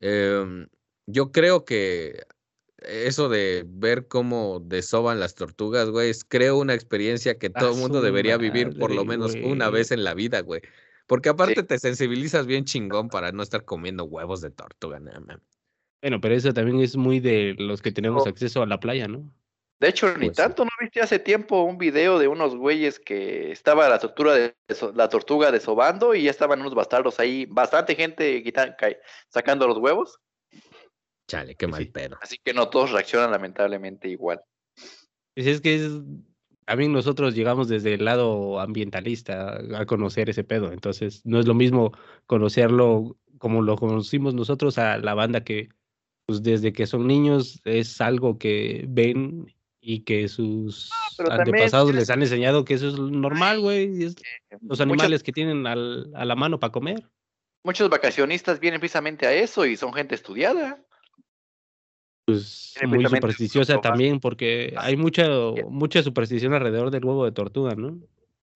em, 0.00 0.68
yo 1.06 1.32
creo 1.32 1.64
que 1.64 2.26
eso 2.80 3.30
de 3.30 3.64
ver 3.66 4.08
cómo 4.08 4.60
desoban 4.60 5.20
las 5.20 5.36
tortugas, 5.36 5.88
güey, 5.88 6.10
es 6.10 6.22
creo 6.22 6.58
una 6.58 6.74
experiencia 6.74 7.38
que 7.38 7.48
todo 7.48 7.70
A 7.70 7.72
el 7.72 7.78
mundo 7.78 8.02
debería 8.02 8.36
vivir 8.36 8.78
por 8.78 8.94
lo 8.94 9.06
menos 9.06 9.34
una 9.42 9.70
vez 9.70 9.90
en 9.90 10.04
la 10.04 10.12
vida, 10.12 10.42
güey. 10.42 10.60
Porque 11.06 11.30
aparte 11.30 11.62
te 11.62 11.78
sensibilizas 11.78 12.44
bien 12.44 12.66
chingón 12.66 13.08
para 13.08 13.32
no 13.32 13.42
estar 13.42 13.64
comiendo 13.64 14.04
huevos 14.04 14.42
de 14.42 14.50
tortuga, 14.50 15.00
nada 15.00 15.20
más. 15.20 15.57
Bueno, 16.02 16.20
pero 16.20 16.34
eso 16.34 16.52
también 16.52 16.80
es 16.80 16.96
muy 16.96 17.20
de 17.20 17.54
los 17.58 17.82
que 17.82 17.92
tenemos 17.92 18.24
Oh. 18.26 18.28
acceso 18.28 18.62
a 18.62 18.66
la 18.66 18.78
playa, 18.80 19.08
¿no? 19.08 19.28
De 19.80 19.88
hecho, 19.88 20.08
ni 20.16 20.26
Pues 20.26 20.36
tanto, 20.36 20.64
¿no 20.64 20.70
viste 20.80 21.00
hace 21.00 21.20
tiempo 21.20 21.62
un 21.62 21.78
video 21.78 22.18
de 22.18 22.26
unos 22.26 22.56
güeyes 22.56 22.98
que 22.98 23.52
estaba 23.52 23.88
la 23.88 24.00
tortuga 24.00 24.34
de 24.34 24.54
la 24.94 25.08
tortuga 25.08 25.52
desobando 25.52 26.14
y 26.16 26.24
ya 26.24 26.30
estaban 26.32 26.60
unos 26.60 26.74
bastardos 26.74 27.20
ahí, 27.20 27.46
bastante 27.46 27.94
gente 27.94 28.42
quitan- 28.42 28.74
sacando 29.28 29.68
los 29.68 29.78
huevos, 29.78 30.18
Chale, 31.28 31.54
qué 31.54 31.66
mal 31.68 31.84
Sí. 31.84 31.90
pedo. 31.90 32.16
así 32.22 32.38
que 32.42 32.54
no 32.54 32.70
todos 32.70 32.90
reaccionan 32.90 33.30
lamentablemente 33.30 34.08
igual. 34.08 34.40
Pues 35.36 35.46
es 35.46 35.60
que 35.60 35.74
es, 35.76 35.92
también 36.64 36.92
nosotros 36.92 37.34
llegamos 37.34 37.68
desde 37.68 37.94
el 37.94 38.04
lado 38.04 38.58
ambientalista 38.60 39.60
a 39.76 39.86
conocer 39.86 40.28
ese 40.30 40.42
pedo, 40.42 40.72
entonces 40.72 41.22
no 41.24 41.38
es 41.38 41.46
lo 41.46 41.54
mismo 41.54 41.92
conocerlo 42.26 43.16
como 43.38 43.62
lo 43.62 43.76
conocimos 43.76 44.34
nosotros 44.34 44.78
a 44.78 44.98
la 44.98 45.14
banda 45.14 45.44
que 45.44 45.68
pues 46.28 46.42
desde 46.42 46.74
que 46.74 46.86
son 46.86 47.06
niños 47.06 47.58
es 47.64 48.02
algo 48.02 48.38
que 48.38 48.84
ven 48.86 49.46
y 49.80 50.00
que 50.00 50.28
sus 50.28 50.90
antepasados 51.30 51.94
les 51.94 52.10
han 52.10 52.20
enseñado 52.20 52.66
que 52.66 52.74
eso 52.74 52.88
es 52.88 52.98
normal, 52.98 53.60
güey, 53.60 54.04
es 54.04 54.14
los 54.50 54.62
Muchos- 54.62 54.80
animales 54.80 55.22
que 55.22 55.32
tienen 55.32 55.66
al- 55.66 56.12
a 56.14 56.26
la 56.26 56.34
mano 56.36 56.60
para 56.60 56.70
comer. 56.70 57.02
Muchos 57.64 57.88
vacacionistas 57.88 58.60
vienen 58.60 58.78
precisamente 58.78 59.26
a 59.26 59.32
eso 59.32 59.64
y 59.64 59.78
son 59.78 59.94
gente 59.94 60.14
estudiada. 60.14 60.84
Pues 62.26 62.74
muy 62.86 63.06
supersticiosa 63.06 63.80
también 63.80 64.20
porque 64.20 64.74
hay 64.76 64.98
mucha 64.98 65.26
mucha 65.70 66.02
superstición 66.02 66.52
alrededor 66.52 66.90
del 66.90 67.06
huevo 67.06 67.24
de 67.24 67.32
tortuga, 67.32 67.74
¿no? 67.74 67.98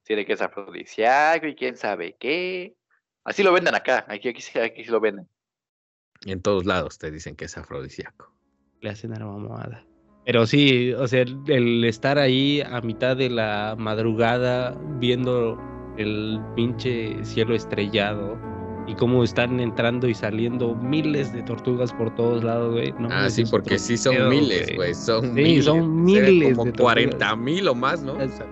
Tiene 0.04 0.26
que 0.26 0.34
es 0.34 0.42
afrodisíaco 0.42 1.46
y 1.46 1.54
quién 1.54 1.78
sabe 1.78 2.16
qué. 2.20 2.74
Así 3.24 3.42
lo 3.42 3.50
venden 3.50 3.74
acá, 3.74 4.04
aquí, 4.08 4.28
aquí, 4.28 4.42
aquí 4.58 4.84
sí 4.84 4.90
lo 4.90 5.00
venden. 5.00 5.26
En 6.26 6.40
todos 6.40 6.64
lados 6.66 6.98
te 6.98 7.10
dicen 7.10 7.34
que 7.36 7.46
es 7.46 7.56
afrodisíaco. 7.58 8.32
Le 8.80 8.90
hacen 8.90 9.12
a 9.12 9.18
la 9.18 9.26
mamada. 9.26 9.84
Pero 10.24 10.46
sí, 10.46 10.92
o 10.92 11.06
sea, 11.08 11.22
el, 11.22 11.36
el 11.48 11.84
estar 11.84 12.18
ahí 12.18 12.60
a 12.60 12.80
mitad 12.80 13.16
de 13.16 13.28
la 13.30 13.74
madrugada 13.78 14.78
viendo 15.00 15.58
el 15.98 16.40
pinche 16.54 17.16
cielo 17.24 17.54
estrellado 17.54 18.38
y 18.86 18.94
cómo 18.94 19.22
están 19.24 19.58
entrando 19.60 20.08
y 20.08 20.14
saliendo 20.14 20.74
miles 20.76 21.32
de 21.32 21.42
tortugas 21.42 21.92
por 21.92 22.14
todos 22.14 22.42
lados, 22.44 22.72
güey. 22.72 22.92
No, 23.00 23.08
Ah, 23.10 23.28
sí, 23.30 23.44
porque 23.50 23.78
sí 23.78 23.96
son 23.96 24.14
pedo, 24.16 24.30
miles, 24.30 24.74
güey. 24.76 24.94
Son 24.94 25.22
Sí, 25.22 25.30
miles. 25.42 25.64
son 25.64 26.04
miles 26.04 26.54
Como 26.56 26.64
de 26.66 26.70
tortugas. 26.72 26.94
40 26.94 27.36
mil 27.36 27.68
o 27.68 27.74
más, 27.74 28.02
¿no? 28.02 28.12
O 28.14 28.28
sea, 28.28 28.46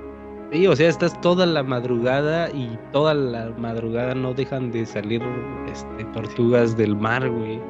Sí, 0.52 0.66
o 0.66 0.74
sea, 0.74 0.88
estás 0.88 1.18
toda 1.20 1.46
la 1.46 1.62
madrugada 1.62 2.50
y 2.50 2.76
toda 2.92 3.14
la 3.14 3.50
madrugada 3.56 4.14
no 4.14 4.34
dejan 4.34 4.72
de 4.72 4.84
salir 4.84 5.22
este, 5.70 6.04
tortugas 6.12 6.76
del 6.76 6.96
mar, 6.96 7.28
güey. 7.30 7.60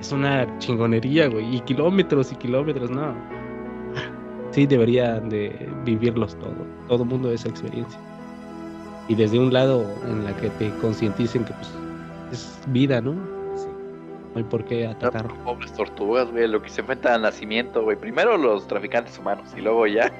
Es 0.00 0.12
una 0.12 0.46
chingonería, 0.58 1.26
güey. 1.28 1.56
Y 1.56 1.60
kilómetros 1.60 2.30
y 2.30 2.36
kilómetros, 2.36 2.90
no. 2.90 3.12
Sí, 4.52 4.66
deberían 4.66 5.28
de 5.28 5.68
vivirlos 5.84 6.36
todo. 6.38 6.54
Todo 6.88 7.04
mundo 7.04 7.30
esa 7.32 7.48
experiencia. 7.48 7.98
Y 9.08 9.14
desde 9.16 9.38
un 9.38 9.52
lado 9.52 9.84
en 10.08 10.24
la 10.24 10.36
que 10.36 10.48
te 10.50 10.70
concienticen 10.80 11.44
que 11.44 11.52
pues 11.54 11.72
es 12.32 12.58
vida, 12.68 13.00
¿no? 13.00 13.12
sí. 13.56 13.66
No 14.34 14.38
hay 14.38 14.44
por 14.44 14.64
qué 14.64 14.84
No, 14.84 14.90
atacar. 14.92 15.22
pero 15.26 15.34
pobres 15.44 15.72
tortugas, 15.72 16.30
güey, 16.30 16.46
lo 16.46 16.62
que 16.62 16.68
se 16.70 16.82
enfrentan 16.82 17.14
al 17.14 17.22
nacimiento, 17.22 17.82
güey. 17.82 17.96
Primero 17.96 18.36
los 18.38 18.66
traficantes 18.68 19.18
humanos 19.18 19.48
y 19.56 19.60
luego 19.60 19.86
ya 19.88 20.12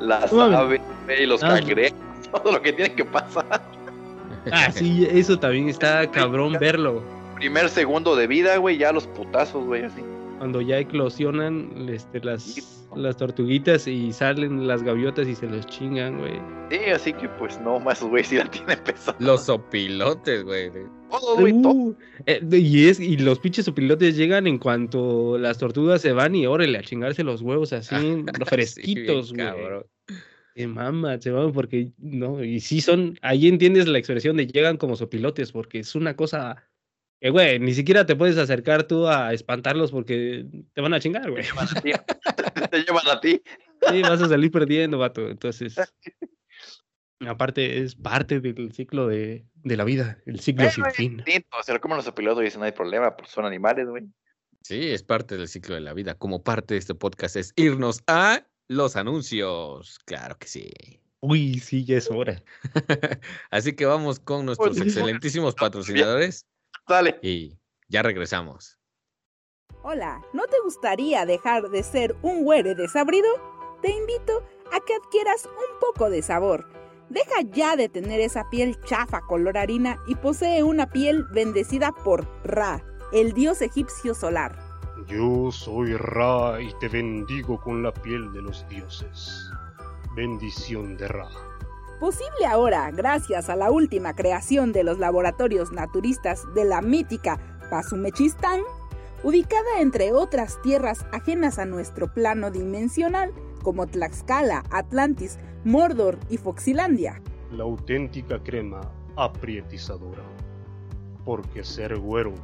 las 0.00 0.32
No 0.32 0.48
mames. 0.50 0.58
aves, 0.58 0.80
güey, 1.04 1.26
los 1.26 1.42
Ah, 1.42 1.48
cangrejos, 1.48 1.98
todo 2.32 2.52
lo 2.52 2.62
que 2.62 2.72
tiene 2.72 2.94
que 2.94 3.04
pasar. 3.04 3.60
Ah, 4.52 4.70
sí, 4.72 5.06
eso 5.10 5.38
también 5.38 5.68
está 5.68 6.10
cabrón 6.10 6.56
verlo. 6.60 7.02
Primer 7.36 7.68
segundo 7.68 8.16
de 8.16 8.26
vida, 8.26 8.56
güey, 8.56 8.78
ya 8.78 8.92
los 8.92 9.06
putazos, 9.06 9.64
güey, 9.64 9.84
así. 9.84 10.02
Cuando 10.38 10.60
ya 10.60 10.78
eclosionan 10.78 11.88
este, 11.88 12.20
las, 12.20 12.88
las 12.94 13.16
tortuguitas 13.16 13.86
y 13.86 14.12
salen 14.12 14.66
las 14.66 14.82
gaviotas 14.82 15.28
y 15.28 15.34
se 15.34 15.46
los 15.46 15.66
chingan, 15.66 16.18
güey. 16.18 16.40
Sí, 16.70 16.90
así 16.90 17.12
que 17.12 17.28
pues 17.28 17.60
no, 17.60 17.80
más 17.80 18.02
güey, 18.02 18.24
sí 18.24 18.36
la 18.36 18.50
tienen 18.50 18.78
pesada. 18.84 19.16
Los 19.20 19.48
opilotes, 19.48 20.44
güey. 20.44 20.70
Todo, 21.10 21.36
güey, 21.36 21.62
todo. 21.62 21.72
Uh, 21.72 21.96
eh, 22.26 22.40
y, 22.52 22.88
es, 22.88 23.00
y 23.00 23.16
los 23.16 23.38
pinches 23.38 23.68
opilotes 23.68 24.16
llegan 24.16 24.46
en 24.46 24.58
cuanto 24.58 25.38
las 25.38 25.58
tortugas 25.58 26.02
se 26.02 26.12
van 26.12 26.34
y 26.34 26.46
órale 26.46 26.78
a 26.78 26.82
chingarse 26.82 27.24
los 27.24 27.42
huevos 27.42 27.72
así 27.72 28.24
fresquitos, 28.46 29.28
Sí, 29.28 29.34
bien 29.34 29.48
güey. 29.48 29.62
cabrón. 29.62 29.86
Se 30.54 30.66
mama, 30.66 31.20
se 31.20 31.32
mama 31.32 31.52
porque 31.52 31.92
no, 31.98 32.42
y 32.42 32.60
sí 32.60 32.80
son, 32.80 33.18
ahí 33.20 33.46
entiendes 33.46 33.88
la 33.88 33.98
expresión 33.98 34.36
de 34.38 34.46
llegan 34.46 34.78
como 34.78 34.96
sopilotes, 34.96 35.52
porque 35.52 35.80
es 35.80 35.94
una 35.94 36.16
cosa 36.16 36.66
que, 37.26 37.30
güey, 37.30 37.58
ni 37.58 37.74
siquiera 37.74 38.06
te 38.06 38.14
puedes 38.14 38.38
acercar 38.38 38.84
tú 38.84 39.08
a 39.08 39.32
espantarlos 39.32 39.90
porque 39.90 40.46
te 40.72 40.80
van 40.80 40.94
a 40.94 41.00
chingar, 41.00 41.28
güey. 41.28 41.42
Te 41.42 41.48
llevan 41.48 41.68
a 41.76 41.80
ti. 41.80 41.92
Te 42.70 42.78
llevan 42.84 43.08
a 43.08 43.20
ti. 43.20 43.42
Sí, 43.90 44.02
vas 44.02 44.22
a 44.22 44.28
salir 44.28 44.52
perdiendo, 44.52 44.98
vato. 44.98 45.28
Entonces, 45.28 45.74
aparte, 47.26 47.82
es 47.82 47.96
parte 47.96 48.38
del 48.40 48.72
ciclo 48.72 49.08
de, 49.08 49.44
de 49.54 49.76
la 49.76 49.82
vida, 49.82 50.18
el 50.24 50.38
ciclo 50.38 50.70
sin 50.70 50.82
Bueno, 50.82 50.90
es 50.90 50.96
fin. 50.96 51.16
distinto, 51.16 51.48
Se 51.64 51.72
lo 51.72 51.80
comen 51.80 51.96
los 51.96 52.10
pilotos 52.12 52.42
y 52.42 52.44
dicen 52.44 52.60
no 52.60 52.66
hay 52.66 52.72
problema, 52.72 53.16
pues 53.16 53.30
son 53.30 53.44
animales, 53.44 53.88
güey. 53.88 54.04
Sí, 54.62 54.90
es 54.90 55.02
parte 55.02 55.36
del 55.36 55.48
ciclo 55.48 55.74
de 55.74 55.80
la 55.80 55.94
vida. 55.94 56.14
Como 56.14 56.44
parte 56.44 56.74
de 56.74 56.78
este 56.78 56.94
podcast 56.94 57.34
es 57.34 57.52
irnos 57.56 58.02
a 58.06 58.46
los 58.68 58.94
anuncios. 58.94 59.98
Claro 60.04 60.38
que 60.38 60.46
sí. 60.46 60.70
Uy, 61.20 61.58
sí, 61.58 61.84
ya 61.84 61.96
es 61.96 62.08
hora. 62.08 62.42
Así 63.50 63.74
que 63.74 63.84
vamos 63.84 64.20
con 64.20 64.46
nuestros 64.46 64.76
Pues, 64.76 64.88
excelentísimos 64.88 65.54
patrocinadores 65.56 66.46
Dale. 66.88 67.18
y 67.22 67.58
ya 67.88 68.02
regresamos. 68.02 68.78
Hola, 69.82 70.22
¿no 70.32 70.46
te 70.46 70.56
gustaría 70.64 71.26
dejar 71.26 71.68
de 71.70 71.82
ser 71.82 72.16
un 72.22 72.44
güere 72.44 72.74
desabrido? 72.74 73.28
Te 73.82 73.90
invito 73.90 74.42
a 74.72 74.80
que 74.84 74.94
adquieras 74.94 75.46
un 75.46 75.78
poco 75.80 76.10
de 76.10 76.22
sabor. 76.22 76.68
Deja 77.08 77.42
ya 77.52 77.76
de 77.76 77.88
tener 77.88 78.20
esa 78.20 78.48
piel 78.50 78.80
chafa 78.82 79.20
color 79.22 79.56
harina 79.58 80.00
y 80.08 80.16
posee 80.16 80.62
una 80.62 80.90
piel 80.90 81.24
bendecida 81.32 81.92
por 81.92 82.26
Ra, 82.44 82.84
el 83.12 83.32
dios 83.32 83.62
egipcio 83.62 84.14
solar. 84.14 84.58
Yo 85.06 85.52
soy 85.52 85.96
Ra 85.96 86.60
y 86.60 86.72
te 86.80 86.88
bendigo 86.88 87.60
con 87.60 87.82
la 87.82 87.92
piel 87.92 88.32
de 88.32 88.42
los 88.42 88.66
dioses. 88.68 89.48
Bendición 90.16 90.96
de 90.96 91.06
Ra. 91.08 91.28
Posible 92.00 92.44
ahora 92.46 92.90
gracias 92.90 93.48
a 93.48 93.56
la 93.56 93.70
última 93.70 94.14
creación 94.14 94.72
de 94.72 94.84
los 94.84 94.98
laboratorios 94.98 95.72
naturistas 95.72 96.42
de 96.54 96.66
la 96.66 96.82
mítica 96.82 97.40
Pasumechistán, 97.70 98.60
ubicada 99.24 99.80
entre 99.80 100.12
otras 100.12 100.60
tierras 100.60 101.06
ajenas 101.10 101.58
a 101.58 101.64
nuestro 101.64 102.12
plano 102.12 102.50
dimensional, 102.50 103.32
como 103.62 103.86
Tlaxcala, 103.86 104.62
Atlantis, 104.70 105.38
Mordor 105.64 106.18
y 106.28 106.36
Foxilandia. 106.36 107.22
La 107.50 107.64
auténtica 107.64 108.42
crema 108.42 108.82
aprietizadora. 109.16 110.22
Porque 111.24 111.64
ser 111.64 111.96
güero 111.98 112.34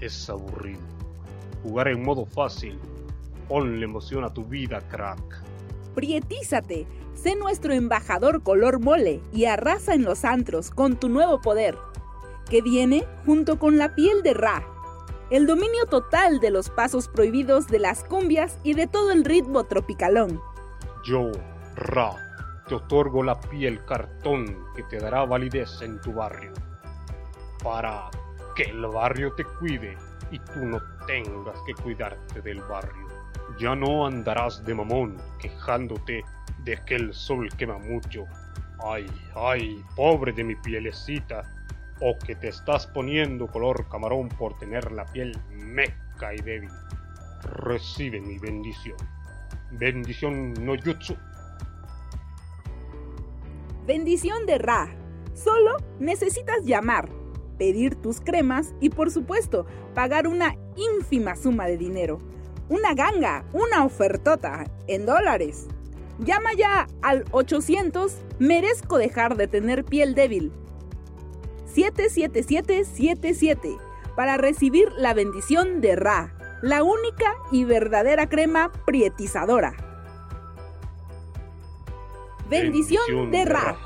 es 0.00 0.28
aburrido. 0.28 0.82
Jugar 1.62 1.88
en 1.88 2.02
modo 2.04 2.26
fácil. 2.26 2.78
Ponle 3.48 3.84
emoción 3.84 4.22
a 4.22 4.32
tu 4.32 4.44
vida, 4.44 4.80
crack. 4.88 5.42
Prietízate, 5.94 6.86
sé 7.14 7.36
nuestro 7.36 7.72
embajador 7.72 8.42
color 8.42 8.80
mole 8.80 9.20
y 9.32 9.44
arrasa 9.46 9.94
en 9.94 10.04
los 10.04 10.24
antros 10.24 10.70
con 10.70 10.96
tu 10.96 11.08
nuevo 11.08 11.40
poder, 11.40 11.76
que 12.48 12.62
viene 12.62 13.06
junto 13.24 13.58
con 13.58 13.78
la 13.78 13.94
piel 13.94 14.22
de 14.22 14.34
Ra, 14.34 14.66
el 15.30 15.46
dominio 15.46 15.86
total 15.86 16.40
de 16.40 16.50
los 16.50 16.68
pasos 16.68 17.08
prohibidos 17.08 17.66
de 17.68 17.78
las 17.78 18.04
cumbias 18.04 18.58
y 18.62 18.74
de 18.74 18.86
todo 18.86 19.12
el 19.12 19.24
ritmo 19.24 19.64
tropicalón. 19.64 20.40
Yo, 21.04 21.32
Ra, 21.74 22.14
te 22.68 22.74
otorgo 22.74 23.22
la 23.22 23.40
piel 23.40 23.84
cartón 23.86 24.66
que 24.76 24.82
te 24.84 24.98
dará 24.98 25.24
validez 25.24 25.80
en 25.80 26.00
tu 26.00 26.12
barrio. 26.12 26.52
Para 27.62 28.10
que 28.54 28.64
el 28.64 28.86
barrio 28.86 29.32
te 29.34 29.44
cuide 29.58 29.96
y 30.30 30.38
tú 30.38 30.60
no 30.60 30.80
tengas 31.06 31.58
que 31.66 31.74
cuidarte 31.74 32.42
del 32.42 32.60
barrio. 32.62 33.08
Ya 33.58 33.74
no 33.74 34.06
andarás 34.06 34.64
de 34.64 34.74
mamón 34.74 35.16
quejándote 35.38 36.24
de 36.64 36.78
que 36.84 36.96
el 36.96 37.14
sol 37.14 37.48
quema 37.56 37.78
mucho 37.78 38.26
Ay, 38.84 39.06
ay, 39.36 39.84
pobre 39.94 40.32
de 40.32 40.42
mi 40.42 40.56
pielecita. 40.56 41.44
O 42.00 42.18
que 42.18 42.34
te 42.34 42.48
estás 42.48 42.86
poniendo 42.88 43.46
color 43.46 43.88
camarón 43.88 44.28
por 44.28 44.58
tener 44.58 44.90
la 44.90 45.04
piel 45.06 45.38
meca 45.50 46.34
y 46.34 46.38
débil. 46.38 46.70
Recibe 47.42 48.20
mi 48.20 48.38
bendición. 48.38 48.96
Bendición 49.70 50.52
no 50.54 50.74
jutsu. 50.76 51.16
Bendición 53.86 54.46
de 54.46 54.58
Ra. 54.58 54.88
Solo 55.34 55.76
necesitas 56.00 56.64
llamar, 56.64 57.08
pedir 57.56 57.94
tus 57.94 58.20
cremas 58.20 58.74
y 58.80 58.90
por 58.90 59.10
supuesto 59.10 59.66
pagar 59.94 60.26
una 60.26 60.56
ínfima 60.76 61.36
suma 61.36 61.66
de 61.66 61.76
dinero. 61.76 62.20
Una 62.68 62.94
ganga, 62.94 63.44
una 63.52 63.84
ofertota 63.84 64.64
en 64.88 65.06
dólares. 65.06 65.68
Llama 66.18 66.50
ya 66.56 66.86
al 67.02 67.26
800 67.30 68.16
Merezco 68.38 68.96
dejar 68.98 69.36
de 69.36 69.48
tener 69.48 69.84
piel 69.84 70.14
débil. 70.14 70.52
77777 71.66 73.76
para 74.14 74.36
recibir 74.36 74.92
la 74.98 75.14
bendición 75.14 75.80
de 75.80 75.96
Ra, 75.96 76.36
la 76.62 76.82
única 76.82 77.32
y 77.50 77.64
verdadera 77.64 78.28
crema 78.28 78.70
prietizadora. 78.84 79.74
Bendición, 82.50 83.30
de 83.30 83.46
Ra. 83.46 83.78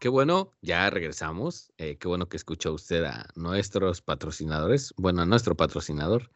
Qué 0.00 0.08
bueno, 0.08 0.52
ya 0.60 0.90
regresamos. 0.90 1.72
Eh, 1.78 1.96
qué 1.98 2.08
bueno 2.08 2.28
que 2.28 2.36
escuchó 2.36 2.72
usted 2.72 3.04
a 3.04 3.28
nuestros 3.36 4.02
patrocinadores. 4.02 4.92
Bueno, 4.96 5.22
a 5.22 5.26
nuestro 5.26 5.54
patrocinador. 5.54 6.32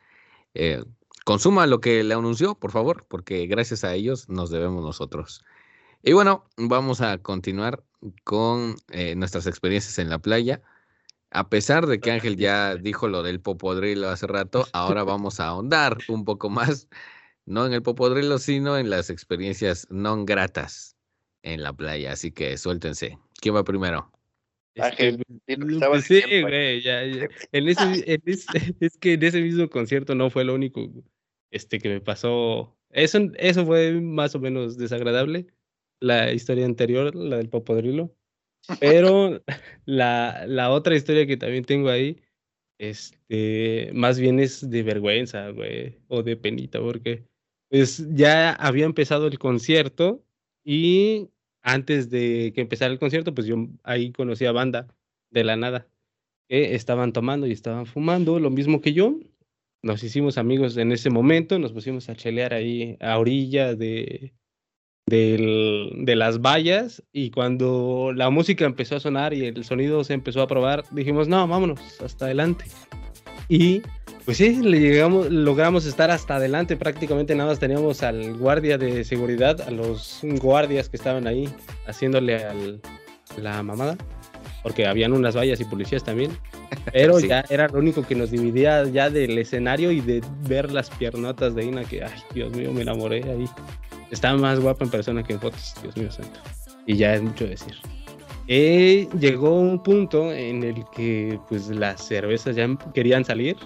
Eh, 0.54 0.84
consuma 1.28 1.66
lo 1.66 1.82
que 1.82 2.02
le 2.04 2.14
anunció, 2.14 2.54
por 2.54 2.70
favor, 2.72 3.04
porque 3.06 3.46
gracias 3.46 3.84
a 3.84 3.92
ellos 3.92 4.30
nos 4.30 4.48
debemos 4.48 4.82
nosotros. 4.82 5.44
Y 6.02 6.14
bueno, 6.14 6.46
vamos 6.56 7.02
a 7.02 7.18
continuar 7.18 7.84
con 8.24 8.76
eh, 8.90 9.14
nuestras 9.14 9.46
experiencias 9.46 9.98
en 9.98 10.08
la 10.08 10.20
playa. 10.20 10.62
A 11.30 11.50
pesar 11.50 11.86
de 11.86 12.00
que 12.00 12.12
Ángel 12.12 12.38
ya 12.38 12.76
dijo 12.76 13.08
lo 13.08 13.22
del 13.22 13.40
popodrilo 13.42 14.08
hace 14.08 14.26
rato, 14.26 14.68
ahora 14.72 15.04
vamos 15.04 15.38
a 15.38 15.48
ahondar 15.48 15.98
un 16.08 16.24
poco 16.24 16.48
más, 16.48 16.88
no 17.44 17.66
en 17.66 17.74
el 17.74 17.82
popodrilo, 17.82 18.38
sino 18.38 18.78
en 18.78 18.88
las 18.88 19.10
experiencias 19.10 19.86
no 19.90 20.24
gratas 20.24 20.96
en 21.42 21.62
la 21.62 21.74
playa. 21.74 22.12
Así 22.12 22.32
que 22.32 22.56
suéltense. 22.56 23.18
¿Quién 23.38 23.54
va 23.54 23.64
primero? 23.64 24.10
Ángel, 24.78 25.22
Este, 25.46 25.58
pues, 25.88 26.04
sí, 26.06 26.14
diciendo, 26.14 26.48
güey, 26.48 26.80
ya, 26.80 27.04
ya. 27.04 27.28
En 27.52 27.68
ese, 27.68 28.14
en 28.14 28.22
ese- 28.24 28.46
es 28.80 28.96
que 28.96 29.12
en 29.14 29.22
ese 29.22 29.42
mismo 29.42 29.68
concierto 29.68 30.14
no 30.14 30.30
fue 30.30 30.44
lo 30.44 30.54
único 30.54 30.88
este, 31.50 31.78
que 31.78 31.88
me 31.88 32.00
pasó. 32.00 32.76
Eso, 32.90 33.18
eso 33.36 33.66
fue 33.66 34.00
más 34.00 34.34
o 34.34 34.40
menos 34.40 34.78
desagradable, 34.78 35.46
la 36.00 36.32
historia 36.32 36.64
anterior, 36.64 37.14
la 37.14 37.36
del 37.38 37.48
popodrilo. 37.48 38.14
Pero 38.80 39.42
la, 39.86 40.44
la 40.46 40.70
otra 40.70 40.96
historia 40.96 41.26
que 41.26 41.36
también 41.36 41.64
tengo 41.64 41.88
ahí, 41.88 42.20
este, 42.78 43.90
más 43.94 44.18
bien 44.18 44.40
es 44.40 44.68
de 44.68 44.82
vergüenza, 44.82 45.50
güey, 45.50 45.98
o 46.08 46.22
de 46.22 46.36
penita, 46.36 46.80
porque 46.80 47.24
pues 47.70 48.06
ya 48.14 48.52
había 48.52 48.86
empezado 48.86 49.26
el 49.26 49.38
concierto 49.38 50.24
y 50.64 51.28
antes 51.62 52.08
de 52.10 52.52
que 52.54 52.62
empezara 52.62 52.92
el 52.92 52.98
concierto, 52.98 53.34
pues 53.34 53.46
yo 53.46 53.56
ahí 53.82 54.12
conocí 54.12 54.46
a 54.46 54.52
banda 54.52 54.88
de 55.30 55.44
la 55.44 55.56
nada, 55.56 55.88
que 56.48 56.74
estaban 56.74 57.12
tomando 57.12 57.46
y 57.46 57.52
estaban 57.52 57.86
fumando, 57.86 58.38
lo 58.38 58.50
mismo 58.50 58.80
que 58.80 58.92
yo. 58.92 59.18
Nos 59.82 60.02
hicimos 60.02 60.38
amigos 60.38 60.76
en 60.76 60.92
ese 60.92 61.08
momento, 61.10 61.58
nos 61.58 61.72
pusimos 61.72 62.08
a 62.08 62.16
chelear 62.16 62.52
ahí 62.52 62.96
a 63.00 63.18
orilla 63.18 63.74
de, 63.74 64.32
del- 65.06 65.90
de 66.04 66.16
las 66.16 66.40
vallas 66.40 67.02
y 67.12 67.30
cuando 67.30 68.12
la 68.14 68.28
música 68.30 68.64
empezó 68.64 68.96
a 68.96 69.00
sonar 69.00 69.34
y 69.34 69.44
el 69.46 69.64
sonido 69.64 70.02
se 70.04 70.14
empezó 70.14 70.42
a 70.42 70.46
probar, 70.48 70.84
dijimos, 70.90 71.28
no, 71.28 71.46
vámonos, 71.46 71.80
hasta 72.00 72.24
adelante. 72.26 72.64
Y 73.48 73.80
pues 74.24 74.36
sí, 74.36 74.56
le 74.56 74.78
llegamos, 74.80 75.30
logramos 75.30 75.86
estar 75.86 76.10
hasta 76.10 76.36
adelante, 76.36 76.76
prácticamente 76.76 77.34
nada 77.34 77.48
más 77.50 77.58
teníamos 77.60 78.02
al 78.02 78.36
guardia 78.36 78.76
de 78.76 79.04
seguridad, 79.04 79.60
a 79.62 79.70
los 79.70 80.20
guardias 80.40 80.88
que 80.90 80.96
estaban 80.98 81.26
ahí 81.26 81.48
haciéndole 81.86 82.36
al, 82.44 82.82
la 83.40 83.62
mamada, 83.62 83.96
porque 84.68 84.86
habían 84.86 85.12
unas 85.14 85.34
vallas 85.34 85.60
y 85.60 85.64
policías 85.64 86.04
también, 86.04 86.30
pero 86.92 87.18
Sí. 87.18 87.28
ya 87.28 87.42
era 87.48 87.68
lo 87.68 87.78
único 87.78 88.02
que 88.06 88.14
nos 88.14 88.30
dividía 88.30 88.84
ya 88.84 89.08
del 89.10 89.38
escenario 89.38 89.90
y 89.90 90.00
de 90.00 90.22
ver 90.46 90.70
las 90.72 90.90
piernotas 90.90 91.54
de 91.54 91.64
Ina, 91.64 91.84
que, 91.84 92.04
ay, 92.04 92.12
Dios 92.34 92.52
mío, 92.54 92.72
me 92.72 92.82
enamoré 92.82 93.22
ahí. 93.24 93.46
Está 94.10 94.34
más 94.36 94.60
guapa 94.60 94.84
en 94.84 94.90
persona 94.90 95.22
que 95.22 95.32
en 95.32 95.40
fotos, 95.40 95.74
Dios 95.82 95.96
mío 95.96 96.10
santo. 96.10 96.38
Y 96.86 96.96
ya 96.96 97.14
es 97.14 97.22
mucho 97.22 97.46
decir. 97.46 97.74
Eh, 98.46 99.08
llegó 99.18 99.58
un 99.58 99.82
punto 99.82 100.32
en 100.32 100.62
el 100.64 100.84
que 100.94 101.38
pues 101.48 101.68
las 101.68 102.06
cervezas 102.06 102.56
ya 102.56 102.66
querían 102.94 103.24
salir 103.24 103.56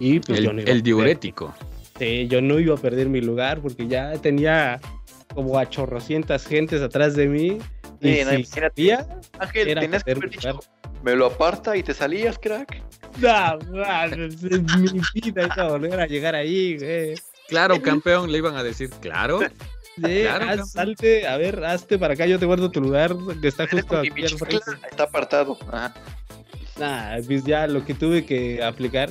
y 0.00 0.18
pues 0.20 0.40
yo 0.40 0.52
no 0.52 0.60
El, 0.60 0.64
iba 0.64 0.70
a 0.70 0.74
el 0.74 0.78
perder. 0.78 0.82
diurético. 0.82 1.54
Sí, 1.98 2.26
yo 2.28 2.40
no 2.40 2.58
iba 2.58 2.74
a 2.74 2.78
perder 2.78 3.08
mi 3.08 3.20
lugar 3.20 3.60
porque 3.60 3.86
ya 3.86 4.12
tenía 4.14 4.80
como 5.32 5.56
a 5.58 5.68
chorrocientas 5.68 6.44
gentes 6.46 6.82
atrás 6.82 7.14
de 7.14 7.28
mí. 7.28 7.58
Sí, 8.04 8.20
no, 8.24 8.30
si 8.30 8.36
imagínate. 8.36 8.44
salía, 8.74 9.06
Ángel, 9.38 9.68
era 9.68 9.80
tenías 9.80 10.04
que 10.04 10.10
haber 10.12 10.30
dicho, 10.30 10.60
me 11.02 11.14
lo 11.16 11.26
aparta 11.26 11.76
y 11.76 11.82
te 11.82 11.92
salías, 11.94 12.38
crack. 12.38 12.82
No, 13.18 13.58
mames, 13.72 14.42
es 14.44 14.62
mi 14.62 15.00
vida 15.14 15.42
iba 15.44 15.54
a 15.54 15.68
volver 15.70 16.00
a 16.00 16.06
llegar 16.06 16.34
ahí, 16.34 16.76
güey. 16.78 17.14
Claro, 17.48 17.80
campeón, 17.82 18.32
le 18.32 18.38
iban 18.38 18.56
a 18.56 18.62
decir, 18.62 18.90
claro. 19.00 19.40
Sí, 19.40 20.22
Claro, 20.22 20.46
haz- 20.46 20.70
salte, 20.72 21.26
a 21.28 21.36
ver, 21.36 21.64
hazte 21.64 21.98
para 21.98 22.14
acá, 22.14 22.26
yo 22.26 22.38
te 22.38 22.46
guardo 22.46 22.70
tu 22.70 22.80
lugar 22.80 23.14
que 23.40 23.46
está 23.48 23.66
justo 23.68 23.98
aquí 23.98 24.08
al 24.08 24.14
bicicleta, 24.14 24.64
frente. 24.64 24.86
Está 24.90 25.04
apartado. 25.04 25.56
Ajá. 25.70 25.94
Nah, 26.78 27.18
pues 27.24 27.44
ya 27.44 27.68
lo 27.68 27.84
que 27.84 27.94
tuve 27.94 28.24
que 28.26 28.60
aplicar, 28.64 29.08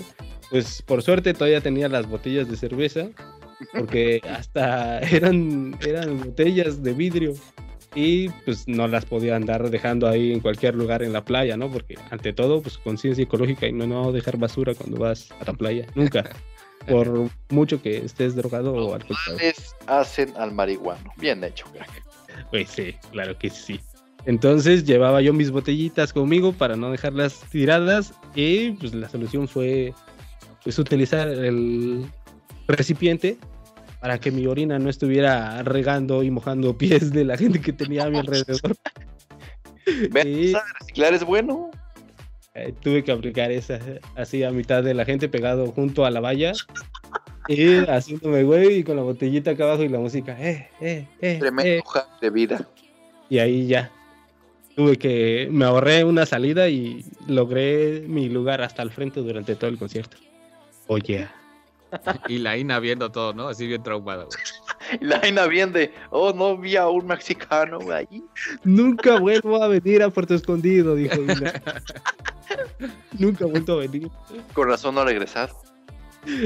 pues 0.49 0.81
por 0.81 1.01
suerte 1.01 1.33
todavía 1.33 1.61
tenía 1.61 1.87
las 1.87 2.05
botellas 2.07 2.49
de 2.49 2.57
cerveza, 2.57 3.07
porque 3.77 4.19
hasta 4.29 4.99
eran, 4.99 5.77
eran 5.85 6.19
botellas 6.21 6.83
de 6.83 6.93
vidrio 6.93 7.33
y 7.95 8.29
pues 8.29 8.67
no 8.67 8.87
las 8.87 9.05
podía 9.05 9.35
andar 9.35 9.69
dejando 9.69 10.07
ahí 10.07 10.31
en 10.31 10.39
cualquier 10.39 10.75
lugar 10.75 11.03
en 11.03 11.13
la 11.13 11.23
playa, 11.23 11.57
¿no? 11.57 11.69
Porque 11.71 11.95
ante 12.09 12.33
todo, 12.33 12.61
pues 12.61 12.77
conciencia 12.77 13.23
ecológica 13.23 13.67
y 13.67 13.73
no, 13.73 13.87
no 13.87 14.11
dejar 14.11 14.37
basura 14.37 14.73
cuando 14.73 14.97
vas 14.97 15.29
a 15.39 15.45
la 15.45 15.53
playa, 15.53 15.85
nunca. 15.95 16.29
Por 16.87 17.29
mucho 17.49 17.81
que 17.81 17.97
estés 17.97 18.35
drogado 18.35 18.73
o 18.73 18.93
alcoholizado. 18.93 19.37
Hacen 19.87 20.33
al 20.35 20.51
marihuano. 20.51 21.13
Bien 21.15 21.41
hecho, 21.41 21.65
crack. 21.71 22.03
Pues 22.51 22.69
sí, 22.69 22.93
claro 23.11 23.37
que 23.37 23.49
sí. 23.49 23.79
Entonces 24.25 24.83
llevaba 24.85 25.21
yo 25.21 25.33
mis 25.33 25.51
botellitas 25.51 26.11
conmigo 26.11 26.51
para 26.51 26.75
no 26.75 26.91
dejarlas 26.91 27.41
tiradas 27.51 28.13
y 28.35 28.71
pues 28.71 28.93
la 28.93 29.07
solución 29.07 29.47
fue 29.47 29.93
pues 30.63 30.79
utilizar 30.79 31.27
el 31.27 32.05
recipiente 32.67 33.37
para 34.03 34.19
que 34.19 34.31
mi 34.31 34.45
orina 34.47 34.77
no 34.79 34.89
estuviera 34.89 35.63
regando 35.63 36.23
y 36.23 36.29
mojando 36.29 36.77
pies 36.77 37.13
de 37.13 37.23
la 37.23 37.37
gente 37.37 37.61
que 37.61 37.71
tenía 37.71 38.03
a 38.03 38.09
mi 38.09 38.17
alrededor. 38.17 38.75
Ven, 40.11 40.27
Y 40.27 40.49
¿sabes 40.49 40.73
reciclar 40.77 41.13
es 41.13 41.23
bueno? 41.23 41.71
eh, 42.53 42.73
tuve 42.81 43.01
que 43.01 43.13
aplicar 43.13 43.49
esa 43.49 43.79
así 44.17 44.43
a 44.43 44.51
mitad 44.51 44.83
de 44.83 44.93
la 44.93 45.05
gente 45.05 45.29
pegado 45.29 45.67
junto 45.71 46.05
a 46.05 46.11
la 46.11 46.19
valla 46.19 46.51
y 47.47 47.77
haciéndome 47.89 48.43
güey 48.43 48.79
y 48.79 48.83
con 48.83 48.97
la 48.97 49.03
botellita 49.03 49.51
acá 49.51 49.63
abajo 49.63 49.83
y 49.83 49.87
la 49.87 49.99
música, 49.99 50.35
eh, 50.37 50.67
eh, 50.81 51.07
eh, 51.21 51.37
Tremendo 51.39 51.71
eh. 51.71 51.81
de 52.19 52.29
vida. 52.29 52.67
y 53.29 53.39
ahí 53.39 53.67
ya 53.67 53.89
tuve 54.75 54.97
que 54.97 55.47
me 55.49 55.63
ahorré 55.63 56.03
una 56.03 56.25
salida 56.25 56.67
y 56.67 57.05
logré 57.25 58.03
mi 58.05 58.27
lugar 58.27 58.61
hasta 58.61 58.83
el 58.83 58.91
frente 58.91 59.21
durante 59.21 59.55
todo 59.55 59.69
el 59.69 59.77
concierto. 59.77 60.17
Oye, 60.87 61.25
Y 62.27 62.39
la 62.39 62.57
Ina 62.57 62.79
viendo 62.79 63.11
todo, 63.11 63.33
¿no? 63.33 63.47
Así 63.47 63.67
bien 63.67 63.83
traumada. 63.83 64.25
güey. 64.25 64.99
Y 65.01 65.05
la 65.05 65.19
vaina 65.19 65.47
bien 65.47 65.71
de, 65.71 65.93
oh, 66.09 66.33
no 66.33 66.57
vi 66.57 66.75
a 66.75 66.87
un 66.87 67.07
mexicano 67.07 67.79
ahí. 67.91 68.23
nunca 68.63 69.19
vuelvo 69.19 69.61
a 69.61 69.67
venir 69.67 70.03
a 70.03 70.09
Puerto 70.09 70.35
Escondido, 70.35 70.95
dijo 70.95 71.21
Ina. 71.21 71.53
nunca 73.19 73.45
he 73.45 73.47
vuelto 73.47 73.73
a 73.73 73.77
venir. 73.77 74.09
Con 74.53 74.67
razón 74.67 74.95
no 74.95 75.01
ha 75.01 75.05
regresado. 75.05 75.57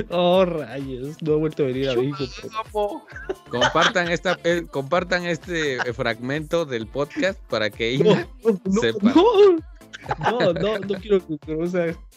Oh, 0.10 0.44
rayos, 0.44 1.22
no 1.22 1.34
he 1.34 1.36
vuelto 1.36 1.64
a 1.64 1.68
venir 1.68 1.90
a 1.90 1.96
México. 1.96 2.50
¿Cómo? 2.72 3.06
Compartan, 3.50 4.10
esta, 4.10 4.40
eh, 4.44 4.66
compartan 4.70 5.26
este 5.26 5.78
fragmento 5.94 6.66
del 6.66 6.88
podcast 6.88 7.40
para 7.48 7.70
que 7.70 7.94
Ina 7.94 8.28
no, 8.44 8.60
no, 8.66 8.82
Sepa. 8.82 9.14
no, 9.14 10.40
no, 10.40 10.54
no, 10.54 10.80
no 10.80 11.00
quiero 11.00 11.26
que, 11.28 11.38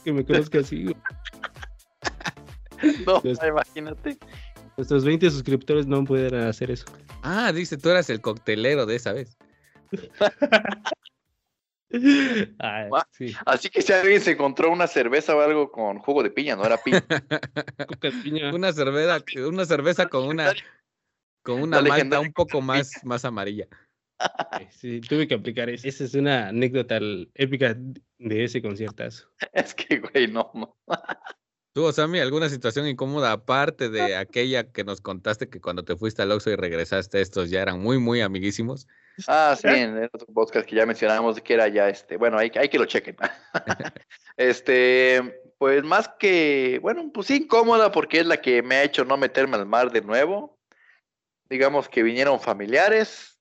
que 0.04 0.12
me 0.12 0.24
conozca 0.24 0.60
así. 0.60 0.94
No, 3.06 3.22
imagínate. 3.46 4.18
Nuestros 4.76 5.04
20 5.04 5.30
suscriptores 5.30 5.86
no 5.86 6.04
pueden 6.04 6.34
hacer 6.34 6.70
eso. 6.70 6.86
Ah, 7.22 7.52
dice, 7.52 7.76
tú 7.76 7.90
eras 7.90 8.08
el 8.10 8.20
coctelero 8.20 8.86
de 8.86 8.96
esa 8.96 9.12
vez. 9.12 9.36
Ah, 12.60 13.04
sí. 13.10 13.34
Así 13.46 13.68
que 13.68 13.82
si 13.82 13.92
alguien 13.92 14.20
se 14.20 14.30
encontró 14.30 14.70
una 14.70 14.86
cerveza 14.86 15.34
o 15.34 15.40
algo 15.40 15.72
con 15.72 15.98
jugo 15.98 16.22
de 16.22 16.30
piña, 16.30 16.54
no 16.54 16.64
era 16.64 16.76
piña. 16.76 17.02
Una 18.54 18.72
cerveza, 18.72 19.24
una 19.48 19.64
cerveza 19.64 20.06
con 20.06 20.28
una 20.28 20.54
con 21.42 21.60
una 21.60 21.82
malta 21.82 22.20
un 22.20 22.32
poco 22.32 22.60
más, 22.60 22.92
más 23.02 23.24
amarilla. 23.24 23.66
Sí, 24.70 25.00
tuve 25.00 25.26
que 25.26 25.34
aplicar 25.34 25.70
eso. 25.70 25.88
Esa 25.88 26.04
es 26.04 26.14
una 26.14 26.48
anécdota 26.48 27.00
épica 27.34 27.74
de 28.18 28.44
ese 28.44 28.60
conciertazo. 28.62 29.28
Es 29.52 29.74
que, 29.74 29.98
güey, 29.98 30.28
no. 30.28 30.76
¿Tú, 31.72 31.92
Sammy, 31.92 32.18
alguna 32.18 32.48
situación 32.48 32.88
incómoda 32.88 33.30
aparte 33.30 33.88
de 33.90 34.16
aquella 34.16 34.72
que 34.72 34.82
nos 34.82 35.00
contaste 35.00 35.48
que 35.48 35.60
cuando 35.60 35.84
te 35.84 35.96
fuiste 35.96 36.22
al 36.22 36.32
Oxxo 36.32 36.50
y 36.50 36.56
regresaste 36.56 37.20
estos 37.20 37.48
ya 37.48 37.62
eran 37.62 37.80
muy, 37.80 37.98
muy 37.98 38.20
amiguísimos? 38.20 38.88
Ah, 39.28 39.56
sí, 39.60 39.68
en 39.68 39.96
el 39.96 40.10
otro 40.12 40.26
podcast 40.34 40.66
que 40.66 40.74
ya 40.76 40.84
mencionábamos 40.84 41.40
que 41.40 41.54
era 41.54 41.68
ya 41.68 41.88
este, 41.88 42.16
bueno, 42.16 42.38
hay, 42.38 42.50
hay 42.56 42.68
que 42.68 42.78
lo 42.78 42.86
chequen. 42.86 43.16
Este, 44.36 45.42
pues 45.58 45.84
más 45.84 46.08
que, 46.18 46.78
bueno, 46.80 47.10
pues 47.12 47.26
sí, 47.26 47.36
incómoda 47.36 47.92
porque 47.92 48.20
es 48.20 48.26
la 48.26 48.40
que 48.40 48.62
me 48.62 48.76
ha 48.76 48.82
hecho 48.82 49.04
no 49.04 49.18
meterme 49.18 49.56
al 49.56 49.66
mar 49.66 49.92
de 49.92 50.00
nuevo. 50.00 50.58
Digamos 51.50 51.88
que 51.90 52.02
vinieron 52.02 52.40
familiares 52.40 53.38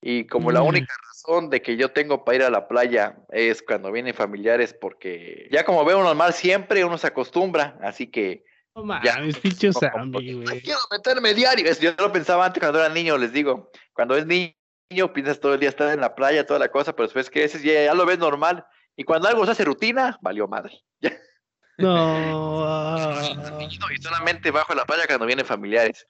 y 0.00 0.26
como 0.26 0.50
la 0.50 0.62
Mm. 0.62 0.66
única 0.66 0.94
razón 1.24 1.50
de 1.50 1.62
que 1.62 1.76
yo 1.76 1.90
tengo 1.90 2.24
para 2.24 2.36
ir 2.36 2.42
a 2.42 2.50
la 2.50 2.68
playa 2.68 3.16
es 3.30 3.62
cuando 3.62 3.90
vienen 3.90 4.14
familiares 4.14 4.74
porque 4.74 5.48
ya 5.50 5.64
como 5.64 5.84
veo 5.84 5.98
uno 5.98 6.08
al 6.08 6.16
mar 6.16 6.32
siempre 6.32 6.84
uno 6.84 6.98
se 6.98 7.06
acostumbra, 7.06 7.78
así 7.82 8.10
que 8.10 8.44
No 8.76 8.82
Ya. 9.02 9.16
mames, 9.16 9.38
pinche 9.38 9.70
quiero 10.62 10.80
meterme 10.90 11.32
diario. 11.32 11.70
Yo 11.80 11.92
lo 11.98 12.12
pensaba 12.12 12.46
antes 12.46 12.60
cuando 12.60 12.80
era 12.80 12.88
niño, 12.88 13.16
les 13.16 13.32
digo. 13.32 13.70
Cuando 13.92 14.16
es 14.16 14.26
niño, 14.26 15.12
piensas 15.12 15.38
todo 15.38 15.54
el 15.54 15.60
día 15.60 15.68
estar 15.68 15.92
en 15.92 16.00
la 16.00 16.14
playa, 16.14 16.44
toda 16.44 16.58
la 16.58 16.70
cosa, 16.70 16.94
pero 16.94 17.08
después 17.08 17.30
y 17.62 17.68
ya, 17.68 17.84
ya 17.84 17.94
lo 17.94 18.04
ves 18.04 18.18
normal. 18.18 18.66
Y 18.96 19.04
cuando 19.04 19.28
algo 19.28 19.44
se 19.44 19.52
hace 19.52 19.64
rutina, 19.64 20.18
valió 20.22 20.48
madre. 20.48 20.80
No. 21.78 22.64
ah. 22.64 23.58
Y 23.60 24.02
solamente 24.02 24.50
bajo 24.50 24.74
la 24.74 24.84
playa 24.84 25.06
cuando 25.06 25.26
vienen 25.26 25.46
familiares. 25.46 26.06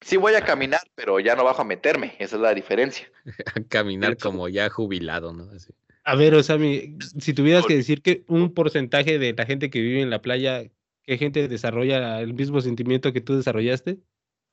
Sí 0.00 0.16
voy 0.16 0.34
a 0.34 0.42
caminar, 0.42 0.80
pero 0.94 1.18
ya 1.20 1.34
no 1.34 1.44
bajo 1.44 1.62
a 1.62 1.64
meterme. 1.64 2.14
Esa 2.18 2.36
es 2.36 2.42
la 2.42 2.54
diferencia. 2.54 3.10
A 3.54 3.60
caminar 3.68 4.16
como 4.16 4.48
ya 4.48 4.68
jubilado, 4.68 5.32
¿no? 5.32 5.50
Así. 5.54 5.72
A 6.04 6.14
ver, 6.14 6.34
Osami, 6.34 6.96
si 7.18 7.34
tuvieras 7.34 7.66
que 7.66 7.74
decir 7.74 8.00
que 8.00 8.22
un 8.28 8.54
porcentaje 8.54 9.18
de 9.18 9.32
la 9.32 9.44
gente 9.44 9.70
que 9.70 9.80
vive 9.80 10.02
en 10.02 10.10
la 10.10 10.22
playa, 10.22 10.62
¿qué 11.02 11.18
gente 11.18 11.48
desarrolla 11.48 12.20
el 12.20 12.32
mismo 12.32 12.60
sentimiento 12.60 13.12
que 13.12 13.20
tú 13.20 13.36
desarrollaste? 13.36 13.98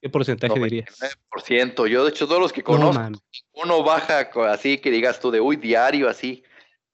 ¿Qué 0.01 0.09
porcentaje 0.09 0.59
dirías? 0.59 0.99
99%. 1.31 1.87
Yo, 1.87 2.03
de 2.03 2.09
hecho, 2.09 2.27
todos 2.27 2.41
los 2.41 2.51
que 2.51 2.61
No, 2.61 2.65
conozco, 2.65 2.93
man. 3.01 3.15
uno 3.53 3.83
baja 3.83 4.29
así 4.51 4.79
que 4.79 4.91
digas 4.91 5.19
tú 5.19 5.29
de 5.31 5.39
uy, 5.39 5.55
diario, 5.55 6.09
así. 6.09 6.43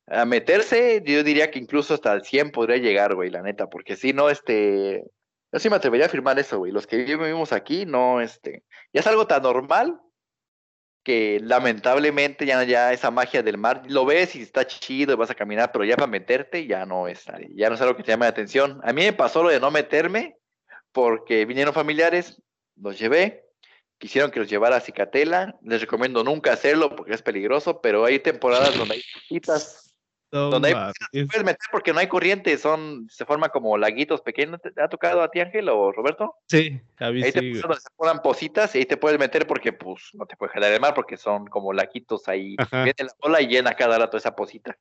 A 0.06 0.26
meterse, 0.26 1.02
yo 1.06 1.24
diría 1.24 1.50
que 1.52 1.60
incluso 1.60 1.94
hasta 1.94 2.14
el 2.14 2.24
100 2.24 2.52
podría 2.52 2.78
llegar, 2.78 3.16
güey, 3.16 3.30
la 3.30 3.42
neta, 3.42 3.68
porque 3.68 3.96
si 3.96 4.12
no, 4.12 4.30
este. 4.30 5.06
Yo 5.52 5.60
sí 5.60 5.70
me 5.70 5.78
atrevería 5.78 6.06
a 6.06 6.10
afirmar 6.10 6.38
eso, 6.38 6.60
güey. 6.60 6.72
Los 6.72 6.86
que 6.86 6.98
vivimos 6.98 7.52
aquí, 7.54 7.86
no, 7.86 8.22
este. 8.22 8.64
Ya 8.94 9.02
es 9.02 9.08
algo 9.08 9.28
tan 9.28 9.44
normal 9.44 10.00
que 11.04 11.40
lamentablemente 11.42 12.46
ya, 12.46 12.64
ya 12.64 12.94
esa 12.94 13.10
magia 13.10 13.42
del 13.42 13.58
mar, 13.58 13.84
lo 13.88 14.06
ves 14.06 14.36
y 14.36 14.42
está 14.42 14.68
chido, 14.68 15.18
vas 15.18 15.32
a 15.32 15.36
caminar, 15.36 15.72
pero 15.72 15.86
ya 15.86 15.96
para 15.96 16.08
meterte 16.08 16.68
ya 16.68 16.86
no 16.86 17.08
es, 17.08 17.26
ya 17.56 17.70
no 17.70 17.76
es 17.76 17.82
algo 17.82 17.96
que 17.96 18.04
te 18.04 18.12
llame 18.12 18.26
la 18.26 18.30
atención. 18.30 18.80
A 18.84 18.94
mí 18.94 19.04
me 19.04 19.14
pasó 19.14 19.42
lo 19.42 19.50
de 19.50 19.60
no 19.60 19.72
meterme 19.72 20.38
porque 20.92 21.46
vinieron 21.46 21.74
familiares, 21.74 22.42
los 22.76 23.00
llevé, 23.00 23.46
quisieron 23.98 24.30
que 24.32 24.40
los 24.40 24.50
llevara 24.50 24.78
a 24.78 24.82
Cicatela, 24.82 25.58
les 25.64 25.82
recomiendo 25.82 26.24
nunca 26.24 26.54
hacerlo 26.54 26.96
porque 26.96 27.14
es 27.14 27.22
peligroso, 27.22 27.82
pero 27.82 28.06
hay 28.06 28.20
temporadas 28.20 28.78
donde 28.78 28.96
hay 28.96 29.04
cositas, 29.14 29.89
No 30.32 30.52
donde 30.52 30.70
hay 30.70 31.26
puedes 31.26 31.44
meter 31.44 31.68
porque 31.72 31.92
no 31.92 32.00
hay 32.00 32.08
corriente, 32.08 32.56
son, 32.58 33.08
se 33.10 33.26
forman 33.26 33.50
como 33.50 33.78
laguitos 33.78 34.22
pequeños. 34.22 34.62
¿Te, 34.62 34.80
ha 34.82 34.88
tocado 34.88 35.24
a 35.24 35.32
ti, 35.32 35.40
Ángel 35.40 35.70
o 35.70 35.92
Roberto? 35.92 36.36
Sí, 36.48 36.80
a 36.98 37.10
mí 37.10 37.24
Ahí 37.24 37.32
te 37.32 37.42
donde 37.42 37.80
se 37.80 37.90
forman 37.96 38.22
positas 38.22 38.76
y 38.76 38.80
ahí 38.80 38.86
te 38.86 38.98
puedes 38.98 39.20
meter 39.20 39.48
porque 39.48 39.74
pues 39.74 40.10
no 40.14 40.26
te 40.26 40.36
puedes 40.36 40.54
jalar 40.54 40.72
el 40.72 40.80
mar 40.80 40.94
porque 40.94 41.18
son 41.18 41.48
como 41.48 41.74
laguitos 41.74 42.28
ahí. 42.28 42.56
Ajá. 42.60 42.84
Viene 42.84 43.06
la 43.06 43.14
ola 43.22 43.42
y 43.42 43.48
llena 43.48 43.74
cada 43.74 43.98
rato 43.98 44.18
esa 44.18 44.36
posita. 44.36 44.78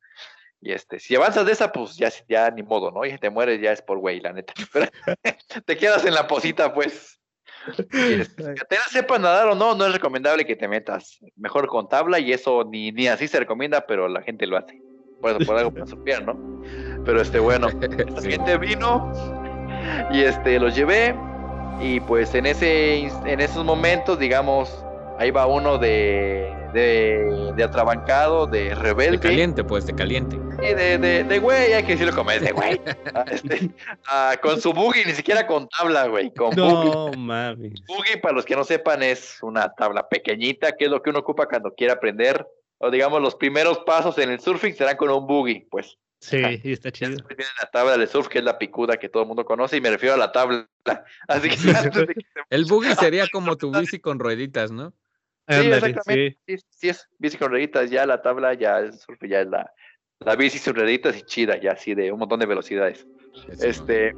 Y 0.60 0.72
este, 0.72 0.98
si 0.98 1.14
avanzas 1.14 1.46
de 1.46 1.52
esa, 1.52 1.72
pues 1.72 1.96
ya, 1.96 2.10
ya 2.28 2.50
ni 2.50 2.62
modo, 2.62 2.90
¿no? 2.90 3.04
Y 3.04 3.12
si 3.12 3.18
te 3.18 3.30
mueres 3.30 3.60
ya 3.60 3.72
es 3.72 3.80
por 3.80 3.98
güey, 3.98 4.20
la 4.20 4.32
neta. 4.32 4.52
Pero 4.72 4.90
te 5.64 5.76
quedas 5.76 6.04
en 6.04 6.14
la 6.14 6.26
posita, 6.26 6.74
pues. 6.74 7.18
Y, 7.92 8.20
este, 8.20 8.54
que 8.54 8.64
te 8.68 8.76
la 8.76 8.84
sepas 8.84 9.20
nadar 9.20 9.48
o 9.48 9.54
no, 9.54 9.74
no 9.74 9.86
es 9.86 9.92
recomendable 9.92 10.44
que 10.44 10.56
te 10.56 10.68
metas. 10.68 11.18
Mejor 11.36 11.68
con 11.68 11.88
tabla 11.88 12.18
y 12.18 12.32
eso 12.32 12.64
ni, 12.64 12.92
ni 12.92 13.06
así 13.06 13.28
se 13.28 13.38
recomienda, 13.38 13.86
pero 13.86 14.08
la 14.08 14.22
gente 14.22 14.46
lo 14.46 14.56
hace. 14.56 14.80
Bueno, 15.20 15.38
por 15.46 15.56
algo 15.56 15.70
para 15.74 15.86
supieran, 15.86 16.26
¿no? 16.26 16.62
Pero 17.04 17.20
este, 17.20 17.38
bueno, 17.38 17.68
Sí. 18.20 18.30
gente 18.32 18.56
vino 18.58 19.12
y 20.10 20.22
este 20.22 20.58
los 20.58 20.74
llevé 20.76 21.14
y 21.80 22.00
pues 22.00 22.34
en 22.34 22.46
ese 22.46 23.04
en 23.24 23.40
esos 23.40 23.64
momentos 23.64 24.18
digamos 24.18 24.84
ahí 25.18 25.30
va 25.30 25.46
uno 25.46 25.78
de 25.78 26.52
de, 26.74 27.52
de 27.56 27.64
atrabancado 27.64 28.46
de 28.46 28.64
De 28.64 28.74
rebelde 28.74 29.18
caliente, 29.20 29.64
pues, 29.64 29.86
de 29.86 29.94
caliente. 29.94 30.36
y 30.62 30.74
de, 30.74 30.98
de, 30.98 31.24
de 31.24 31.38
güey 31.38 31.72
hay 31.72 31.82
que 31.82 31.92
decirlo 31.92 32.14
como 32.14 32.30
es 32.30 32.42
de 32.42 32.52
güey 32.52 32.78
Ah, 33.14 33.24
este, 33.30 33.70
ah, 34.06 34.34
con 34.42 34.60
su 34.60 34.72
buggy 34.74 35.04
ni 35.06 35.12
siquiera 35.12 35.46
con 35.46 35.66
tabla 35.68 36.08
güey 36.08 36.30
con 36.34 36.50
buggy 36.50 36.90
No 36.90 37.10
mames. 37.16 37.72
buggy 37.86 38.20
para 38.20 38.34
los 38.34 38.44
que 38.44 38.54
no 38.56 38.64
sepan 38.64 39.02
es 39.02 39.38
una 39.42 39.72
tabla 39.72 40.06
pequeñita 40.08 40.72
que 40.72 40.84
es 40.86 40.90
lo 40.90 41.00
que 41.02 41.08
uno 41.10 41.20
ocupa 41.20 41.46
cuando 41.46 41.72
quiere 41.74 41.92
aprender 41.94 42.46
o 42.78 42.90
digamos 42.90 43.20
los 43.20 43.34
primeros 43.36 43.78
pasos 43.80 44.16
en 44.18 44.30
el 44.30 44.40
surfing 44.40 44.74
serán 44.74 44.96
con 44.96 45.10
un 45.10 45.26
buggy 45.26 45.66
pues 45.70 45.98
Sí, 46.20 46.36
Ajá. 46.36 46.48
está 46.64 46.88
ya 46.88 46.92
chido. 46.92 47.24
viene 47.28 47.44
la 47.62 47.70
tabla 47.70 47.96
de 47.96 48.06
surf, 48.08 48.26
que 48.26 48.38
es 48.38 48.44
la 48.44 48.58
picuda 48.58 48.96
que 48.96 49.08
todo 49.08 49.22
el 49.22 49.28
mundo 49.28 49.44
conoce, 49.44 49.76
y 49.76 49.80
me 49.80 49.88
refiero 49.90 50.16
a 50.16 50.18
la 50.18 50.32
tabla. 50.32 50.68
Así 51.28 51.48
que 51.48 51.70
antes 51.70 52.06
de 52.08 52.14
que 52.14 52.20
se- 52.22 52.40
El 52.50 52.64
buggy 52.64 52.92
sería 52.96 53.28
como 53.28 53.56
tu 53.56 53.70
bici 53.70 54.00
con 54.00 54.18
rueditas, 54.18 54.72
¿no? 54.72 54.92
Sí, 55.48 55.70
exactamente. 55.70 56.36
sí. 56.44 56.56
Sí, 56.58 56.64
sí 56.70 56.88
es 56.88 57.08
bici 57.18 57.36
con 57.38 57.50
rueditas, 57.50 57.88
ya 57.88 58.04
la 58.04 58.20
tabla, 58.20 58.54
ya 58.54 58.78
el 58.80 58.92
surf, 58.94 59.20
ya 59.28 59.42
es 59.42 59.46
la, 59.46 59.72
la 60.18 60.34
bici 60.34 60.58
sin 60.58 60.74
rueditas 60.74 61.16
y 61.16 61.22
chida, 61.22 61.56
ya 61.60 61.72
así 61.72 61.94
de 61.94 62.10
un 62.10 62.18
montón 62.18 62.40
de 62.40 62.46
velocidades. 62.46 63.06
Este, 63.60 64.12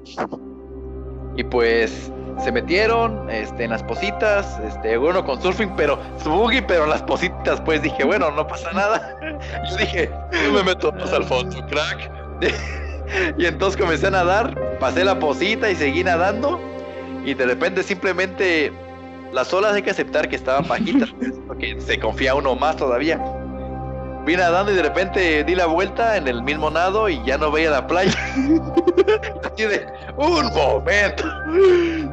y 1.36 1.44
pues 1.44 2.10
se 2.42 2.52
metieron 2.52 3.28
este, 3.30 3.64
en 3.64 3.70
las 3.70 3.82
positas, 3.82 4.58
este, 4.66 4.96
uno 4.96 5.24
con 5.24 5.40
surfing, 5.40 5.74
pero 5.76 5.98
su 6.22 6.30
buggy, 6.30 6.60
pero 6.62 6.84
en 6.84 6.90
las 6.90 7.02
positas, 7.02 7.60
pues 7.60 7.82
dije, 7.82 8.04
bueno, 8.04 8.30
no 8.30 8.46
pasa 8.46 8.72
nada. 8.72 9.16
Yo 9.70 9.76
dije, 9.76 10.10
me 10.52 10.62
meto 10.62 10.92
más 10.92 11.12
al 11.12 11.24
fondo, 11.24 11.64
crack. 11.66 12.10
y 13.38 13.46
entonces 13.46 13.80
comencé 13.80 14.06
a 14.06 14.10
nadar, 14.10 14.78
pasé 14.78 15.04
la 15.04 15.18
posita 15.18 15.70
y 15.70 15.76
seguí 15.76 16.04
nadando, 16.04 16.60
y 17.24 17.34
de 17.34 17.46
repente 17.46 17.82
simplemente 17.82 18.72
las 19.32 19.52
olas 19.52 19.74
hay 19.74 19.82
que 19.82 19.90
aceptar 19.90 20.28
que 20.28 20.36
estaban 20.36 20.66
bajitas, 20.66 21.10
porque 21.46 21.80
se 21.80 21.98
confía 21.98 22.34
uno 22.34 22.54
más 22.56 22.76
todavía. 22.76 23.20
Vi 24.26 24.36
nadando 24.36 24.72
y 24.72 24.74
de 24.74 24.82
repente 24.82 25.44
di 25.44 25.54
la 25.54 25.66
vuelta 25.66 26.16
en 26.16 26.28
el 26.28 26.42
mismo 26.42 26.70
nado 26.70 27.08
y 27.08 27.22
ya 27.24 27.38
no 27.38 27.50
veía 27.50 27.70
la 27.70 27.86
playa. 27.86 28.12
Así 29.44 29.64
de, 29.64 29.86
un 30.16 30.46
momento. 30.52 31.24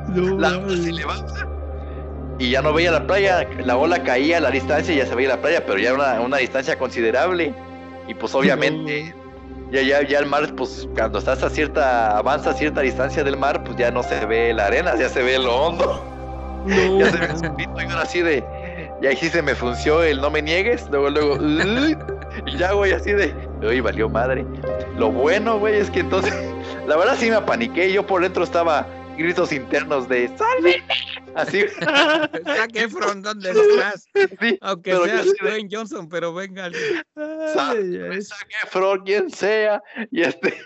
No 0.10 0.38
La 0.38 0.58
ola 0.58 0.78
se 0.78 0.91
levanta 0.91 1.47
y 2.39 2.51
ya 2.51 2.62
no 2.62 2.74
veía 2.74 2.91
la 2.91 3.05
playa. 3.05 3.47
La 3.64 3.78
ola 3.78 4.03
caía 4.03 4.38
a 4.38 4.41
la 4.41 4.51
distancia 4.51 4.93
y 4.93 4.97
ya 4.97 5.05
se 5.05 5.16
veía 5.16 5.30
la 5.30 5.41
playa, 5.41 5.66
pero 5.66 5.80
ya 5.80 5.89
era 5.89 5.95
una, 5.95 6.22
una 6.22 6.38
distancia 6.38 6.78
considerable. 6.78 7.53
Y 8.08 8.14
pues 8.14 8.34
obviamente, 8.36 9.14
ya, 9.72 9.82
ya, 9.82 10.08
ya 10.08 10.20
el 10.20 10.28
mar, 10.28 10.53
pues 10.55 10.88
cuando 10.95 11.20
estás 11.20 11.43
a 11.43 11.49
cierta, 11.49 12.18
avanza 12.18 12.51
a 12.51 12.53
cierta 12.53 12.82
distancia 12.82 13.24
del 13.24 13.38
mar, 13.38 13.64
pues 13.64 13.78
ya 13.78 13.91
no 13.91 14.03
se 14.03 14.26
ve 14.26 14.53
la 14.53 14.68
arena, 14.68 14.95
ya 14.97 15.10
se 15.10 15.22
ve 15.22 15.39
lo 15.39 15.55
hondo. 15.55 16.03
No, 16.66 16.99
Ya 16.99 17.12
se 17.12 17.18
ve 17.18 17.64
el 17.64 17.68
y 17.78 17.91
ahora 17.91 18.01
así 18.01 18.22
de. 18.22 18.43
Y 19.02 19.06
ahí 19.08 19.16
sí 19.16 19.30
se 19.30 19.41
me 19.41 19.54
funció 19.56 20.02
el 20.04 20.20
no 20.20 20.30
me 20.32 20.41
niegues. 20.41 20.89
Luego, 20.89 21.10
luego. 21.10 21.38
Ya, 22.58 22.74
güey, 22.74 22.91
así 22.91 23.14
de. 23.14 23.34
Uy, 23.64 23.80
valió 23.80 24.08
madre. 24.10 24.45
Lo 24.98 25.12
bueno, 25.12 25.58
güey, 25.60 25.78
es 25.78 25.89
que 25.89 26.02
entonces. 26.02 26.34
La 26.88 26.95
verdad 26.98 27.16
sí 27.18 27.30
me 27.30 27.36
apaniqué. 27.38 27.91
Yo 27.91 28.06
por 28.06 28.22
dentro 28.22 28.43
estaba 28.43 28.88
gritos 29.18 29.52
internos 29.52 30.08
de. 30.08 30.30
¡Salve! 30.38 30.84
Así. 31.36 31.66
Zac 32.45 32.72
Efron, 32.76 33.22
¿dónde 33.24 33.52
estás? 33.52 34.08
sí, 34.39 34.58
Aunque 34.62 34.91
seas 34.95 35.26
de- 35.26 35.34
Dwayne 35.41 35.70
Johnson, 35.72 36.08
pero 36.10 36.34
venga. 36.34 36.66
Ay, 37.16 38.22
Zac 38.22 38.48
Efron, 38.64 39.04
quien 39.04 39.30
sea. 39.32 39.82
Y 40.12 40.22
este. 40.22 40.60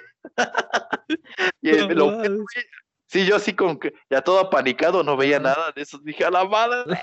y 1.62 1.72
No 1.72 1.90
lo 1.90 2.06
mames. 2.08 2.20
bueno, 2.30 2.36
güey, 2.36 2.66
Sí, 3.12 3.26
yo 3.26 3.36
así 3.36 3.53
como 3.53 3.78
que 3.78 3.93
ya 4.09 4.22
todo 4.22 4.39
apanicado, 4.39 5.03
no 5.03 5.18
veía 5.18 5.38
nada 5.38 5.74
de 5.76 5.82
eso. 5.82 5.97
Dije, 5.97 6.24
a 6.24 6.32
la 6.32 6.45
madre. 6.45 6.97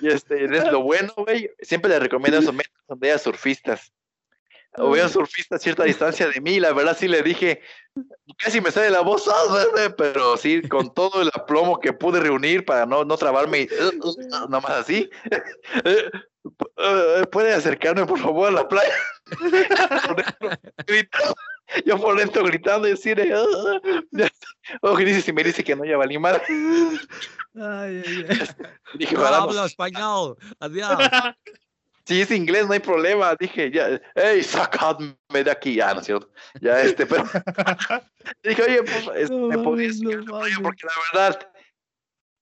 Y 0.00 0.06
este, 0.06 0.44
es 0.44 0.50
lo 0.72 0.82
bueno, 0.82 1.12
güey. 1.16 1.50
Siempre 1.60 1.90
le 1.90 1.98
recomiendo 1.98 2.38
esos 2.38 2.54
métodos 2.54 2.86
donde 2.86 3.08
haya 3.08 3.18
surfistas. 3.18 3.92
O 4.76 4.90
veo 4.90 5.08
surfistas 5.08 5.60
a 5.60 5.62
cierta 5.62 5.82
distancia 5.82 6.28
de 6.28 6.40
mí, 6.40 6.52
y 6.52 6.60
la 6.60 6.72
verdad 6.72 6.96
sí 6.96 7.08
le 7.08 7.22
dije, 7.22 7.60
casi 8.36 8.60
me 8.60 8.70
sale 8.70 8.90
la 8.90 9.00
voz, 9.00 9.24
pero 9.96 10.36
sí, 10.36 10.62
con 10.68 10.94
todo 10.94 11.22
el 11.22 11.30
aplomo 11.34 11.80
que 11.80 11.92
pude 11.92 12.20
reunir 12.20 12.64
para 12.64 12.86
no, 12.86 13.04
no 13.04 13.16
trabarme, 13.16 13.62
y, 13.62 13.68
nomás 14.48 14.72
así. 14.72 15.10
Eh, 15.84 16.10
eh, 16.76 17.26
¿Puede 17.32 17.54
acercarme, 17.54 18.06
por 18.06 18.20
favor, 18.20 18.48
a 18.48 18.52
la 18.52 18.68
playa? 18.68 18.94
Yo 21.84 21.98
por 21.98 22.16
dentro 22.18 22.42
gritando 22.44 22.88
y 22.88 22.92
así 22.92 23.14
de... 23.14 23.32
"Ah, 23.34 23.44
ah". 23.44 23.80
Oh, 24.82 24.94
que 24.96 25.04
dice, 25.04 25.22
si 25.22 25.32
me 25.32 25.42
dice 25.42 25.64
que 25.64 25.74
no, 25.74 25.84
ya 25.84 25.96
valí 25.96 26.18
madre. 26.18 26.42
ay, 26.48 28.02
ay, 28.06 28.26
ay. 28.28 28.38
Dije, 28.98 29.14
No 29.14 29.20
"Ojalá 29.22 29.36
hablo 29.38 29.64
español. 29.64 30.36
Adiós. 30.60 30.98
si 32.04 32.20
es 32.20 32.30
inglés 32.30 32.66
no 32.66 32.74
hay 32.74 32.80
problema. 32.80 33.34
Dije, 33.38 33.70
ya, 33.70 34.00
hey, 34.14 34.42
sacadme 34.42 35.14
de 35.30 35.50
aquí. 35.50 35.74
Ya, 35.76 35.94
no 35.94 36.00
es 36.00 36.06
cierto. 36.06 36.30
Ya, 36.60 36.80
este, 36.82 37.06
pero. 37.06 37.24
dije, 38.42 38.62
oye, 38.62 38.82
pues, 38.82 39.08
este, 39.16 39.34
No 39.34 39.48
me 39.48 39.58
podías 39.58 40.00
no 40.00 40.10
porque 40.62 40.86
la 40.86 40.92
verdad, 41.12 41.52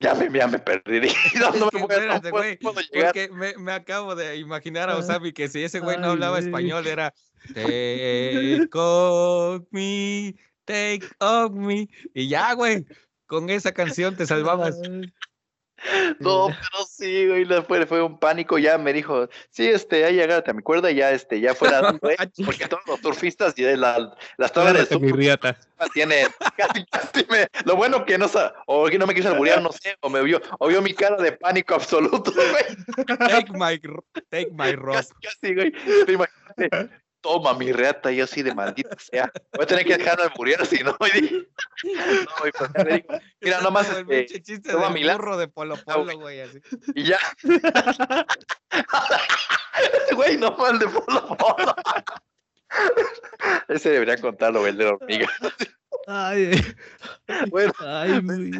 ya 0.01 0.15
me, 0.15 0.31
ya 0.31 0.47
me 0.47 0.59
perdí. 0.59 1.09
No, 1.41 1.53
me 1.53 1.87
puedo, 1.87 2.01
no 2.07 2.81
llegar. 2.93 3.13
Porque 3.13 3.29
me, 3.33 3.57
me 3.57 3.73
acabo 3.73 4.15
de 4.15 4.37
imaginar 4.37 4.91
a 4.91 4.95
Ah. 4.95 4.99
Osami 4.99 5.33
que 5.33 5.49
si 5.49 5.65
ese 5.65 5.81
güey 5.81 5.97
no 5.99 6.11
hablaba 6.11 6.39
español 6.39 6.87
era 6.87 7.15
Take 7.55 8.69
on 8.75 9.67
me, 9.71 10.35
take 10.65 11.07
on 11.21 11.59
me. 11.59 11.89
Y 12.15 12.29
ya, 12.29 12.53
güey, 12.55 12.87
con 13.27 13.51
esa 13.51 13.73
canción 13.73 14.17
te 14.17 14.27
salvabas. 14.27 14.77
No, 16.21 16.49
pero 16.49 16.85
sí, 16.89 17.27
güey, 17.27 17.45
después 17.45 17.87
fue 17.87 18.03
un 18.03 18.19
pánico, 18.19 18.59
ya 18.59 18.79
me 18.79 18.93
dijo, 18.93 19.29
sí, 19.51 19.69
este, 19.69 20.01
ya 20.01 20.11
llegaste 20.11 20.51
a 20.51 20.55
mi 20.55 20.63
cuerda, 20.63 20.91
ya, 20.91 21.13
este, 21.13 21.41
ya 21.41 21.55
fuera 21.55 21.81
eh, 22.03 22.17
porque 22.45 22.67
todos 22.67 22.83
los 22.87 23.01
surfistas 23.01 23.55
y 23.59 23.63
la, 23.63 24.17
las 24.39 24.53
tablas 24.53 24.73
de 24.73 24.81
Agárrate, 24.81 24.99
mi 24.99 25.09
surf 25.09 25.19
riata. 25.19 25.59
tienen, 25.93 26.29
casi, 26.57 26.85
casi 26.87 27.27
me, 27.31 27.47
lo 27.65 27.77
bueno 27.77 28.05
que 28.05 28.19
no, 28.19 28.27
o 28.67 28.87
que 28.87 28.99
no 28.99 29.07
me 29.07 29.15
quiso 29.15 29.29
alburear, 29.29 29.63
no 29.63 29.71
sé, 29.71 29.97
o 30.01 30.09
me 30.09 30.23
vio, 30.23 30.41
o 30.59 30.69
vio 30.69 30.81
mi 30.81 30.95
cara 30.95 31.17
de 31.17 31.33
pánico 31.33 31.75
absoluto, 31.75 32.33
güey, 32.33 33.17
Take 33.19 33.53
my, 33.53 33.81
take 34.31 34.51
my 34.53 34.73
rock. 34.73 34.97
casi, 34.97 35.13
casi, 35.23 35.55
güey, 35.55 35.73
Te 36.07 36.13
imagínate, 36.13 36.91
toma 37.27 37.55
mi 37.55 37.73
reata, 37.73 38.13
y 38.13 38.17
yo 38.17 38.25
así 38.25 38.43
de 38.43 38.55
maldita 38.55 38.97
sea, 38.99 39.33
voy 39.53 39.65
a 39.65 39.67
tener 39.67 39.85
que 39.85 39.99
dejar 39.99 40.17
de 40.17 40.23
alburear, 40.25 40.65
si 40.65 40.85
no, 40.85 40.97
y 41.01 41.21
dije, 41.21 41.35
no, 41.85 42.33
güey, 42.39 42.53
pues, 42.53 42.71
ya 42.77 42.85
le 42.85 42.95
digo, 42.95 43.09
mira, 43.41 43.61
nomás, 43.63 43.91
el 43.91 43.99
este, 43.99 44.15
pinche 44.15 44.43
chiste 44.43 44.71
toma 44.71 44.91
mi 44.91 45.03
burro 45.03 45.37
de 45.37 45.49
Polo 45.49 45.77
Polo, 45.85 46.19
güey, 46.19 46.41
así. 46.41 46.61
Y 46.95 47.03
ya. 47.03 47.19
Güey, 50.15 50.39
no 50.39 50.57
mal 50.57 50.79
de 50.79 50.89
polo 50.89 51.37
polo. 51.37 51.75
Ese 53.69 53.91
debería 53.91 54.17
contarlo, 54.17 54.61
güey, 54.61 54.71
el 54.71 54.79
de 54.79 54.85
la 54.85 54.93
hormiga. 54.93 55.29
Ay, 56.07 56.53
Bueno, 57.51 57.73
ay, 57.81 58.21
güey. 58.21 58.53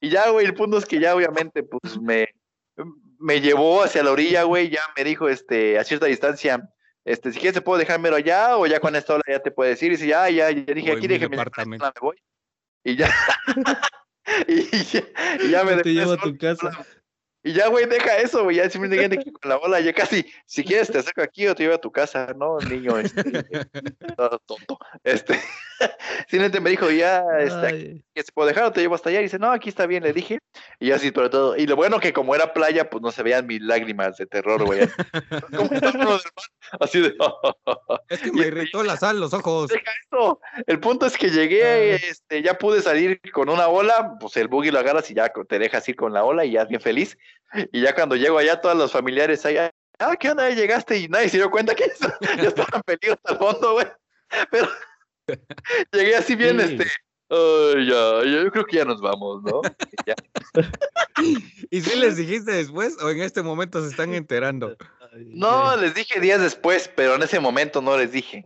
y 0.00 0.10
ya, 0.10 0.28
güey, 0.28 0.44
el 0.44 0.54
punto 0.54 0.76
es 0.76 0.84
que 0.84 1.00
ya 1.00 1.14
obviamente, 1.14 1.62
pues, 1.62 1.98
me, 1.98 2.28
me 3.18 3.40
llevó 3.40 3.82
hacia 3.82 4.02
la 4.02 4.12
orilla, 4.12 4.42
güey, 4.42 4.68
ya 4.68 4.82
me 4.94 5.04
dijo, 5.04 5.30
este, 5.30 5.78
a 5.78 5.84
cierta 5.84 6.04
distancia, 6.04 6.68
este, 7.04 7.32
si 7.32 7.38
quieres 7.38 7.54
te 7.54 7.60
puedo 7.60 7.78
dejármelo 7.78 8.16
allá, 8.16 8.56
o 8.56 8.66
ya 8.66 8.80
con 8.80 8.96
esta 8.96 9.14
ola 9.14 9.24
ya 9.28 9.40
te 9.40 9.50
puedes 9.50 9.82
ir, 9.82 9.88
y 9.88 9.96
dice, 9.96 10.06
ya, 10.06 10.28
ya, 10.30 10.50
ya 10.50 10.74
dije, 10.74 10.90
Voy 10.90 10.98
aquí 10.98 11.06
déjeme, 11.06 11.36
me 11.36 11.78
voy. 12.00 12.16
Y 12.82 12.96
ya, 12.96 13.10
y 14.48 14.84
ya, 14.84 15.02
y 15.40 15.50
ya 15.50 15.64
me 15.64 15.76
te 15.82 15.92
llevo 15.92 16.12
a 16.12 16.16
tu 16.18 16.36
casa. 16.36 16.86
Y 17.46 17.52
ya, 17.52 17.68
güey, 17.68 17.84
deja 17.84 18.16
eso, 18.16 18.42
güey. 18.42 18.56
Ya 18.56 18.70
simplemente 18.70 19.18
que 19.18 19.30
con 19.32 19.50
la 19.50 19.56
bola, 19.56 19.78
ya 19.78 19.92
casi, 19.92 20.24
si 20.46 20.64
quieres 20.64 20.90
te 20.90 21.02
saco 21.02 21.20
aquí 21.20 21.46
o 21.46 21.54
te 21.54 21.62
llevo 21.62 21.74
a 21.74 21.80
tu 21.80 21.92
casa, 21.92 22.34
¿no, 22.34 22.58
niño? 22.58 22.98
Este, 22.98 23.22
tonto. 24.46 24.78
Este, 25.04 25.38
simplemente 26.28 26.60
me 26.62 26.70
dijo, 26.70 26.90
ya, 26.90 27.22
este, 27.38 27.66
Ay, 27.66 28.04
se 28.16 28.32
puedo 28.32 28.48
dejar 28.48 28.64
o 28.64 28.72
te 28.72 28.80
llevo 28.80 28.94
hasta 28.94 29.10
allá. 29.10 29.20
Y 29.20 29.24
dice, 29.24 29.38
no, 29.38 29.52
aquí 29.52 29.68
está 29.68 29.86
bien, 29.86 30.02
le 30.02 30.14
dije. 30.14 30.38
Y 30.80 30.92
así, 30.92 31.10
pero 31.10 31.28
todo. 31.28 31.54
Y 31.54 31.66
lo 31.66 31.76
bueno 31.76 32.00
que 32.00 32.14
como 32.14 32.34
era 32.34 32.54
playa, 32.54 32.88
pues 32.88 33.02
no 33.02 33.12
se 33.12 33.22
veían 33.22 33.46
mis 33.46 33.60
lágrimas 33.60 34.16
de 34.16 34.24
terror, 34.24 34.64
güey. 34.64 34.88
Como 35.54 35.70
estaba 35.70 35.98
uno 35.98 36.10
del 36.12 36.22
mar, 36.34 36.80
así 36.80 37.00
de. 37.00 37.14
Es 38.08 38.20
que 38.20 38.32
me 38.32 38.46
irritó 38.46 38.82
la 38.82 38.96
sal 38.96 39.20
los 39.20 39.34
ojos. 39.34 39.68
Deja 39.68 39.90
eso. 40.06 40.40
El 40.66 40.80
punto 40.80 41.04
es 41.04 41.18
que 41.18 41.28
llegué, 41.28 41.96
este, 41.96 42.42
ya 42.42 42.54
pude 42.54 42.80
salir 42.80 43.20
con 43.32 43.50
una 43.50 43.68
ola, 43.68 44.16
pues 44.18 44.36
el 44.38 44.48
buggy 44.48 44.70
lo 44.70 44.78
agarras 44.78 45.10
y 45.10 45.14
ya 45.14 45.30
te 45.46 45.58
dejas 45.58 45.86
ir 45.90 45.96
con 45.96 46.14
la 46.14 46.24
ola 46.24 46.46
y 46.46 46.52
ya 46.52 46.64
bien 46.64 46.80
feliz. 46.80 47.18
Y 47.72 47.82
ya 47.82 47.94
cuando 47.94 48.16
llego 48.16 48.38
allá, 48.38 48.60
todos 48.60 48.76
los 48.76 48.90
familiares 48.92 49.44
ahí, 49.46 49.56
ah, 49.58 50.16
¿qué 50.18 50.30
onda? 50.30 50.50
Llegaste 50.50 50.98
y 50.98 51.08
nadie 51.08 51.28
se 51.28 51.36
dio 51.36 51.50
cuenta 51.50 51.74
que 51.74 51.84
eso- 51.84 52.12
ya 52.42 52.48
estaba 52.48 52.68
en 52.74 52.82
peligro 52.82 53.14
hasta 53.14 53.32
el 53.32 53.38
fondo, 53.38 53.72
güey. 53.74 53.86
Pero 54.50 54.68
llegué 55.92 56.16
así 56.16 56.34
bien, 56.34 56.58
Sí. 56.60 56.74
este, 56.74 56.84
"Ay, 57.30 57.86
ya, 57.88 58.22
ya, 58.24 58.42
yo 58.44 58.50
creo 58.50 58.64
que 58.66 58.76
ya 58.76 58.84
nos 58.84 59.00
vamos, 59.00 59.42
¿no? 59.42 59.60
Y 59.64 60.10
ya. 60.10 60.14
¿Y 61.70 61.80
si 61.80 61.96
les 61.98 62.16
dijiste 62.16 62.52
después 62.52 62.96
o 63.02 63.10
en 63.10 63.20
este 63.22 63.42
momento 63.42 63.80
se 63.82 63.88
están 63.90 64.14
enterando? 64.14 64.76
No, 65.16 65.76
les 65.76 65.94
dije 65.94 66.18
días 66.20 66.40
después, 66.40 66.90
pero 66.96 67.14
en 67.14 67.22
ese 67.22 67.38
momento 67.38 67.80
no 67.80 67.96
les 67.96 68.10
dije. 68.10 68.42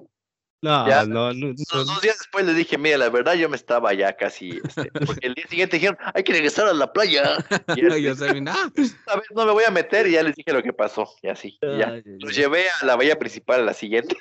No, 0.60 0.88
ya. 0.88 1.04
no, 1.06 1.32
no, 1.32 1.54
dos 1.72 2.00
días 2.00 2.18
después 2.18 2.44
les 2.44 2.56
dije, 2.56 2.76
mira, 2.78 2.98
la 2.98 3.08
verdad 3.10 3.34
yo 3.34 3.48
me 3.48 3.54
estaba 3.56 3.94
ya 3.94 4.16
casi, 4.16 4.60
este, 4.64 4.90
porque 5.06 5.28
el 5.28 5.34
día 5.34 5.46
siguiente 5.46 5.76
dijeron, 5.76 5.96
hay 6.14 6.24
que 6.24 6.32
regresar 6.32 6.66
a 6.66 6.72
la 6.74 6.92
playa. 6.92 7.36
Y 7.76 7.80
Y 7.98 8.02
yo 8.02 8.12
este, 8.12 8.26
sabía, 8.26 8.42
"Ah, 8.48 8.68
esta 8.74 9.16
vez 9.16 9.26
no 9.34 9.46
me 9.46 9.52
voy 9.52 9.64
a 9.64 9.70
meter 9.70 10.06
y 10.08 10.12
ya 10.12 10.22
les 10.24 10.34
dije 10.34 10.52
lo 10.52 10.62
que 10.62 10.72
pasó, 10.72 11.08
y 11.22 11.28
así, 11.28 11.58
y 11.62 11.78
ya. 11.78 11.90
Ay, 11.90 12.02
Los 12.18 12.30
ay. 12.32 12.36
llevé 12.36 12.64
a 12.82 12.84
la 12.86 12.96
bahía 12.96 13.18
principal, 13.18 13.60
a 13.60 13.64
la 13.64 13.74
siguiente. 13.74 14.16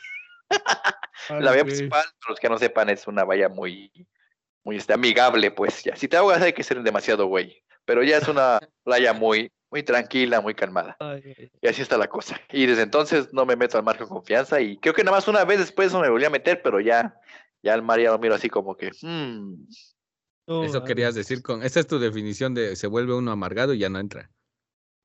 Ay, 1.30 1.42
La 1.42 1.52
güey. 1.52 1.64
principal, 1.64 2.04
para 2.20 2.30
los 2.30 2.40
que 2.40 2.50
no 2.50 2.58
sepan, 2.58 2.90
es 2.90 3.08
una 3.08 3.24
bahía 3.24 3.50
muy, 3.50 3.92
muy 4.64 4.78
este, 4.78 4.94
amigable, 4.94 5.50
pues 5.52 5.84
ya. 5.84 5.96
Si 5.96 6.08
te 6.08 6.18
ahogas 6.18 6.42
hay 6.42 6.54
que 6.54 6.64
ser 6.64 6.82
demasiado 6.84 7.26
güey, 7.26 7.64
pero 7.88 8.04
ya 8.04 8.18
es 8.18 8.28
una 8.28 8.60
playa 8.84 9.14
muy, 9.14 9.50
muy 9.72 9.82
tranquila, 9.82 10.42
muy 10.42 10.54
calmada. 10.54 10.96
Ay, 11.00 11.22
ay. 11.26 11.52
Y 11.62 11.68
así 11.68 11.82
está 11.82 11.98
la 11.98 12.08
cosa. 12.08 12.40
Y 12.52 12.66
desde 12.68 12.84
entonces 12.84 13.34
no 13.34 13.46
me 13.46 13.56
meto 13.56 13.78
al 13.78 13.84
mar 13.84 13.98
con 13.98 14.10
confianza 14.10 14.62
y 14.62 14.78
creo 14.78 14.94
que 14.94 15.04
nada 15.04 15.18
más 15.18 15.28
una 15.28 15.46
vez 15.46 15.60
después 15.60 15.92
no 15.94 16.02
me 16.02 16.10
volví 16.10 16.26
a 16.26 16.30
meter, 16.30 16.62
pero 16.62 16.80
ya, 16.82 17.20
ya 17.64 17.74
al 17.74 17.82
mar 17.82 18.00
ya 18.00 18.12
lo 18.12 18.20
miro 18.20 18.36
así 18.36 18.50
como 18.50 18.76
que, 18.76 18.92
hmm, 19.02 19.68
Eso 20.66 20.84
querías 20.84 21.16
decir 21.16 21.42
con. 21.42 21.64
Esa 21.64 21.80
es 21.80 21.88
tu 21.88 21.98
definición 21.98 22.54
de 22.54 22.76
se 22.76 22.88
vuelve 22.88 23.16
uno 23.16 23.32
amargado 23.32 23.74
y 23.74 23.80
ya 23.80 23.90
no 23.90 24.00
entra. 24.00 24.30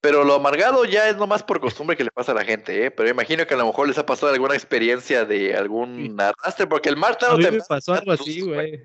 Pero 0.00 0.24
lo 0.24 0.34
amargado 0.34 0.84
ya 0.84 1.08
es 1.08 1.16
nomás 1.16 1.44
por 1.44 1.60
costumbre 1.60 1.96
que 1.96 2.02
le 2.02 2.10
pasa 2.10 2.32
a 2.32 2.34
la 2.34 2.44
gente, 2.44 2.86
¿eh? 2.86 2.90
Pero 2.90 3.08
imagino 3.08 3.46
que 3.46 3.54
a 3.54 3.56
lo 3.56 3.66
mejor 3.66 3.86
les 3.86 3.98
ha 3.98 4.04
pasado 4.04 4.32
alguna 4.32 4.54
experiencia 4.54 5.24
de 5.24 5.54
algún 5.54 6.20
arrastre, 6.20 6.66
porque 6.66 6.88
el 6.88 6.96
mar 6.96 7.16
tarde 7.16 7.46
A 7.46 7.50
mí 7.52 7.58
me 7.58 7.62
pasó 7.68 7.94
algo 7.94 8.10
así, 8.10 8.40
güey. 8.40 8.82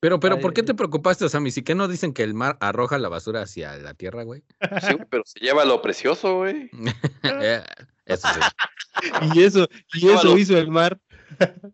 Pero, 0.00 0.20
pero, 0.20 0.38
¿por 0.38 0.52
qué 0.54 0.62
te 0.62 0.74
preocupaste, 0.74 1.24
Osami? 1.24 1.50
¿Sí 1.50 1.62
que 1.62 1.74
no 1.74 1.88
dicen 1.88 2.12
que 2.12 2.22
el 2.22 2.32
mar 2.32 2.56
arroja 2.60 2.98
la 2.98 3.08
basura 3.08 3.42
hacia 3.42 3.76
la 3.78 3.94
tierra, 3.94 4.22
güey? 4.22 4.44
Sí, 4.80 4.96
pero 5.10 5.24
se 5.26 5.40
lleva 5.40 5.64
lo 5.64 5.82
precioso, 5.82 6.36
güey. 6.36 6.70
Eso 8.06 8.28
sí. 8.28 8.40
Y 9.34 9.44
eso, 9.44 9.68
y 9.94 10.08
eso 10.08 10.36
hizo 10.36 10.58
el 10.58 10.68
mar. 10.68 10.98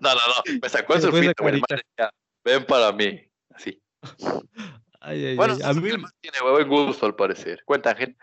No, 0.00 0.14
no, 0.14 0.20
no. 0.20 0.58
Me 0.62 0.68
sacó 0.70 0.94
el 0.94 1.02
surfito, 1.02 1.42
güey. 1.42 1.54
el 1.54 1.60
mar 1.60 1.68
carita. 1.68 1.74
decía, 1.74 2.14
Ven 2.44 2.64
para 2.64 2.92
mí. 2.92 3.20
Así. 3.50 3.82
Ay, 5.00 5.26
ay, 5.26 5.36
Bueno, 5.36 5.54
ay. 5.54 5.60
A 5.64 5.72
mí, 5.74 5.88
el 5.90 5.98
mar 5.98 6.10
tiene 6.20 6.38
buen 6.40 6.66
gusto 6.66 7.04
al 7.04 7.14
parecer. 7.14 7.60
Cuenta, 7.66 7.90
Ángel. 7.90 8.16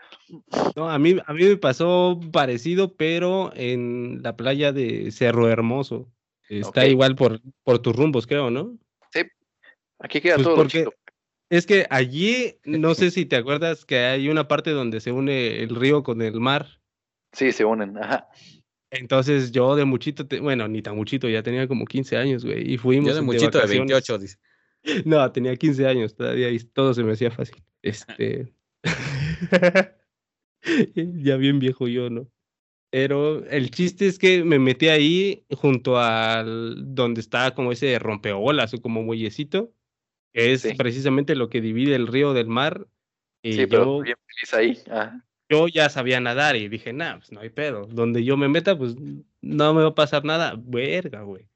no, 0.74 0.90
a 0.90 0.98
mí, 0.98 1.16
a 1.24 1.32
mí 1.32 1.44
me 1.44 1.56
pasó 1.56 2.18
parecido, 2.32 2.96
pero 2.96 3.52
en 3.54 4.20
la 4.22 4.36
playa 4.36 4.72
de 4.72 5.12
Cerro 5.12 5.48
Hermoso. 5.48 6.10
Está 6.48 6.86
igual 6.86 7.14
por, 7.14 7.40
por 7.62 7.78
tus 7.78 7.94
rumbos, 7.94 8.26
creo, 8.26 8.50
¿no? 8.50 8.76
Aquí 9.98 10.20
queda 10.20 10.34
Pues 10.36 10.44
todo 10.46 10.56
porque- 10.56 10.78
chido. 10.80 10.94
Es 11.48 11.64
que 11.64 11.86
allí, 11.90 12.56
no 12.64 12.94
sé 12.96 13.12
si 13.12 13.24
te 13.24 13.36
acuerdas 13.36 13.84
que 13.84 13.98
hay 14.00 14.28
una 14.28 14.48
parte 14.48 14.72
donde 14.72 15.00
se 15.00 15.12
une 15.12 15.62
el 15.62 15.76
río 15.76 16.02
con 16.02 16.20
el 16.20 16.40
mar. 16.40 16.80
Sí, 17.32 17.52
se 17.52 17.64
unen. 17.64 17.96
Ajá. 17.98 18.26
Entonces 18.90 19.52
yo 19.52 19.76
de 19.76 19.84
muchito, 19.84 20.26
te- 20.26 20.40
bueno, 20.40 20.66
ni 20.66 20.82
tan 20.82 20.96
muchito, 20.96 21.28
ya 21.28 21.42
tenía 21.44 21.68
como 21.68 21.84
15 21.84 22.16
años, 22.16 22.44
güey, 22.44 22.72
y 22.72 22.78
fuimos 22.78 23.10
Yo 23.10 23.14
de 23.14 23.20
muchito 23.22 23.44
de 23.58 23.58
vacaciones. 23.58 23.78
28, 23.92 24.18
dice. 24.18 24.36
No, 25.04 25.30
tenía 25.32 25.54
15 25.56 25.86
años 25.86 26.14
todavía 26.16 26.50
y 26.50 26.58
todo 26.58 26.94
se 26.94 27.02
me 27.04 27.12
hacía 27.12 27.30
fácil. 27.30 27.62
Este. 27.82 28.52
ya 30.96 31.36
bien 31.36 31.58
viejo 31.58 31.86
yo, 31.88 32.10
¿no? 32.10 32.28
Pero 32.90 33.44
el 33.46 33.70
chiste 33.70 34.06
es 34.06 34.18
que 34.18 34.42
me 34.44 34.58
metí 34.58 34.88
ahí 34.88 35.44
junto 35.50 35.98
al 35.98 36.94
donde 36.94 37.20
está 37.20 37.52
como 37.54 37.72
ese 37.72 37.98
rompeolas 37.98 38.72
o 38.74 38.80
como 38.80 39.02
muellecito, 39.02 39.72
que 40.36 40.52
es 40.52 40.60
Sí. 40.62 40.74
precisamente 40.74 41.34
lo 41.34 41.48
que 41.48 41.60
divide 41.62 41.94
el 41.96 42.06
río 42.06 42.34
del 42.34 42.46
mar. 42.46 42.86
Y 43.42 43.54
Sí, 43.54 43.66
pero 43.66 43.84
yo, 43.84 44.00
bien 44.02 44.16
feliz 44.26 44.54
ahí. 44.54 44.92
Ajá. 44.92 45.24
yo 45.48 45.68
ya 45.68 45.88
sabía 45.88 46.18
nadar 46.20 46.56
y 46.56 46.68
dije, 46.68 46.92
nah, 46.92 47.16
pues 47.18 47.30
no 47.32 47.40
hay 47.40 47.50
pedo. 47.50 47.86
Donde 47.86 48.22
yo 48.24 48.36
me 48.36 48.48
meta, 48.48 48.76
pues 48.76 48.96
no 49.40 49.74
me 49.74 49.82
va 49.82 49.88
a 49.88 49.94
pasar 49.94 50.24
nada. 50.24 50.54
Verga, 50.58 51.22
güey. 51.22 51.48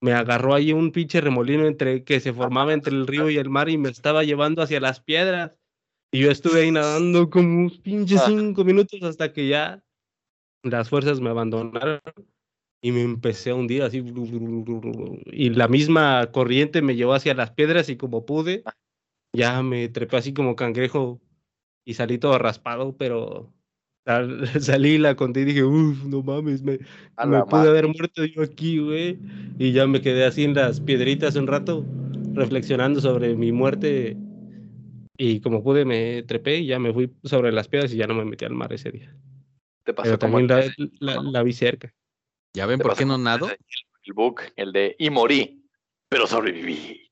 Me 0.00 0.12
agarró 0.12 0.54
ahí 0.54 0.72
un 0.72 0.90
pinche 0.90 1.20
remolino 1.20 1.66
entre 1.66 2.02
que 2.04 2.18
se 2.20 2.32
formaba 2.32 2.72
entre 2.72 2.94
el 2.94 3.06
río 3.06 3.28
y 3.30 3.36
el 3.36 3.48
mar 3.50 3.68
y 3.68 3.78
me 3.78 3.90
estaba 3.90 4.24
llevando 4.24 4.62
hacia 4.62 4.80
las 4.80 5.00
piedras. 5.00 5.52
Y 6.12 6.20
yo 6.20 6.30
estuve 6.30 6.62
ahí 6.62 6.70
nadando 6.70 7.28
como 7.30 7.60
unos 7.60 7.78
pinches 7.78 8.20
Ah. 8.22 8.26
cinco 8.28 8.64
minutos 8.64 9.02
hasta 9.02 9.32
que 9.32 9.48
ya 9.48 9.82
las 10.62 10.88
fuerzas 10.88 11.20
me 11.20 11.30
abandonaron 11.30 12.00
y 12.86 12.92
me 12.92 13.02
empecé 13.02 13.50
a 13.50 13.56
hundir 13.56 13.82
así. 13.82 14.00
Y 15.32 15.50
la 15.50 15.66
misma 15.66 16.30
corriente 16.30 16.82
me 16.82 16.94
llevó 16.94 17.14
hacia 17.14 17.34
las 17.34 17.50
piedras 17.50 17.88
y 17.88 17.96
como 17.96 18.24
pude, 18.24 18.62
ya 19.32 19.60
me 19.64 19.88
trepé 19.88 20.18
así 20.18 20.32
como 20.32 20.54
cangrejo 20.54 21.20
y 21.84 21.94
salí 21.94 22.18
todo 22.18 22.38
raspado, 22.38 22.96
pero 22.96 23.52
sal- 24.04 24.46
salí 24.60 24.98
la 24.98 25.16
conté 25.16 25.40
y 25.40 25.44
dije, 25.46 25.64
uff, 25.64 26.04
no 26.04 26.22
mames, 26.22 26.62
me, 26.62 26.74
me 26.74 26.78
pude 27.18 27.44
madre. 27.46 27.70
haber 27.70 27.88
muerto 27.88 28.24
yo 28.24 28.42
aquí, 28.42 28.78
güey. 28.78 29.18
Y 29.58 29.72
ya 29.72 29.88
me 29.88 30.00
quedé 30.00 30.24
así 30.24 30.44
en 30.44 30.54
las 30.54 30.80
piedritas 30.80 31.34
un 31.34 31.48
rato, 31.48 31.84
reflexionando 32.34 33.00
sobre 33.00 33.34
mi 33.34 33.50
muerte. 33.50 34.16
Y 35.18 35.40
como 35.40 35.64
pude, 35.64 35.84
me 35.84 36.22
trepé 36.22 36.58
y 36.58 36.66
ya 36.66 36.78
me 36.78 36.92
fui 36.92 37.10
sobre 37.24 37.50
las 37.50 37.66
piedras 37.66 37.92
y 37.92 37.96
ya 37.96 38.06
no 38.06 38.14
me 38.14 38.24
metí 38.24 38.44
al 38.44 38.54
mar 38.54 38.72
ese 38.72 38.92
día. 38.92 39.12
Te 39.82 39.92
pasó 39.92 40.10
Pero 40.10 40.18
también 40.18 40.46
la, 41.00 41.18
la 41.20 41.42
vi 41.42 41.52
cerca. 41.52 41.92
¿Ya 42.56 42.64
ven 42.66 42.78
por 42.78 42.96
qué 42.96 43.04
no 43.04 43.18
nado? 43.18 43.50
el, 43.50 43.56
el 44.04 44.12
book, 44.14 44.40
el 44.56 44.72
de 44.72 44.96
y 44.98 45.10
morí, 45.10 45.62
pero 46.08 46.26
sobreviví. 46.26 47.02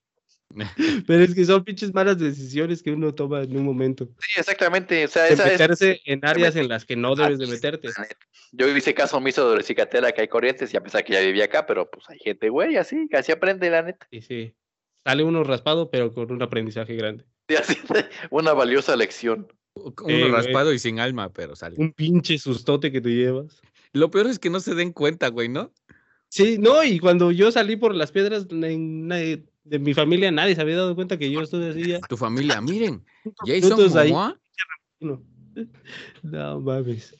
Pero 1.09 1.24
es 1.24 1.34
que 1.34 1.45
son 1.45 1.64
pinches 1.64 1.92
malas 1.92 2.16
decisiones 2.16 2.80
que 2.80 2.92
uno 2.92 3.12
toma 3.12 3.42
en 3.42 3.57
un 3.57 3.64
momento. 3.64 4.09
Sí, 4.20 4.38
exactamente. 4.38 5.05
O 5.05 5.09
sea, 5.09 5.24
De 5.24 5.34
esa 5.34 5.47
es. 5.47 5.53
meterse 5.61 6.01
en 6.05 6.24
áreas 6.24 6.55
en 6.55 6.68
las 6.68 6.84
que 6.84 6.95
no 6.95 7.16
debes 7.16 7.40
de 7.40 7.49
meterte. 7.49 7.88
Yo 8.53 8.68
hice 8.68 8.95
caso 8.95 9.16
omiso 9.16 9.51
de 9.53 9.64
Cicatela 9.64 10.12
que 10.12 10.20
hay 10.20 10.28
corrientes 10.28 10.72
y 10.72 10.76
a 10.76 10.80
pesar 10.82 11.03
que 11.05 11.12
ya 11.14 11.20
vivía 11.20 11.47
acá, 11.47 11.66
pero 11.66 11.90
pues 11.90 12.09
hay 12.09 12.18
gente, 12.20 12.51
güey, 12.51 12.76
así, 12.76 13.09
que 13.11 13.16
así 13.16 13.32
aprende, 13.32 13.68
la 13.68 13.82
neta. 13.82 14.07
Y 14.12 14.22
sí, 14.22 14.55
sale 15.05 15.24
uno 15.24 15.42
raspado, 15.42 15.90
pero 15.90 16.12
con 16.14 16.30
un 16.30 16.40
aprendizaje 16.42 16.95
grande. 16.95 17.24
Y 17.49 17.57
así, 17.57 17.76
una 18.30 18.53
valiosa 18.53 18.95
lección. 18.95 19.49
Uno 19.74 19.92
Eh, 20.09 20.20
güey. 20.20 20.30
raspado 20.30 20.72
y 20.72 20.78
sin 20.78 21.01
alma, 21.01 21.32
pero 21.32 21.57
sale. 21.57 21.74
Un 21.78 21.92
pinche 21.92 22.38
sustote 22.38 22.92
que 22.92 23.01
te 23.01 23.09
llevas. 23.11 23.61
Lo 23.95 24.11
peor 24.11 24.26
es 24.26 24.38
que 24.40 24.51
no 24.51 24.59
se 24.61 24.74
den 24.74 24.92
cuenta, 24.92 25.28
güey, 25.28 25.49
¿no? 25.49 25.72
Sí, 26.28 26.59
no, 26.59 26.82
y 26.82 26.99
cuando 26.99 27.30
yo 27.30 27.53
salí 27.53 27.76
por 27.76 27.95
las 27.95 28.11
piedras 28.11 28.49
nadie- 28.51 29.45
de 29.62 29.78
mi 29.78 29.95
familia, 29.95 30.30
nadie 30.32 30.57
se 30.57 30.61
había 30.61 30.76
dado 30.76 30.95
cuenta 30.97 31.16
que 31.16 31.30
yo 31.30 31.40
estuve 31.40 31.70
así 31.70 31.86
ya. 31.86 32.01
Tu 32.01 32.16
familia, 32.16 32.61
miren, 32.61 33.05
Jason. 33.47 33.78
Momoa, 33.88 34.38
No, 35.01 35.22
no 36.22 36.61
mames. 36.61 37.14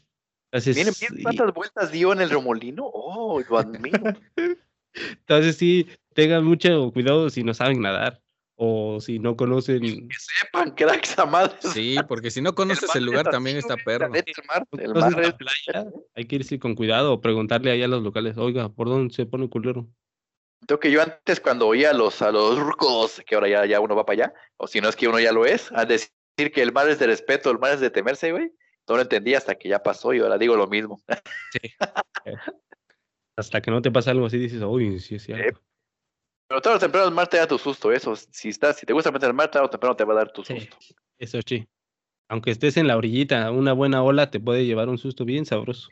Entonces, 0.51 0.77
Miren, 0.77 0.95
¿vieron 1.01 1.19
y- 1.19 1.23
cuántas 1.23 1.55
vueltas 1.55 1.93
dio 1.93 2.13
en 2.13 2.21
el 2.21 2.31
remolino? 2.31 2.91
Oh, 2.93 3.41
lo 3.49 3.59
admiro. 3.59 4.03
entonces 4.95 5.57
sí, 5.57 5.87
tengan 6.13 6.45
mucho 6.45 6.91
cuidado 6.93 7.31
si 7.31 7.45
no 7.45 7.55
saben 7.55 7.81
nadar 7.81 8.21
o 8.57 9.01
si 9.01 9.19
no 9.19 9.37
conocen. 9.37 9.81
que 9.83 10.17
sepan, 10.19 10.71
crack, 10.73 11.05
esa 11.05 11.27
madre. 11.27 11.55
Sí, 11.61 11.97
porque 12.07 12.31
si 12.31 12.41
no 12.41 12.55
conoces 12.55 12.95
el 12.95 13.05
lugar 13.05 13.29
también 13.31 13.57
está 13.57 13.77
perro. 13.77 14.09
neta, 14.11 14.31
El 14.73 14.95
mar, 14.95 15.13
el 15.19 15.25
es- 15.25 15.35
playa, 15.35 15.91
hay 16.15 16.25
que 16.27 16.37
irse 16.37 16.59
con 16.59 16.75
cuidado 16.75 17.13
o 17.15 17.21
preguntarle 17.21 17.71
ahí 17.71 17.83
a 17.83 17.89
los 17.89 18.03
locales, 18.03 18.37
oiga, 18.37 18.69
¿por 18.69 18.89
dónde 18.89 19.13
se 19.15 19.27
pone 19.27 19.49
culero? 19.49 19.89
Creo 20.67 20.81
que 20.81 20.91
yo 20.91 21.03
antes 21.03 21.41
cuando 21.41 21.67
oía 21.67 21.91
a 21.91 21.93
los, 21.95 22.23
a 22.23 22.31
los 22.31 22.59
rucos, 22.59 23.21
que 23.27 23.35
ahora 23.35 23.49
ya, 23.49 23.67
ya 23.67 23.81
uno 23.81 23.95
va 23.95 24.07
para 24.07 24.25
allá, 24.25 24.35
o 24.57 24.67
si 24.67 24.81
no 24.81 24.89
es 24.89 24.97
que 24.97 25.09
uno 25.09 25.21
ya 25.21 25.31
lo 25.33 25.45
es, 25.45 25.71
a 25.73 25.85
decir 25.85 26.11
que 26.55 26.63
el 26.63 26.73
mar 26.73 26.89
es 26.89 26.99
de 26.99 27.07
respeto, 27.07 27.51
el 27.51 27.59
mar 27.59 27.75
es 27.75 27.81
de 27.81 27.91
temerse, 27.91 28.33
güey. 28.33 28.51
No 28.89 28.97
lo 28.97 29.03
entendí 29.03 29.35
hasta 29.35 29.55
que 29.57 29.69
ya 29.69 29.83
pasó 29.83 30.13
y 30.15 30.21
ahora 30.21 30.39
digo 30.39 30.57
lo 30.57 30.67
mismo. 30.67 31.03
Hasta 33.37 33.61
que 33.61 33.71
no 33.71 33.83
te 33.83 33.91
pasa 33.91 34.11
algo 34.13 34.27
así, 34.27 34.39
dices, 34.39 34.63
uy, 34.63 35.01
sí 35.01 35.19
cierto. 35.19 35.61
Pero 36.55 36.63
tarde 36.63 36.77
o 36.77 36.79
temprano 36.79 37.09
el 37.09 37.15
mar 37.15 37.27
te 37.27 37.37
da 37.37 37.49
tu 37.49 37.59
susto, 37.59 37.91
eso. 37.91 38.15
Si 38.15 38.51
estás, 38.51 38.77
si 38.77 38.87
te 38.87 38.93
gusta 38.93 39.11
meter 39.11 39.29
el 39.29 39.35
mar, 39.35 39.51
tarde 39.51 39.67
o 39.67 39.71
temprano 39.71 39.97
te 39.97 40.05
va 40.05 40.13
a 40.13 40.17
dar 40.19 40.33
tu 40.33 40.45
Sí. 40.45 40.55
susto. 40.61 40.77
Eso 41.19 41.41
sí. 41.45 41.67
Aunque 42.29 42.53
estés 42.53 42.77
en 42.77 42.87
la 42.87 42.97
orillita, 42.97 43.51
una 43.51 43.73
buena 43.73 44.05
ola 44.05 44.31
te 44.31 44.39
puede 44.39 44.65
llevar 44.65 44.89
un 44.89 44.97
susto 44.97 45.25
bien 45.25 45.47
sabroso. 45.47 45.89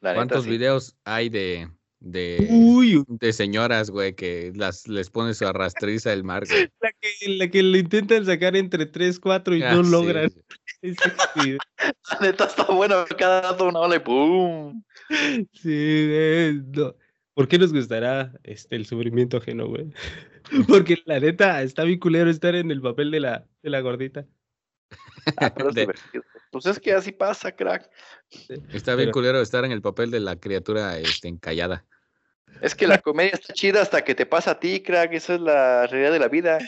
¿Cuántos 0.00 0.44
sí. 0.44 0.50
videos 0.50 0.96
hay 1.04 1.28
de, 1.28 1.68
de, 1.98 2.46
Uy, 2.48 3.02
de 3.08 3.32
señoras, 3.32 3.90
güey, 3.90 4.14
que 4.14 4.52
las, 4.54 4.86
les 4.86 5.10
pone 5.10 5.34
su 5.34 5.44
arrastriza 5.44 6.10
del 6.10 6.22
mar, 6.22 6.46
güey? 6.46 6.68
la 6.80 6.92
que, 6.92 7.28
la 7.28 7.48
que 7.48 7.62
le 7.64 7.78
intentan 7.78 8.24
sacar 8.26 8.54
entre 8.54 8.86
3, 8.86 9.18
4 9.18 9.56
y 9.56 9.62
Ah, 9.64 9.74
no 9.74 9.82
sí, 9.82 9.90
logran. 9.90 10.30
La 12.12 12.18
neta 12.20 12.44
está 12.44 12.64
bueno, 12.66 13.04
cada 13.18 13.42
rato 13.42 13.66
una 13.66 13.80
ola 13.80 13.96
y 13.96 13.98
¡pum! 13.98 14.84
Sí, 15.52 15.64
eh, 15.66 16.60
no. 16.64 16.94
¿Por 17.36 17.48
qué 17.48 17.58
nos 17.58 17.70
gustará 17.70 18.32
este, 18.44 18.74
el 18.74 18.86
sufrimiento 18.86 19.36
ajeno, 19.36 19.66
güey? 19.68 19.92
Porque 20.68 20.96
la 21.04 21.20
neta 21.20 21.62
está 21.62 21.84
bien 21.84 21.98
culero 21.98 22.30
estar 22.30 22.54
en 22.54 22.70
el 22.70 22.80
papel 22.80 23.10
de 23.10 23.20
la, 23.20 23.44
de 23.62 23.70
la 23.70 23.80
gordita. 23.80 24.24
Ah, 25.38 25.52
pero 25.52 25.68
es 25.70 25.74
De- 25.74 25.80
divertido. 25.82 26.22
Pues 26.52 26.66
es 26.66 26.78
que 26.80 26.92
así 26.92 27.10
pasa, 27.12 27.50
crack. 27.52 27.90
Está 28.72 28.94
bien 28.94 29.08
Pero- 29.08 29.12
culero 29.12 29.40
estar 29.42 29.64
en 29.64 29.72
el 29.72 29.82
papel 29.82 30.10
de 30.12 30.20
la 30.20 30.36
criatura 30.36 30.98
este, 30.98 31.26
encallada. 31.28 31.84
Es 32.62 32.74
que 32.76 32.86
la 32.86 32.98
comedia 32.98 33.32
está 33.34 33.52
chida 33.52 33.82
hasta 33.82 34.02
que 34.04 34.14
te 34.14 34.24
pasa 34.24 34.52
a 34.52 34.60
ti, 34.60 34.80
crack. 34.80 35.12
Esa 35.12 35.34
es 35.34 35.40
la 35.40 35.86
realidad 35.88 36.12
de 36.12 36.18
la 36.20 36.28
vida. 36.28 36.58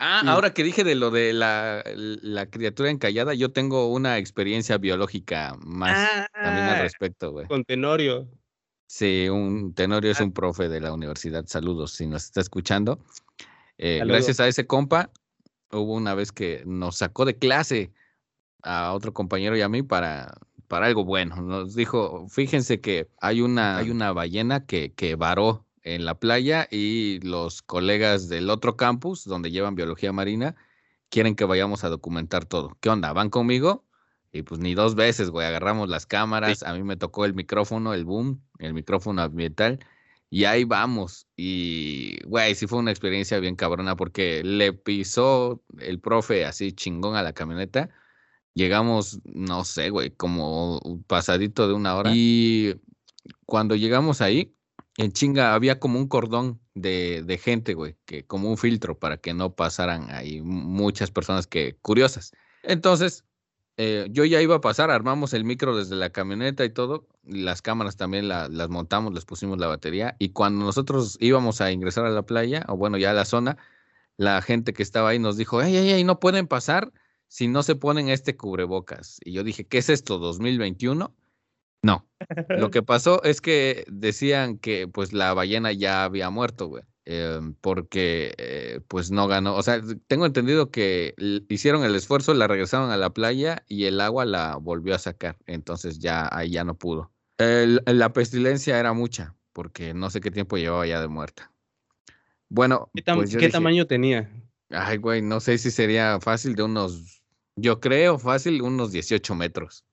Ah, 0.00 0.22
Mm. 0.24 0.28
ahora 0.28 0.52
que 0.52 0.62
dije 0.64 0.84
de 0.84 0.94
lo 0.96 1.10
de 1.10 1.32
la, 1.32 1.82
la 1.94 2.46
criatura 2.50 2.90
encallada, 2.90 3.34
yo 3.34 3.50
tengo 3.52 3.88
una 3.92 4.18
experiencia 4.18 4.76
biológica 4.78 5.56
más 5.60 6.28
también 6.32 6.64
al 6.66 6.74
Ah, 6.76 6.82
respecto, 6.82 7.30
güey. 7.32 7.46
con 7.46 7.64
Tenorio. 7.64 8.28
Sí, 8.88 9.28
un 9.28 9.74
Tenorio 9.74 10.10
Ah. 10.10 10.12
es 10.12 10.20
un 10.20 10.32
profe 10.32 10.68
de 10.68 10.80
la 10.80 10.92
universidad. 10.92 11.44
Saludos, 11.46 11.92
si 11.92 12.06
nos 12.06 12.24
está 12.24 12.40
escuchando. 12.40 12.98
Eh, 13.76 14.00
gracias 14.04 14.40
a 14.40 14.48
ese 14.48 14.66
compa, 14.66 15.10
hubo 15.70 15.94
una 15.94 16.14
vez 16.14 16.32
que 16.32 16.62
nos 16.66 16.96
sacó 16.96 17.24
de 17.26 17.36
clase 17.36 17.92
a 18.62 18.92
otro 18.94 19.12
compañero 19.12 19.56
y 19.56 19.60
a 19.60 19.68
mí 19.68 19.82
para, 19.82 20.34
para 20.68 20.86
algo 20.86 21.04
bueno. 21.04 21.36
Nos 21.42 21.74
dijo, 21.74 22.26
fíjense 22.28 22.80
que 22.80 23.08
hay 23.20 23.42
una, 23.42 23.76
hay 23.76 23.90
una 23.90 24.12
ballena 24.12 24.64
que, 24.66 24.94
que 24.94 25.14
varó 25.16 25.66
en 25.82 26.06
la 26.06 26.18
playa 26.18 26.66
y 26.70 27.20
los 27.20 27.60
colegas 27.62 28.28
del 28.28 28.48
otro 28.50 28.76
campus, 28.76 29.24
donde 29.24 29.50
llevan 29.50 29.74
biología 29.74 30.12
marina, 30.12 30.56
quieren 31.10 31.36
que 31.36 31.44
vayamos 31.44 31.84
a 31.84 31.90
documentar 31.90 32.46
todo. 32.46 32.76
¿Qué 32.80 32.88
onda? 32.88 33.12
¿Van 33.12 33.28
conmigo? 33.30 33.84
Y 34.32 34.42
pues 34.42 34.60
ni 34.60 34.74
dos 34.74 34.94
veces, 34.94 35.30
güey, 35.30 35.46
agarramos 35.46 35.88
las 35.88 36.06
cámaras, 36.06 36.62
a 36.62 36.74
mí 36.74 36.82
me 36.82 36.96
tocó 36.96 37.24
el 37.24 37.34
micrófono, 37.34 37.94
el 37.94 38.04
boom, 38.04 38.42
el 38.58 38.74
micrófono 38.74 39.22
ambiental, 39.22 39.78
y 40.30 40.44
ahí 40.44 40.64
vamos. 40.64 41.26
Y, 41.36 42.22
güey, 42.26 42.54
sí 42.54 42.66
fue 42.66 42.78
una 42.78 42.90
experiencia 42.90 43.38
bien 43.40 43.56
cabrona 43.56 43.96
porque 43.96 44.42
le 44.44 44.72
pisó 44.72 45.62
el 45.78 46.00
profe 46.00 46.44
así 46.44 46.72
chingón 46.72 47.16
a 47.16 47.22
la 47.22 47.32
camioneta. 47.32 47.88
Llegamos, 48.54 49.20
no 49.24 49.64
sé, 49.64 49.90
güey, 49.90 50.10
como 50.10 50.78
un 50.80 51.02
pasadito 51.04 51.66
de 51.66 51.74
una 51.74 51.96
hora. 51.96 52.10
Y 52.12 52.74
cuando 53.46 53.76
llegamos 53.76 54.20
ahí, 54.20 54.54
en 54.98 55.12
chinga 55.12 55.54
había 55.54 55.78
como 55.78 55.98
un 55.98 56.08
cordón 56.08 56.60
de, 56.74 57.22
de 57.24 57.38
gente, 57.38 57.74
güey, 57.74 57.96
que 58.04 58.26
como 58.26 58.50
un 58.50 58.58
filtro 58.58 58.98
para 58.98 59.16
que 59.18 59.32
no 59.32 59.54
pasaran 59.54 60.10
ahí 60.10 60.42
muchas 60.42 61.10
personas 61.10 61.46
que 61.46 61.78
curiosas. 61.80 62.32
Entonces, 62.64 63.24
eh, 63.78 64.08
yo 64.10 64.24
ya 64.26 64.42
iba 64.42 64.56
a 64.56 64.60
pasar, 64.60 64.90
armamos 64.90 65.32
el 65.32 65.44
micro 65.44 65.76
desde 65.76 65.96
la 65.96 66.10
camioneta 66.10 66.64
y 66.66 66.70
todo, 66.70 67.06
las 67.24 67.62
cámaras 67.62 67.96
también 67.96 68.28
la- 68.28 68.48
las 68.48 68.68
montamos, 68.68 69.14
les 69.14 69.24
pusimos 69.24 69.58
la 69.58 69.68
batería, 69.68 70.16
y 70.18 70.30
cuando 70.30 70.64
nosotros 70.66 71.16
íbamos 71.20 71.60
a 71.62 71.72
ingresar 71.72 72.04
a 72.04 72.10
la 72.10 72.22
playa, 72.24 72.64
o 72.68 72.76
bueno, 72.76 72.98
ya 72.98 73.10
a 73.12 73.14
la 73.14 73.24
zona, 73.24 73.56
la 74.18 74.42
gente 74.42 74.72
que 74.74 74.82
estaba 74.82 75.10
ahí 75.10 75.18
nos 75.18 75.36
dijo, 75.36 75.62
ey, 75.62 75.76
ey, 75.76 75.90
ey, 75.92 76.04
no 76.04 76.20
pueden 76.20 76.46
pasar 76.48 76.92
si 77.28 77.48
no 77.48 77.62
se 77.62 77.76
ponen 77.76 78.08
este 78.08 78.36
cubrebocas. 78.36 79.18
Y 79.24 79.32
yo 79.32 79.44
dije, 79.44 79.66
¿qué 79.66 79.78
es 79.78 79.88
esto, 79.90 80.18
2021? 80.18 81.14
No. 81.82 82.08
Lo 82.48 82.70
que 82.72 82.82
pasó 82.82 83.22
es 83.22 83.40
que 83.40 83.84
decían 83.88 84.58
que 84.58 84.88
pues 84.88 85.12
la 85.12 85.34
ballena 85.34 85.72
ya 85.72 86.04
había 86.04 86.30
muerto, 86.30 86.66
güey. 86.66 86.82
Eh, 87.10 87.40
porque 87.62 88.34
eh, 88.36 88.80
pues 88.86 89.10
no 89.10 89.26
ganó. 89.28 89.56
O 89.56 89.62
sea, 89.62 89.80
tengo 90.06 90.26
entendido 90.26 90.70
que 90.70 91.14
hicieron 91.48 91.82
el 91.84 91.94
esfuerzo, 91.94 92.34
la 92.34 92.46
regresaron 92.46 92.90
a 92.90 92.98
la 92.98 93.10
playa 93.10 93.64
y 93.66 93.84
el 93.84 94.00
agua 94.02 94.26
la 94.26 94.56
volvió 94.56 94.94
a 94.94 94.98
sacar. 94.98 95.38
Entonces 95.46 95.98
ya 96.00 96.28
ahí 96.30 96.50
ya 96.50 96.64
no 96.64 96.74
pudo. 96.76 97.10
El- 97.38 97.82
la 97.86 98.12
pestilencia 98.12 98.78
era 98.78 98.92
mucha, 98.92 99.34
porque 99.54 99.94
no 99.94 100.10
sé 100.10 100.20
qué 100.20 100.30
tiempo 100.30 100.58
llevaba 100.58 100.86
ya 100.86 101.00
de 101.00 101.08
muerta. 101.08 101.50
Bueno, 102.50 102.90
¿Qué, 102.94 103.02
tam- 103.04 103.16
pues 103.16 103.30
yo 103.30 103.38
qué 103.40 103.46
dije, 103.46 103.56
tamaño 103.58 103.86
tenía? 103.86 104.30
Ay, 104.70 104.98
güey, 104.98 105.22
no 105.22 105.40
sé 105.40 105.56
si 105.56 105.70
sería 105.70 106.20
fácil 106.20 106.54
de 106.56 106.62
unos, 106.62 107.22
yo 107.56 107.80
creo 107.80 108.18
fácil 108.18 108.60
unos 108.60 108.92
18 108.92 109.34
metros. 109.34 109.84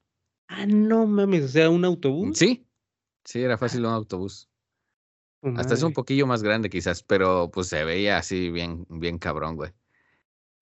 Ah, 0.47 0.65
no 0.65 1.05
mames, 1.07 1.43
o 1.45 1.47
sea, 1.47 1.69
un 1.69 1.85
autobús. 1.85 2.37
Sí, 2.37 2.67
sí, 3.23 3.41
era 3.41 3.57
fácil 3.57 3.85
un 3.85 3.93
autobús. 3.93 4.49
Hasta 5.57 5.73
es 5.73 5.83
un 5.83 5.93
poquillo 5.93 6.25
más 6.27 6.41
grande 6.41 6.69
quizás, 6.69 7.03
pero 7.03 7.51
pues 7.51 7.67
se 7.67 7.83
veía 7.83 8.17
así 8.17 8.49
bien, 8.49 8.85
bien 8.89 9.19
cabrón, 9.19 9.55
güey. 9.55 9.71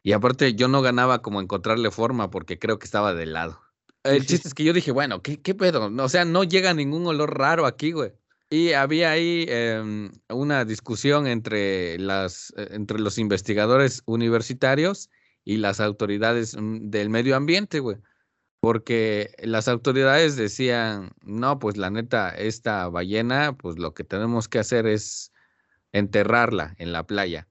Y 0.04 0.12
aparte 0.12 0.54
yo 0.56 0.68
no 0.68 0.82
ganaba 0.82 1.22
como 1.22 1.40
encontrarle 1.40 1.90
forma 1.90 2.30
porque 2.30 2.60
creo 2.60 2.78
que 2.80 2.86
estaba 2.86 3.14
de 3.14 3.26
lado. 3.26 3.62
El 4.04 4.26
chiste 4.26 4.50
es 4.50 4.54
que 4.54 4.66
yo 4.66 4.74
dije, 4.74 4.92
bueno, 4.92 5.22
¿qué, 5.22 5.42
qué 5.42 5.56
pedo? 5.56 5.90
No, 5.90 6.04
O 6.04 6.10
sea, 6.10 6.26
no 6.26 6.44
llega 6.44 6.74
ningún 6.74 7.08
olor 7.08 7.38
raro 7.38 7.66
aquí, 7.66 7.94
güey. 7.94 8.12
Y 8.50 8.74
había 8.74 9.12
ahí 9.12 9.46
em, 9.48 10.12
una 10.30 10.66
discusión 10.66 11.26
entre, 11.26 11.98
las, 11.98 12.54
eh, 12.58 12.68
entre 12.72 13.00
los 13.00 13.18
investigadores 13.18 14.04
universitarios 14.06 15.10
y 15.46 15.58
las 15.58 15.80
autoridades 15.80 16.56
mm, 16.56 16.90
del 16.90 17.10
medio 17.10 17.38
ambiente, 17.38 17.80
güey. 17.80 17.98
Porque 18.64 19.36
las 19.40 19.68
autoridades 19.68 20.38
decían, 20.38 21.12
no, 21.22 21.60
pues 21.60 21.76
la 21.76 21.90
neta, 21.90 22.30
esta 22.30 22.88
ballena, 22.88 23.58
pues 23.58 23.78
lo 23.78 23.94
que 23.94 24.06
tenemos 24.06 24.48
que 24.48 24.58
hacer 24.58 24.88
es 24.88 25.34
enterrarla 25.92 26.74
en 26.78 26.94
la 26.94 27.06
playa. 27.06 27.50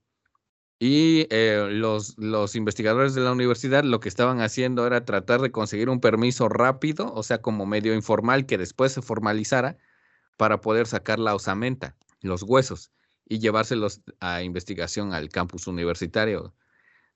Y 0.78 1.26
eh, 1.28 1.68
los, 1.70 2.16
los 2.16 2.56
investigadores 2.56 3.14
de 3.14 3.20
la 3.20 3.32
universidad 3.32 3.84
lo 3.84 4.00
que 4.00 4.08
estaban 4.08 4.40
haciendo 4.40 4.86
era 4.86 5.04
tratar 5.04 5.42
de 5.42 5.52
conseguir 5.52 5.90
un 5.90 6.00
permiso 6.00 6.48
rápido, 6.48 7.12
o 7.12 7.22
sea, 7.22 7.42
como 7.42 7.66
medio 7.66 7.92
informal, 7.92 8.46
que 8.46 8.56
después 8.56 8.92
se 8.92 9.02
formalizara 9.02 9.76
para 10.38 10.62
poder 10.62 10.86
sacar 10.86 11.18
la 11.18 11.34
osamenta, 11.34 11.94
los 12.22 12.42
huesos, 12.42 12.90
y 13.28 13.38
llevárselos 13.38 14.00
a 14.20 14.42
investigación 14.42 15.12
al 15.12 15.28
campus 15.28 15.66
universitario. 15.66 16.54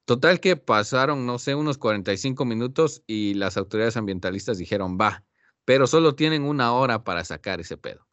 Total 0.06 0.40
que 0.40 0.56
pasaron, 0.56 1.26
no 1.26 1.38
sé, 1.38 1.54
unos 1.56 1.78
45 1.78 2.44
minutos 2.44 3.02
y 3.06 3.34
las 3.34 3.56
autoridades 3.56 3.96
ambientalistas 3.96 4.56
dijeron, 4.56 4.96
va, 5.00 5.24
pero 5.64 5.88
solo 5.88 6.14
tienen 6.14 6.44
una 6.44 6.72
hora 6.72 7.04
para 7.04 7.24
sacar 7.24 7.60
ese 7.60 7.76
pedo. 7.76 8.06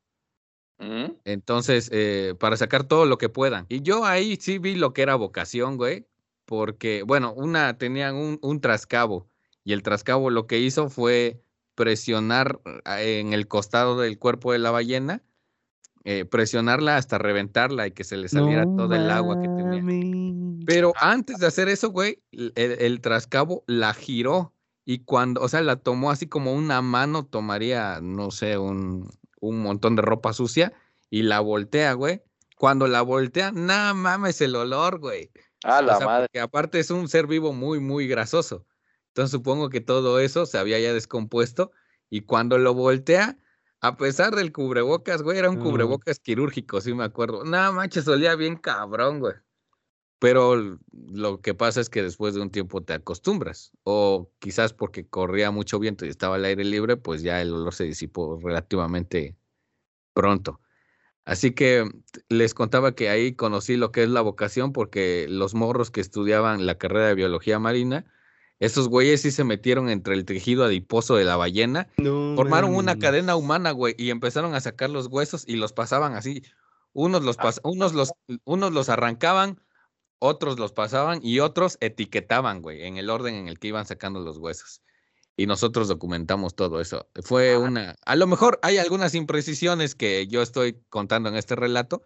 ¿Mm? 0.80 1.14
Entonces, 1.24 1.90
eh, 1.94 2.34
para 2.40 2.58
sacar 2.58 2.84
todo 2.84 3.06
lo 3.06 3.20
que 3.20 3.30
puedan. 3.30 3.68
Y 3.70 3.84
yo 3.84 4.06
ahí 4.06 4.38
sí 4.42 4.58
vi 4.58 4.76
lo 4.76 4.92
que 4.92 5.04
era 5.04 5.16
vocación, 5.16 5.78
güey, 5.78 6.08
porque, 6.46 7.04
bueno, 7.04 7.32
una 7.32 7.78
tenían 7.78 8.16
un, 8.16 8.40
un 8.42 8.60
trascabo 8.60 9.30
y 9.64 9.74
el 9.74 9.84
trascabo 9.84 10.32
lo 10.32 10.48
que 10.48 10.60
hizo 10.60 10.90
fue 10.90 11.44
presionar 11.76 12.60
eh, 12.86 13.20
en 13.20 13.34
el 13.34 13.48
costado 13.48 14.00
del 14.00 14.18
cuerpo 14.20 14.52
de 14.52 14.60
la 14.60 14.72
ballena, 14.72 15.24
eh, 16.06 16.26
presionarla 16.26 16.98
hasta 16.98 17.20
reventarla 17.20 17.88
y 17.88 17.92
que 17.92 18.04
se 18.04 18.18
le 18.18 18.30
saliera 18.30 18.66
todo 18.76 18.96
el 18.96 19.10
agua 19.12 19.40
que 19.40 19.50
tenía. 19.50 19.88
Pero 20.66 20.94
antes 21.00 21.38
de 21.40 21.48
hacer 21.48 21.70
eso, 21.70 21.90
güey, 21.92 22.24
el, 22.32 22.54
el 22.56 23.02
trascabo 23.02 23.64
la 23.68 23.94
giró 23.94 24.54
y 24.86 25.00
cuando, 25.00 25.42
o 25.42 25.48
sea, 25.50 25.62
la 25.62 25.78
tomó 25.78 26.12
así 26.12 26.28
como 26.28 26.54
una 26.54 26.82
mano, 26.82 27.26
tomaría, 27.26 28.00
no 28.02 28.32
sé, 28.32 28.58
un, 28.58 29.10
un 29.40 29.60
montón 29.62 29.96
de 29.96 30.02
ropa 30.02 30.34
sucia 30.34 30.74
y 31.10 31.24
la 31.24 31.40
voltea, 31.40 31.94
güey. 31.94 32.22
Cuando 32.58 32.88
la 32.88 33.02
voltea, 33.02 33.52
nada 33.52 33.94
mames 33.94 34.42
el 34.42 34.56
olor, 34.56 35.00
güey. 35.00 35.32
Ah, 35.64 35.82
la 35.82 35.94
O 35.96 35.98
sea, 35.98 36.06
madre. 36.06 36.28
porque 36.28 36.40
aparte 36.42 36.80
es 36.80 36.92
un 36.92 37.08
ser 37.08 37.28
vivo 37.28 37.54
muy, 37.54 37.80
muy 37.80 38.08
grasoso. 38.08 38.66
Entonces 39.10 39.32
supongo 39.32 39.70
que 39.70 39.82
todo 39.82 40.20
eso 40.20 40.46
se 40.46 40.58
había 40.58 40.80
ya 40.80 40.94
descompuesto 40.94 41.72
y 42.10 42.22
cuando 42.22 42.58
lo 42.58 42.74
voltea, 42.74 43.38
a 43.82 43.98
pesar 43.98 44.36
del 44.36 44.52
cubrebocas, 44.52 45.22
güey, 45.24 45.38
era 45.38 45.50
un 45.50 45.58
No. 45.60 45.64
cubrebocas 45.64 46.20
quirúrgico, 46.20 46.82
sí 46.82 46.94
me 46.94 47.04
acuerdo. 47.04 47.44
No 47.46 47.74
manches, 47.74 48.08
olía 48.08 48.36
bien 48.36 48.56
cabrón, 48.58 49.20
güey. 49.20 49.34
Pero 50.24 50.80
lo 51.12 51.42
que 51.42 51.54
pasa 51.54 51.82
es 51.82 51.90
que 51.90 52.02
después 52.02 52.34
de 52.34 52.40
un 52.40 52.50
tiempo 52.50 52.82
te 52.82 52.94
acostumbras. 52.94 53.74
O 53.84 54.32
quizás 54.40 54.72
porque 54.72 55.06
corría 55.06 55.52
mucho 55.52 55.80
viento 55.80 56.06
y 56.06 56.08
estaba 56.08 56.36
al 56.36 56.46
aire 56.46 56.64
libre, 56.64 56.96
pues 56.96 57.24
ya 57.24 57.42
el 57.42 57.52
olor 57.52 57.74
se 57.74 57.84
disipó 57.84 58.40
relativamente 58.42 59.36
pronto. 60.14 60.62
Así 61.26 61.52
que 61.52 61.92
les 62.30 62.54
contaba 62.54 62.96
que 62.96 63.10
ahí 63.10 63.34
conocí 63.34 63.76
lo 63.76 63.92
que 63.92 64.04
es 64.04 64.10
la 64.10 64.22
vocación 64.22 64.72
porque 64.72 65.28
los 65.28 65.56
morros 65.56 65.92
que 65.92 66.00
estudiaban 66.00 66.66
la 66.66 66.78
carrera 66.78 67.08
de 67.08 67.16
biología 67.16 67.60
marina, 67.60 68.06
esos 68.62 68.88
güeyes 68.88 69.24
sí 69.24 69.32
se 69.32 69.44
metieron 69.44 69.90
entre 69.90 70.14
el 70.14 70.24
tejido 70.24 70.64
adiposo 70.64 71.18
de 71.18 71.26
la 71.26 71.36
ballena, 71.36 71.90
No 71.98 72.38
formaron 72.38 72.74
una 72.76 72.98
cadena 72.98 73.36
humana, 73.36 73.72
güey, 73.72 73.94
y 73.98 74.10
empezaron 74.10 74.56
a 74.56 74.62
sacar 74.62 74.90
los 74.90 75.08
huesos 75.08 75.44
y 75.46 75.58
los 75.58 75.74
pasaban 75.74 76.14
así. 76.14 76.44
Unos 76.94 77.24
los, 77.24 77.38
pas- 77.38 77.60
unos 77.66 77.94
los, 77.94 78.14
unos 78.46 78.72
los 78.72 78.88
arrancaban, 78.88 79.60
otros 80.24 80.58
los 80.58 80.72
pasaban 80.72 81.20
y 81.22 81.40
otros 81.40 81.78
etiquetaban, 81.82 82.62
güey, 82.62 82.84
en 82.84 82.96
el 82.96 83.10
orden 83.10 83.36
en 83.36 83.50
el 83.50 83.60
que 83.60 83.68
iban 83.68 83.86
sacando 83.86 84.22
los 84.22 84.38
huesos. 84.38 84.82
Y 85.36 85.48
nosotros 85.48 85.90
documentamos 85.90 86.56
todo 86.56 86.80
eso. 86.80 87.10
Fue 87.24 87.58
una, 87.58 87.96
a 88.06 88.16
lo 88.16 88.26
mejor 88.26 88.58
hay 88.62 88.78
algunas 88.78 89.16
imprecisiones 89.16 89.96
que 89.96 90.28
yo 90.28 90.42
estoy 90.42 90.82
contando 90.90 91.28
en 91.28 91.36
este 91.36 91.58
relato, 91.58 92.04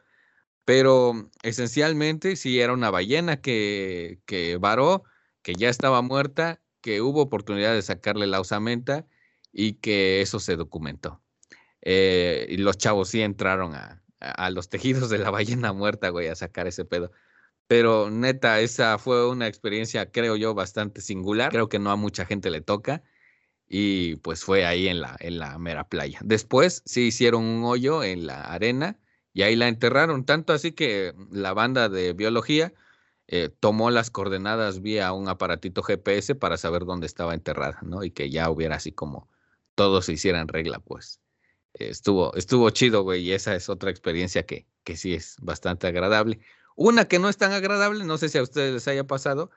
pero 0.66 1.30
esencialmente 1.44 2.38
sí 2.38 2.60
era 2.60 2.74
una 2.74 2.90
ballena 2.90 3.40
que, 3.40 4.20
que 4.26 4.58
varó, 4.58 5.04
que 5.44 5.54
ya 5.54 5.70
estaba 5.70 6.02
muerta, 6.02 6.60
que 6.82 7.02
hubo 7.02 7.22
oportunidad 7.22 7.74
de 7.74 7.84
sacarle 7.84 8.26
la 8.26 8.40
osamenta 8.40 9.06
y 9.52 9.74
que 9.74 10.22
eso 10.22 10.40
se 10.40 10.56
documentó. 10.56 11.22
Eh, 11.82 12.48
y 12.50 12.58
los 12.58 12.80
chavos 12.80 13.10
sí 13.10 13.22
entraron 13.22 13.76
a, 13.76 14.04
a, 14.20 14.46
a 14.46 14.50
los 14.50 14.70
tejidos 14.70 15.12
de 15.12 15.20
la 15.20 15.30
ballena 15.30 15.72
muerta, 15.72 16.10
güey, 16.10 16.30
a 16.30 16.36
sacar 16.36 16.66
ese 16.66 16.84
pedo. 16.84 17.12
Pero 17.68 18.10
neta, 18.10 18.60
esa 18.62 18.98
fue 18.98 19.28
una 19.30 19.48
experiencia, 19.48 20.12
creo 20.12 20.36
yo, 20.38 20.54
bastante 20.54 21.02
singular. 21.02 21.52
Creo 21.52 21.70
que 21.70 21.80
no 21.80 21.92
a 21.92 21.96
mucha 21.96 22.26
gente 22.26 22.50
le 22.50 22.62
toca. 22.62 23.04
Y 23.68 24.16
pues 24.18 24.44
fue 24.44 24.66
ahí 24.66 24.88
en 24.88 25.02
la, 25.02 25.18
en 25.20 25.40
la 25.40 25.58
mera 25.60 25.90
playa. 25.90 26.20
Después 26.24 26.84
sí 26.86 27.08
hicieron 27.08 27.44
un 27.44 27.66
hoyo 27.66 28.04
en 28.04 28.26
la 28.28 28.42
arena 28.42 29.00
y 29.34 29.42
ahí 29.44 29.56
la 29.56 29.68
enterraron. 29.68 30.26
Tanto 30.26 30.54
así 30.54 30.72
que 30.72 31.14
la 31.32 31.54
banda 31.54 31.90
de 31.90 32.14
biología 32.14 32.74
eh, 33.28 33.50
tomó 33.50 33.92
las 33.92 34.10
coordenadas 34.10 34.82
vía 34.82 35.12
un 35.12 35.28
aparatito 35.28 35.84
GPS 35.84 36.36
para 36.36 36.56
saber 36.58 36.86
dónde 36.86 37.08
estaba 37.08 37.34
enterrada, 37.34 37.80
¿no? 37.84 38.04
Y 38.04 38.12
que 38.12 38.30
ya 38.30 38.50
hubiera 38.50 38.78
así 38.78 38.94
como 38.94 39.30
todo 39.76 40.02
se 40.02 40.14
hiciera 40.14 40.40
en 40.42 40.48
regla, 40.48 40.80
pues. 40.80 41.22
Estuvo, 41.74 42.34
estuvo 42.36 42.70
chido, 42.72 43.04
güey, 43.04 43.24
y 43.24 43.34
esa 43.34 43.54
es 43.56 43.70
otra 43.70 43.92
experiencia 43.92 44.46
que, 44.46 44.66
que 44.84 44.98
sí 44.98 45.14
es 45.14 45.36
bastante 45.42 45.88
agradable. 45.88 46.40
Una 46.80 47.06
que 47.06 47.18
no 47.18 47.28
es 47.28 47.38
tan 47.38 47.54
agradable, 47.54 48.06
no 48.06 48.20
sé 48.20 48.30
si 48.30 48.38
a 48.38 48.44
ustedes 48.44 48.72
les 48.72 48.88
haya 48.88 49.04
pasado, 49.06 49.50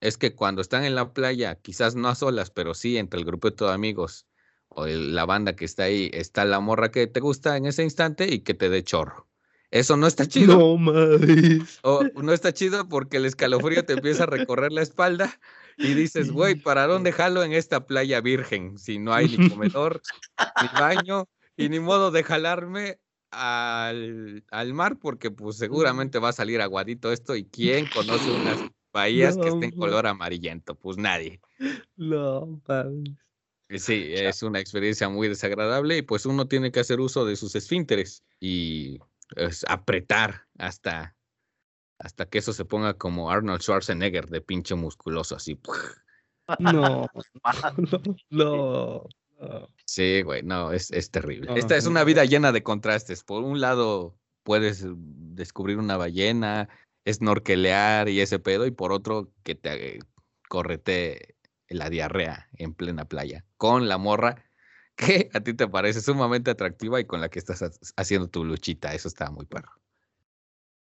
es 0.00 0.16
que 0.16 0.36
cuando 0.36 0.62
están 0.62 0.84
en 0.84 0.94
la 0.94 1.12
playa, 1.12 1.56
quizás 1.56 1.96
no 1.96 2.08
a 2.08 2.14
solas, 2.14 2.50
pero 2.50 2.74
sí 2.74 2.96
entre 2.96 3.18
el 3.18 3.26
grupo 3.26 3.50
de 3.50 3.72
amigos 3.72 4.28
o 4.68 4.86
el- 4.86 5.12
la 5.16 5.26
banda 5.26 5.56
que 5.56 5.64
está 5.64 5.82
ahí, 5.82 6.10
está 6.14 6.44
la 6.44 6.60
morra 6.60 6.92
que 6.92 7.08
te 7.08 7.18
gusta 7.18 7.56
en 7.56 7.66
ese 7.66 7.82
instante 7.82 8.32
y 8.32 8.40
que 8.40 8.54
te 8.54 8.68
dé 8.68 8.84
chorro. 8.84 9.26
Eso 9.72 9.96
no 9.96 10.06
está 10.06 10.26
chido. 10.26 10.58
No 10.58 10.76
mames. 10.76 11.80
O 11.82 12.08
no 12.22 12.32
está 12.32 12.52
chido 12.52 12.88
porque 12.88 13.16
el 13.16 13.26
escalofrío 13.26 13.84
te 13.84 13.94
empieza 13.94 14.22
a 14.22 14.26
recorrer 14.26 14.70
la 14.70 14.82
espalda 14.82 15.40
y 15.76 15.94
dices, 15.94 16.30
güey, 16.30 16.54
¿para 16.54 16.86
dónde 16.86 17.10
jalo 17.10 17.42
en 17.42 17.52
esta 17.52 17.84
playa 17.84 18.20
virgen? 18.20 18.78
Si 18.78 19.00
no 19.00 19.12
hay 19.12 19.28
ni 19.28 19.48
comedor, 19.48 20.02
ni 20.60 20.68
baño, 20.68 21.28
y 21.56 21.68
ni 21.68 21.80
modo 21.80 22.12
de 22.12 22.22
jalarme 22.22 23.00
al, 23.30 24.44
al 24.50 24.74
mar 24.74 24.98
porque 24.98 25.30
pues 25.30 25.56
seguramente 25.56 26.18
va 26.18 26.30
a 26.30 26.32
salir 26.32 26.60
aguadito 26.60 27.12
esto 27.12 27.36
y 27.36 27.44
¿quién 27.44 27.86
conoce 27.86 28.30
unas 28.30 28.58
bahías 28.92 29.36
que 29.36 29.48
estén 29.48 29.70
color 29.72 30.06
amarillento? 30.06 30.74
Pues 30.74 30.96
nadie. 30.96 31.40
No 31.96 32.60
mames. 32.66 33.10
Y 33.68 33.78
Sí, 33.78 34.12
es 34.14 34.42
una 34.42 34.58
experiencia 34.58 35.08
muy 35.08 35.28
desagradable 35.28 35.98
y 35.98 36.02
pues 36.02 36.26
uno 36.26 36.48
tiene 36.48 36.72
que 36.72 36.80
hacer 36.80 36.98
uso 36.98 37.24
de 37.24 37.36
sus 37.36 37.54
esfínteres 37.54 38.24
y 38.40 38.98
es, 39.36 39.64
apretar 39.68 40.46
hasta, 40.58 41.16
hasta 41.98 42.26
que 42.26 42.38
eso 42.38 42.52
se 42.52 42.64
ponga 42.64 42.94
como 42.94 43.30
Arnold 43.30 43.62
Schwarzenegger 43.62 44.26
de 44.26 44.40
pinche 44.40 44.74
musculoso, 44.74 45.36
así. 45.36 45.60
No. 46.58 47.06
No. 48.30 49.04
no. 49.04 49.19
Sí, 49.84 50.22
güey, 50.22 50.42
no, 50.42 50.72
es, 50.72 50.90
es 50.92 51.10
terrible. 51.10 51.50
Esta 51.56 51.76
es 51.76 51.86
una 51.86 52.04
vida 52.04 52.24
llena 52.24 52.52
de 52.52 52.62
contrastes. 52.62 53.24
Por 53.24 53.42
un 53.42 53.60
lado, 53.60 54.16
puedes 54.42 54.82
eh, 54.84 54.88
descubrir 54.94 55.78
una 55.78 55.96
ballena, 55.96 56.68
snorkelear 57.08 58.08
y 58.08 58.20
ese 58.20 58.38
pedo, 58.38 58.66
y 58.66 58.70
por 58.70 58.92
otro, 58.92 59.32
que 59.42 59.54
te 59.54 59.96
eh, 59.96 60.00
correte 60.48 61.34
la 61.68 61.88
diarrea 61.90 62.48
en 62.56 62.74
plena 62.74 63.04
playa 63.04 63.44
con 63.56 63.88
la 63.88 63.96
morra 63.98 64.44
que 64.96 65.30
a 65.32 65.40
ti 65.40 65.54
te 65.54 65.68
parece 65.68 66.00
sumamente 66.00 66.50
atractiva 66.50 67.00
y 67.00 67.04
con 67.04 67.20
la 67.20 67.28
que 67.28 67.38
estás 67.38 67.62
ha- 67.62 67.70
haciendo 67.96 68.28
tu 68.28 68.44
luchita. 68.44 68.94
Eso 68.94 69.08
está 69.08 69.30
muy 69.30 69.46
perro. 69.46 69.70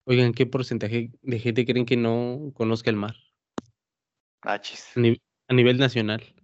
Oigan, 0.06 0.34
¿qué 0.34 0.46
porcentaje 0.46 1.12
de 1.22 1.40
gente 1.40 1.66
creen 1.66 1.86
que 1.86 1.98
no 1.98 2.52
conozca 2.54 2.92
el 2.92 2.96
mar? 2.96 3.16
Ah, 4.42 4.62
chis. 4.62 4.86
A, 4.96 5.00
ni- 5.00 5.20
a 5.48 5.54
nivel 5.54 5.78
nacional. 5.80 6.35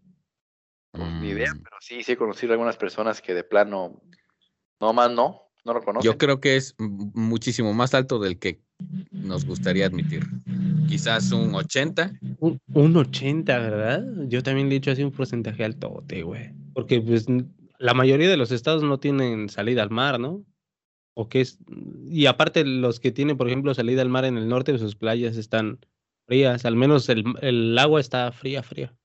Pues, 0.91 1.11
ni 1.21 1.29
idea, 1.29 1.53
Mm, 1.53 1.63
pero 1.63 1.77
sí, 1.79 2.03
sí 2.03 2.13
he 2.13 2.17
conocido 2.17 2.53
algunas 2.53 2.77
personas 2.77 3.21
que 3.21 3.33
de 3.33 3.43
plano, 3.43 4.01
no 4.79 4.93
más 4.93 5.11
no, 5.11 5.41
no 5.63 5.73
lo 5.73 5.81
conocen. 5.81 6.11
Yo 6.11 6.17
creo 6.17 6.39
que 6.39 6.57
es 6.57 6.75
muchísimo 6.77 7.73
más 7.73 7.93
alto 7.93 8.19
del 8.19 8.39
que 8.39 8.61
nos 9.11 9.45
gustaría 9.45 9.85
admitir. 9.85 10.25
Quizás 10.87 11.31
un 11.31 11.53
80. 11.53 12.11
Un, 12.39 12.59
un 12.73 12.97
80, 12.97 13.59
¿verdad? 13.59 14.03
Yo 14.27 14.43
también 14.43 14.67
le 14.67 14.75
he 14.75 14.77
hecho 14.79 14.91
así 14.91 15.03
un 15.03 15.11
porcentaje 15.11 15.63
altote, 15.63 16.23
güey. 16.23 16.51
Porque 16.73 16.99
pues 16.99 17.27
la 17.77 17.93
mayoría 17.93 18.29
de 18.29 18.37
los 18.37 18.51
estados 18.51 18.83
no 18.83 18.99
tienen 18.99 19.49
salida 19.49 19.83
al 19.83 19.91
mar, 19.91 20.19
¿no? 20.19 20.43
O 21.13 21.29
que 21.29 21.41
es 21.41 21.59
y 22.09 22.25
aparte 22.25 22.65
los 22.65 22.99
que 22.99 23.11
tienen, 23.11 23.37
por 23.37 23.47
ejemplo, 23.47 23.73
salida 23.73 24.01
al 24.01 24.09
mar 24.09 24.25
en 24.25 24.37
el 24.37 24.47
norte, 24.47 24.77
sus 24.77 24.95
playas 24.95 25.37
están 25.37 25.79
frías, 26.25 26.65
al 26.65 26.75
menos 26.75 27.07
el, 27.09 27.23
el 27.41 27.77
agua 27.77 27.99
está 27.99 28.31
fría, 28.31 28.63
fría. 28.63 28.95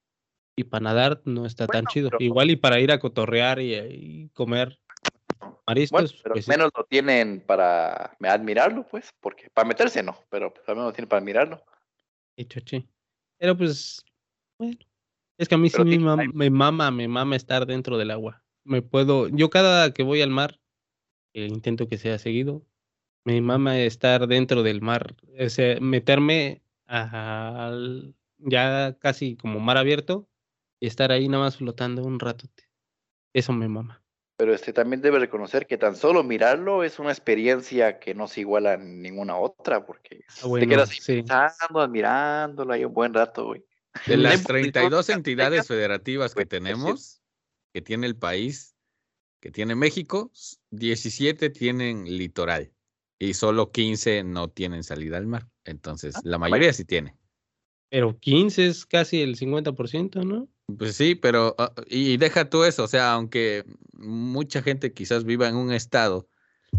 Y 0.57 0.65
para 0.65 0.85
nadar 0.85 1.21
no 1.27 1.45
está 1.45 1.67
tan 1.67 1.83
Bueno, 1.85 1.91
chido. 1.93 2.11
pero- 2.11 2.25
Igual 2.25 2.51
y 2.51 2.57
para 2.57 2.81
ir 2.81 2.91
a 2.91 2.99
cotorrear 2.99 3.61
y, 3.61 3.75
y 3.75 4.29
comer 4.31 4.79
Bueno, 5.39 5.61
mariscos, 5.67 6.15
pero 6.23 6.35
pues, 6.35 6.47
sí. 6.47 6.51
menos 6.51 6.71
lo 6.75 6.85
tienen 6.85 7.43
para 7.47 8.17
admirarlo, 8.21 8.87
pues, 8.89 9.11
porque 9.21 9.51
para 9.51 9.69
meterse 9.69 10.03
no, 10.03 10.17
pero 10.31 10.53
pues, 10.55 10.67
al 10.69 10.77
menos 10.77 10.89
lo 10.89 10.93
tienen 10.95 11.09
para 11.11 11.21
admirarlo. 11.21 11.63
Hecho, 12.37 12.61
sí. 12.65 12.89
Pero 13.39 13.57
pues, 13.57 14.03
bueno. 14.59 14.79
Es 15.39 15.49
que 15.49 15.55
a 15.55 15.59
mí 15.59 15.69
sí 15.69 15.83
me 15.85 16.49
mama, 16.49 16.91
me 16.91 17.09
mama 17.09 17.37
estar 17.37 17.67
dentro 17.67 17.99
del 17.99 18.11
agua. 18.11 18.43
Me 18.65 18.81
puedo, 18.81 19.29
yo 19.29 19.51
cada 19.51 19.93
que 19.93 20.03
voy 20.03 20.23
al 20.23 20.31
mar, 20.31 20.59
eh, 21.35 21.45
intento 21.47 21.89
que 21.89 21.99
sea 21.99 22.19
seguido, 22.19 22.65
me 23.25 23.43
mama 23.43 23.79
estar 23.79 24.27
dentro 24.29 24.63
del 24.63 24.81
mar, 24.81 25.15
o 25.39 25.49
sea, 25.51 25.79
meterme 25.81 26.63
al, 26.87 28.15
ya 28.39 28.97
casi 28.99 29.37
como 29.37 29.61
mar 29.61 29.77
abierto 29.77 30.27
y 30.81 30.87
estar 30.87 31.12
ahí 31.12 31.29
nada 31.29 31.45
más 31.45 31.57
flotando 31.57 32.03
un 32.03 32.20
rato. 32.20 32.47
Eso 33.33 33.53
me 33.53 33.68
mama. 33.68 34.03
Pero 34.39 34.55
este 34.55 34.72
también 34.72 35.01
debe 35.01 35.18
reconocer 35.18 35.66
que 35.66 35.79
tan 35.79 35.97
solo 35.97 36.22
mirarlo 36.22 36.85
es 36.85 36.99
una 36.99 37.11
experiencia 37.11 37.99
que 37.99 38.14
no 38.14 38.29
se 38.29 38.41
iguala 38.41 38.74
a 38.74 38.77
ninguna 38.77 39.37
otra, 39.37 39.87
porque 39.87 40.20
Ah, 40.43 40.49
te 40.59 40.68
quedas 40.68 40.91
sí. 40.91 41.22
pensando, 41.22 41.81
admirándolo 41.81 42.72
ahí 42.72 42.85
un 42.85 42.93
buen 42.93 43.14
rato, 43.14 43.47
güey. 43.47 43.64
De 44.07 44.16
las 44.22 44.35
tiempo 44.45 44.49
que 44.49 44.53
32 44.53 45.07
son 45.07 45.16
entidades 45.16 45.66
federativas 45.66 46.35
que 46.35 46.45
tenemos, 46.45 47.22
que 47.72 47.81
tiene 47.81 48.07
el 48.07 48.16
país, 48.16 48.74
que 49.41 49.51
tiene 49.51 49.74
México, 49.74 50.31
17 50.70 51.49
tienen 51.51 52.05
litoral 52.05 52.72
y 53.18 53.33
solo 53.35 53.70
15 53.72 54.22
no 54.22 54.49
tienen 54.51 54.83
salida 54.83 55.16
al 55.16 55.27
mar. 55.27 55.49
Entonces, 55.64 56.16
Ah, 56.16 56.20
la 56.24 56.37
bueno. 56.37 56.53
mayoría 56.53 56.72
sí 56.74 56.85
tiene. 56.85 57.16
Pero 57.89 58.18
15 58.18 58.66
es 58.66 58.87
casi 58.87 59.22
el 59.22 59.37
50%, 59.37 60.24
¿no? 60.24 60.49
Pues 60.78 60.97
sí, 60.97 61.14
pero 61.14 61.55
ah, 61.59 61.72
y 61.87 62.16
deja 62.16 62.51
tú 62.51 62.64
eso, 62.64 62.84
o 62.84 62.89
sea, 62.89 63.12
aunque 63.12 63.64
mucha 63.93 64.62
gente 64.62 64.93
quizás 64.93 65.24
viva 65.24 65.49
en 65.49 65.57
un 65.57 65.72
estado 65.72 66.28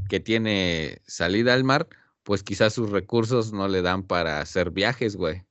que 0.10 0.20
tiene 0.20 1.02
salida 1.06 1.54
al 1.54 1.64
mar, 1.64 1.88
pues 2.24 2.44
quizás 2.44 2.74
sus 2.74 2.90
recursos 2.90 3.54
no 3.54 3.68
le 3.70 3.82
dan 3.82 4.04
para 4.04 4.42
hacer 4.42 4.72
viajes, 4.72 5.16
güey. 5.16 5.44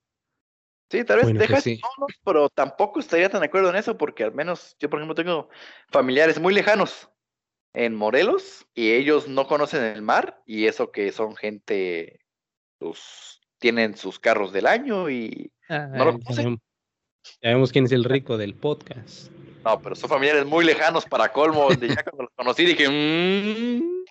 Sí, 0.90 1.04
tal 1.04 1.16
vez 1.16 1.24
Bueno, 1.24 1.38
pues 1.38 1.48
dejas 1.48 1.64
sí. 1.64 1.80
solos, 1.80 2.12
pero 2.24 2.48
tampoco 2.48 3.00
estaría 3.00 3.28
tan 3.28 3.40
de 3.40 3.46
acuerdo 3.46 3.70
en 3.70 3.76
eso, 3.76 3.96
porque 3.96 4.24
al 4.24 4.34
menos 4.34 4.76
yo, 4.78 4.88
por 4.88 5.00
ejemplo, 5.00 5.14
tengo 5.14 5.48
familiares 5.88 6.38
muy 6.38 6.54
lejanos 6.54 7.10
en 7.72 7.94
Morelos 7.94 8.66
y 8.74 8.92
ellos 8.92 9.26
no 9.26 9.46
conocen 9.46 9.82
el 9.82 10.02
mar 10.02 10.42
y 10.46 10.66
eso 10.66 10.92
que 10.92 11.10
son 11.12 11.34
gente, 11.34 12.20
pues, 12.78 13.35
tienen 13.58 13.96
sus 13.96 14.18
carros 14.18 14.52
del 14.52 14.66
año 14.66 15.10
y... 15.10 15.50
Ah, 15.68 15.88
¿No 15.92 16.04
lo 16.04 16.18
vemos, 16.18 16.58
ya 17.42 17.50
vemos 17.50 17.72
quién 17.72 17.86
es 17.86 17.92
el 17.92 18.04
rico 18.04 18.36
del 18.36 18.54
podcast. 18.54 19.30
No, 19.64 19.80
pero 19.80 19.96
son 19.96 20.08
familiares 20.08 20.46
muy 20.46 20.64
lejanos 20.64 21.04
para 21.06 21.32
colmo, 21.32 21.68
donde 21.68 21.88
ya 21.88 22.02
cuando 22.04 22.24
los 22.24 22.32
conocí 22.36 22.64
dije, 22.64 22.88
mmm, 22.88 24.04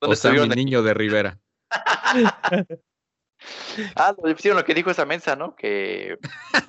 ¿dónde 0.00 0.14
estuvieron? 0.14 0.48
niño 0.50 0.82
de 0.82 0.94
Rivera. 0.94 1.38
Ah, 3.96 4.14
lo 4.22 4.30
hicieron 4.30 4.56
lo 4.56 4.64
que 4.64 4.72
dijo 4.72 4.92
esa 4.92 5.04
mensa, 5.04 5.34
¿no? 5.34 5.56
Que 5.56 6.16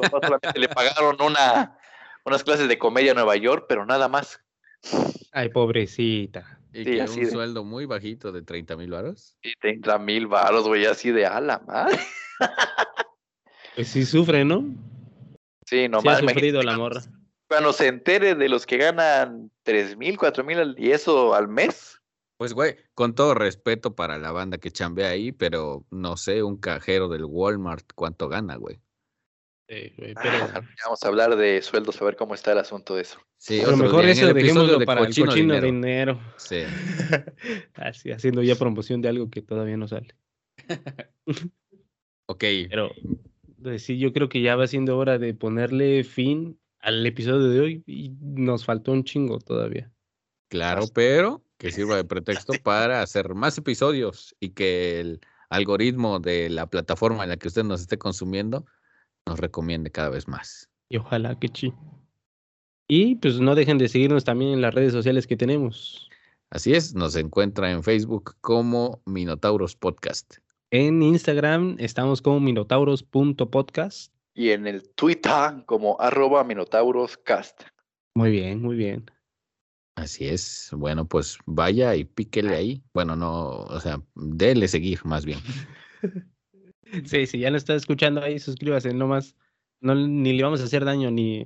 solamente 0.10 0.60
le 0.60 0.68
pagaron 0.68 1.22
una, 1.22 1.78
unas 2.26 2.44
clases 2.44 2.68
de 2.68 2.80
comedia 2.80 3.12
en 3.12 3.18
Nueva 3.18 3.36
York, 3.36 3.68
pero 3.70 3.86
nada 3.86 4.08
más. 4.08 4.40
Ay, 5.32 5.50
pobrecita. 5.50 6.60
Y 6.74 6.84
Sí, 6.84 6.92
que 6.92 7.02
así 7.04 7.20
un 7.20 7.26
de- 7.26 7.32
sueldo 7.32 7.64
muy 7.64 7.86
bajito 7.86 8.32
de 8.32 8.42
30 8.42 8.76
mil 8.76 8.90
varos. 8.92 9.38
Y 9.44 9.54
30 9.62 10.00
mil 10.00 10.28
varos, 10.28 10.68
güey, 10.68 10.86
así 10.86 11.12
de 11.12 11.26
ala, 11.26 11.62
madre. 11.68 12.00
Pues 13.76 13.88
sí 13.88 14.06
sufre, 14.06 14.46
¿no? 14.46 14.62
Sí, 15.66 15.84
sí 15.84 15.90
nomás. 15.90 16.18
ha 16.18 16.20
sufrido 16.20 16.62
la 16.62 16.78
morra. 16.78 17.02
Cuando 17.48 17.74
se 17.74 17.88
entere 17.88 18.36
de 18.36 18.50
los 18.50 18.66
que 18.66 18.78
ganan 18.78 19.52
3 19.64 19.98
mil, 19.98 20.18
4 20.18 20.44
mil 20.44 20.76
y 20.78 20.92
eso 20.92 21.34
al 21.34 21.48
mes. 21.48 22.00
Pues, 22.38 22.54
güey, 22.54 22.76
con 22.94 23.16
todo 23.16 23.34
respeto 23.34 23.96
para 23.96 24.18
la 24.18 24.32
banda 24.32 24.58
que 24.58 24.72
chambea 24.72 25.10
ahí, 25.10 25.32
pero 25.32 25.86
no 25.92 26.18
sé, 26.18 26.44
un 26.44 26.58
cajero 26.58 27.08
del 27.10 27.26
Walmart, 27.26 27.86
¿cuánto 27.96 28.28
gana, 28.28 28.58
güey? 28.58 28.80
Ah, 29.70 30.62
Vamos 30.86 31.04
a 31.04 31.08
hablar 31.08 31.36
de 31.36 31.62
sueldos, 31.62 32.02
a 32.02 32.06
ver 32.06 32.16
cómo 32.16 32.36
está 32.36 32.52
el 32.52 32.60
asunto 32.60 32.96
de 32.96 33.04
eso. 33.04 33.20
Sí, 33.38 33.62
a 33.62 33.68
lo 33.68 33.78
mejor 33.78 34.04
día, 34.04 34.12
eso 34.12 34.34
dejémoslo 34.34 34.78
de 34.78 34.86
para 34.86 35.02
el 35.02 35.08
cochino 35.08 35.34
dinero. 35.34 35.66
dinero. 35.66 36.22
Sí. 36.38 36.64
Así, 37.76 38.12
haciendo 38.12 38.44
ya 38.44 38.56
promoción 38.56 39.02
de 39.02 39.10
algo 39.10 39.30
que 39.30 39.42
todavía 39.42 39.78
no 39.78 39.88
sale. 39.88 40.16
Ok, 42.26 42.46
Pero 42.70 42.90
pues, 43.62 43.84
sí, 43.84 44.00
yo 44.00 44.14
creo 44.14 44.30
que 44.30 44.42
ya 44.42 44.56
va 44.56 44.66
siendo 44.66 44.98
hora 44.98 45.20
de 45.20 45.34
ponerle 45.34 46.06
fin 46.06 46.58
al 46.80 47.06
episodio 47.06 47.50
de 47.50 47.60
hoy 47.60 47.84
y 47.86 48.12
nos 48.22 48.64
faltó 48.64 48.94
un 48.94 49.04
chingo 49.04 49.40
todavía. 49.40 49.92
claro, 50.48 50.86
pero 50.94 51.44
que 51.58 51.70
sirva 51.70 51.98
de 51.98 52.06
pretexto 52.06 52.54
para 52.64 53.02
hacer 53.02 53.36
más 53.36 53.58
episodios 53.58 54.36
y 54.40 54.52
que 54.52 55.02
el 55.02 55.20
algoritmo 55.50 56.22
de 56.22 56.50
la 56.50 56.66
plataforma 56.68 57.24
en 57.24 57.30
la 57.30 57.38
que 57.38 57.50
usted 57.50 57.64
nos 57.64 57.82
esté 57.82 57.98
consumiendo 57.98 58.66
nos 59.26 59.40
recomiende 59.40 59.92
cada 59.92 60.10
vez 60.10 60.28
más. 60.28 60.70
Y 60.90 60.98
ojalá 60.98 61.40
que 61.40 61.50
sí. 61.54 61.74
Y 62.88 63.16
pues 63.16 63.40
no 63.40 63.56
dejen 63.56 63.78
de 63.78 63.90
seguirnos 63.90 64.24
también 64.24 64.52
en 64.52 64.62
las 64.62 64.74
redes 64.74 64.94
sociales 64.94 65.28
que 65.28 65.38
tenemos. 65.38 66.10
Así 66.50 66.74
es, 66.74 66.94
nos 66.94 67.16
encuentra 67.16 67.72
en 67.72 67.82
Facebook 67.84 68.36
como 68.42 69.02
Minotauros 69.06 69.76
Podcast. 69.76 70.36
En 70.70 71.02
Instagram 71.02 71.76
estamos 71.80 72.22
como 72.22 72.40
minotauros.podcast. 72.40 74.14
Y 74.36 74.50
en 74.50 74.68
el 74.68 74.90
Twitter 74.90 75.64
como 75.66 76.00
arroba 76.00 76.44
minotauroscast. 76.44 77.64
Muy 78.16 78.32
bien, 78.32 78.62
muy 78.62 78.76
bien. 78.76 79.06
Así 79.96 80.28
es. 80.28 80.70
Bueno, 80.74 81.08
pues 81.08 81.38
vaya 81.46 81.96
y 81.96 82.06
píquele 82.06 82.56
ahí. 82.56 82.84
Bueno, 82.94 83.16
no, 83.16 83.62
o 83.62 83.80
sea, 83.80 84.02
déle 84.16 84.68
seguir 84.68 85.06
más 85.06 85.26
bien. 85.26 85.40
Sí, 87.06 87.26
si 87.26 87.40
ya 87.40 87.50
no 87.50 87.58
está 87.58 87.76
escuchando 87.76 88.22
ahí, 88.22 88.40
suscríbase, 88.40 88.94
no 88.94 89.08
más. 89.08 89.36
No, 89.82 89.96
ni 89.96 90.34
le 90.34 90.44
vamos 90.44 90.62
a 90.62 90.66
hacer 90.66 90.86
daño 90.86 91.12
ni, 91.12 91.44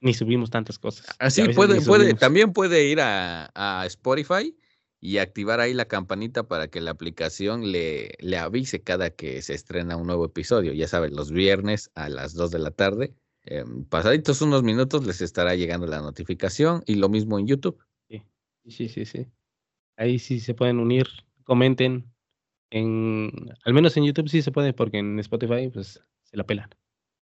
ni 0.00 0.14
subimos 0.14 0.50
tantas 0.50 0.78
cosas. 0.78 1.06
Así 1.18 1.42
veces 1.42 1.56
puede, 1.56 1.80
puede, 1.80 2.14
también 2.14 2.52
puede 2.52 2.88
ir 2.88 3.00
a, 3.00 3.50
a 3.54 3.86
Spotify 3.86 4.54
y 5.00 5.18
activar 5.18 5.60
ahí 5.60 5.72
la 5.72 5.86
campanita 5.86 6.46
para 6.46 6.68
que 6.68 6.80
la 6.80 6.90
aplicación 6.90 7.72
le, 7.72 8.12
le 8.20 8.36
avise 8.36 8.82
cada 8.82 9.10
que 9.10 9.40
se 9.42 9.54
estrena 9.54 9.96
un 9.96 10.06
nuevo 10.06 10.26
episodio. 10.26 10.72
Ya 10.72 10.86
saben, 10.86 11.16
los 11.16 11.32
viernes 11.32 11.90
a 11.94 12.08
las 12.08 12.34
2 12.34 12.50
de 12.50 12.58
la 12.58 12.70
tarde. 12.70 13.14
em, 13.44 13.84
pasaditos 13.84 14.42
unos 14.42 14.62
minutos 14.62 15.06
les 15.06 15.22
estará 15.22 15.54
llegando 15.54 15.86
la 15.86 16.00
notificación 16.00 16.82
y 16.86 16.96
lo 16.96 17.08
mismo 17.08 17.38
en 17.38 17.46
YouTube. 17.46 17.82
Sí, 18.68 18.88
sí, 18.88 19.04
sí. 19.06 19.26
Ahí 19.96 20.18
sí 20.18 20.38
se 20.38 20.54
pueden 20.54 20.78
unir, 20.78 21.08
comenten. 21.44 22.12
En, 22.70 23.30
al 23.64 23.74
menos 23.74 23.96
en 23.96 24.04
YouTube 24.04 24.28
sí 24.28 24.42
se 24.42 24.52
puede, 24.52 24.72
porque 24.72 24.98
en 24.98 25.18
Spotify 25.18 25.68
pues 25.68 26.00
se 26.22 26.36
la 26.36 26.44
pelan. 26.44 26.70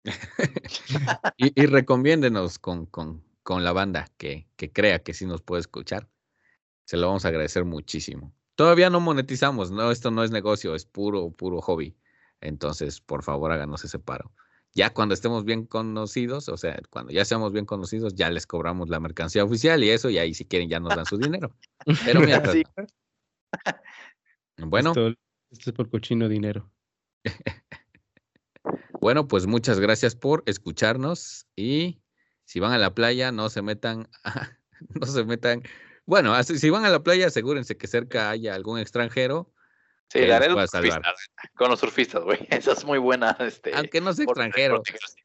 Y, 1.36 1.60
y 1.60 1.66
recomiéndenos 1.66 2.58
con, 2.58 2.86
con, 2.86 3.24
con 3.42 3.64
la 3.64 3.72
banda 3.72 4.08
que, 4.16 4.48
que 4.56 4.72
crea 4.72 5.02
que 5.02 5.14
sí 5.14 5.26
nos 5.26 5.42
puede 5.42 5.60
escuchar. 5.60 6.08
Se 6.84 6.96
lo 6.96 7.06
vamos 7.06 7.24
a 7.24 7.28
agradecer 7.28 7.64
muchísimo. 7.64 8.34
Todavía 8.56 8.90
no 8.90 9.00
monetizamos, 9.00 9.70
no, 9.70 9.90
esto 9.90 10.10
no 10.10 10.24
es 10.24 10.30
negocio, 10.30 10.74
es 10.74 10.84
puro, 10.84 11.30
puro 11.30 11.60
hobby. 11.60 11.96
Entonces, 12.40 13.00
por 13.00 13.22
favor, 13.22 13.52
háganos 13.52 13.84
ese 13.84 13.98
paro. 13.98 14.32
Ya 14.74 14.90
cuando 14.90 15.14
estemos 15.14 15.44
bien 15.44 15.64
conocidos, 15.64 16.48
o 16.48 16.56
sea, 16.56 16.78
cuando 16.90 17.12
ya 17.12 17.24
seamos 17.24 17.52
bien 17.52 17.64
conocidos, 17.64 18.14
ya 18.14 18.30
les 18.30 18.46
cobramos 18.46 18.88
la 18.88 19.00
mercancía 19.00 19.44
oficial 19.44 19.82
y 19.82 19.90
eso, 19.90 20.10
y 20.10 20.18
ahí 20.18 20.34
si 20.34 20.44
quieren 20.44 20.68
ya 20.68 20.80
nos 20.80 20.94
dan 20.94 21.06
su 21.06 21.18
dinero. 21.18 21.54
Pero 22.04 22.20
mientras, 22.20 22.56
bueno, 24.58 24.90
Esto, 24.90 25.14
esto 25.50 25.70
es 25.70 25.76
por 25.76 25.90
cochino 25.90 26.28
dinero. 26.28 26.70
Bueno, 29.00 29.28
pues 29.28 29.46
muchas 29.46 29.78
gracias 29.78 30.16
por 30.16 30.42
escucharnos 30.46 31.46
y 31.54 32.02
si 32.44 32.58
van 32.58 32.72
a 32.72 32.78
la 32.78 32.94
playa 32.94 33.30
no 33.30 33.48
se 33.48 33.62
metan, 33.62 34.08
no 34.88 35.06
se 35.06 35.24
metan. 35.24 35.62
Bueno, 36.04 36.34
así- 36.34 36.58
si 36.58 36.68
van 36.68 36.84
a 36.84 36.90
la 36.90 37.02
playa 37.02 37.28
asegúrense 37.28 37.76
que 37.76 37.86
cerca 37.86 38.28
haya 38.28 38.54
algún 38.54 38.78
extranjero, 38.80 39.52
Sí, 40.10 40.20
la 40.26 40.40
los 40.48 40.70
salvar. 40.70 40.94
surfistas, 40.94 41.30
con 41.54 41.70
los 41.70 41.80
surfistas, 41.80 42.24
güey. 42.24 42.38
Esa 42.50 42.72
es 42.72 42.84
muy 42.84 42.98
buena. 42.98 43.36
Este, 43.38 43.72
aunque 43.74 44.00
no 44.00 44.12
sea 44.12 44.24
extranjero. 44.24 44.74
protegerse. 44.76 45.20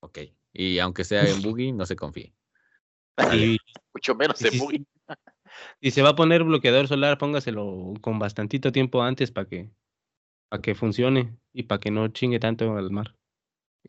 Ok, 0.00 0.18
y 0.52 0.78
aunque 0.80 1.04
sea 1.04 1.26
en 1.28 1.40
buggy, 1.40 1.72
no 1.72 1.86
se 1.86 1.96
confíe. 1.96 2.34
Mucho 3.94 4.14
menos 4.14 4.42
en 4.42 4.58
buggy. 4.58 4.86
Si 5.80 5.90
se 5.90 6.02
va 6.02 6.10
a 6.10 6.16
poner 6.16 6.44
bloqueador 6.44 6.88
solar, 6.88 7.18
póngaselo 7.18 7.94
con 8.00 8.18
bastantito 8.18 8.72
tiempo 8.72 9.02
antes 9.02 9.30
para 9.30 9.48
que, 9.48 9.70
para 10.48 10.62
que 10.62 10.74
funcione 10.74 11.36
y 11.52 11.64
para 11.64 11.80
que 11.80 11.90
no 11.90 12.08
chingue 12.08 12.40
tanto 12.40 12.76
al 12.76 12.90
mar. 12.90 13.16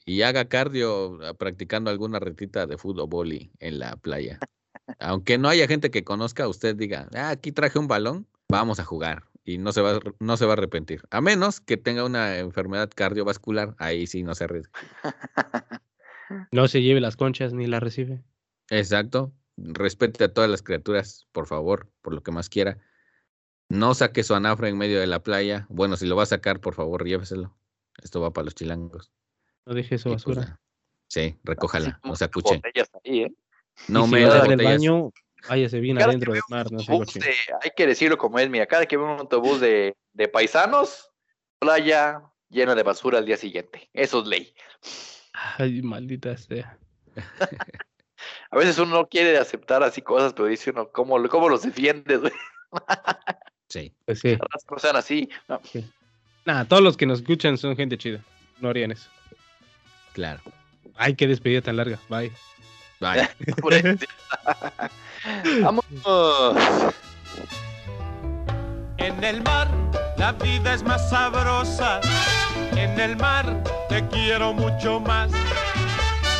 Y 0.05 0.21
haga 0.21 0.47
cardio 0.47 1.19
ah, 1.23 1.33
practicando 1.33 1.89
alguna 1.89 2.19
retita 2.19 2.65
de 2.65 2.77
fútbol 2.77 3.33
y 3.33 3.51
en 3.59 3.79
la 3.79 3.95
playa. 3.97 4.39
Aunque 4.99 5.37
no 5.37 5.49
haya 5.49 5.67
gente 5.67 5.91
que 5.91 6.03
conozca, 6.03 6.47
usted 6.47 6.75
diga, 6.75 7.07
"Ah, 7.13 7.29
aquí 7.29 7.51
traje 7.51 7.77
un 7.79 7.87
balón, 7.87 8.27
vamos 8.49 8.79
a 8.79 8.85
jugar. 8.85 9.23
Y 9.43 9.57
no 9.57 9.71
se, 9.71 9.81
va, 9.81 9.99
no 10.19 10.37
se 10.37 10.45
va 10.45 10.51
a 10.51 10.53
arrepentir. 10.53 11.01
A 11.09 11.19
menos 11.19 11.61
que 11.61 11.75
tenga 11.75 12.05
una 12.05 12.37
enfermedad 12.37 12.89
cardiovascular, 12.93 13.75
ahí 13.79 14.05
sí 14.05 14.21
no 14.23 14.35
se 14.35 14.43
arriesga. 14.43 14.71
No 16.51 16.69
se 16.69 16.81
lleve 16.81 17.01
las 17.01 17.17
conchas 17.17 17.53
ni 17.53 17.67
las 17.67 17.83
recibe. 17.83 18.23
Exacto. 18.69 19.33
Respete 19.57 20.23
a 20.23 20.33
todas 20.33 20.49
las 20.49 20.61
criaturas, 20.63 21.27
por 21.31 21.47
favor, 21.47 21.89
por 22.01 22.13
lo 22.13 22.23
que 22.23 22.31
más 22.31 22.49
quiera. 22.49 22.77
No 23.69 23.93
saque 23.93 24.23
su 24.23 24.35
anafre 24.35 24.69
en 24.69 24.77
medio 24.77 24.99
de 24.99 25.07
la 25.07 25.23
playa. 25.23 25.65
Bueno, 25.69 25.95
si 25.97 26.05
lo 26.05 26.15
va 26.15 26.23
a 26.23 26.27
sacar, 26.27 26.59
por 26.59 26.73
favor, 26.73 27.05
lléveselo. 27.05 27.55
Esto 28.01 28.21
va 28.21 28.31
para 28.31 28.45
los 28.45 28.55
chilangos. 28.55 29.11
No 29.65 29.73
deje 29.73 29.97
su 29.97 30.09
pues, 30.09 30.25
basura. 30.25 30.59
sí, 31.07 31.37
recójala, 31.43 31.99
no 32.03 32.15
se 32.15 32.25
acuche. 32.25 32.61
ahí, 33.05 33.21
¿eh? 33.21 33.33
No 33.87 34.05
si 34.05 34.11
me 34.11 34.25
va 34.25 34.31
a 34.31 34.33
dé 34.33 34.39
dar 34.39 34.57
del 34.57 34.65
baño, 34.65 35.11
váyase 35.47 35.79
bien 35.79 35.97
Cada 35.97 36.07
que 36.07 36.09
adentro 36.11 36.33
del 36.33 36.41
mar, 36.49 36.71
no 36.71 36.79
se 36.79 37.19
de- 37.19 37.35
hay 37.61 37.71
que 37.75 37.87
decirlo 37.87 38.17
como 38.17 38.39
es, 38.39 38.49
mira, 38.49 38.65
cada 38.65 38.85
que 38.85 38.97
veo 38.97 39.13
un 39.13 39.19
autobús 39.19 39.59
de, 39.61 39.95
de 40.13 40.27
paisanos, 40.27 41.09
playa 41.59 42.23
llena 42.49 42.75
de 42.75 42.83
basura 42.83 43.19
al 43.19 43.25
día 43.25 43.37
siguiente. 43.37 43.89
Eso 43.93 44.21
es 44.21 44.27
ley. 44.27 44.53
Ay, 45.33 45.81
maldita 45.81 46.35
sea. 46.37 46.77
A 48.51 48.57
veces 48.57 48.77
uno 48.79 48.95
no 48.97 49.07
quiere 49.07 49.37
aceptar 49.37 49.81
así 49.81 50.01
cosas, 50.01 50.33
pero 50.33 50.47
dice 50.47 50.71
uno, 50.71 50.89
¿cómo, 50.89 51.17
cómo 51.29 51.47
los 51.49 51.63
defiendes? 51.63 52.19
güey? 52.19 52.33
Sí, 53.67 53.93
Pues 54.05 54.19
sí. 54.19 54.37
No 54.69 54.79
sean 54.79 54.97
así. 54.97 55.29
No. 55.47 55.61
Nada, 56.43 56.65
todos 56.65 56.83
los 56.83 56.97
que 56.97 57.05
nos 57.05 57.19
escuchan 57.19 57.57
son 57.57 57.77
gente 57.77 57.97
chida. 57.97 58.19
No 58.59 58.67
harían 58.69 58.91
eso. 58.91 59.09
claro. 60.13 60.41
Ay, 60.95 61.15
qué 61.15 61.25
despedida 61.25 61.61
tan 61.61 61.77
larga. 61.77 61.97
Bye. 62.09 62.31
Vaya. 62.99 63.33
Vamos. 65.61 65.85
En 68.97 69.23
el 69.23 69.41
mar 69.43 69.67
la 70.17 70.33
vida 70.33 70.73
es 70.75 70.83
más 70.83 71.09
sabrosa. 71.09 72.01
En 72.75 72.99
el 72.99 73.15
mar 73.17 73.63
te 73.89 74.05
quiero 74.09 74.53
mucho 74.53 74.99
más. 74.99 75.31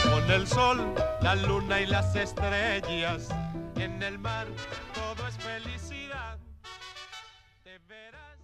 Con 0.04 0.30
el 0.30 0.46
sol, 0.46 0.94
la 1.22 1.36
luna 1.36 1.82
y 1.82 1.86
las 1.86 2.16
estrellas. 2.16 3.30
En 3.76 4.02
el 4.04 4.20
mar 4.20 4.48
todo 4.94 5.28
es 5.28 5.38
felicidad. 5.38 6.40
Te 7.64 7.78
verás. 7.88 8.38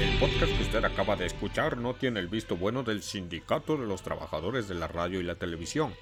El 0.00 0.18
podcast 0.18 0.56
que 0.56 0.62
usted 0.62 0.84
acaba 0.84 1.16
de 1.16 1.26
escuchar 1.26 1.76
no 1.76 1.94
tiene 1.94 2.20
el 2.20 2.28
visto 2.28 2.56
bueno 2.56 2.82
del 2.82 3.02
Sindicato 3.02 3.76
de 3.76 3.86
los 3.86 4.02
Trabajadores 4.02 4.68
de 4.68 4.74
la 4.74 4.88
Radio 4.88 5.20
y 5.20 5.24
la 5.24 5.34
Televisión, 5.34 5.94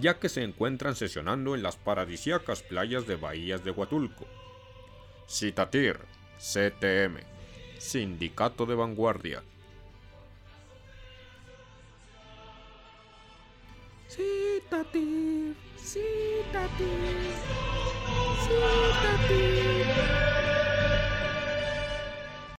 ya 0.00 0.18
que 0.18 0.28
se 0.28 0.42
encuentran 0.42 0.94
sesionando 0.94 1.54
en 1.54 1.62
las 1.62 1.76
paradisíacas 1.76 2.62
playas 2.62 3.06
de 3.06 3.16
Bahías 3.16 3.64
de 3.64 3.70
Huatulco. 3.70 4.26
Citatir, 5.28 5.98
CTM, 6.38 7.20
Sindicato 7.78 8.66
de 8.66 8.74
Vanguardia. 8.74 9.42
Citatir, 14.12 15.56
Citatir, 15.78 16.86
Citatir. 18.44 20.21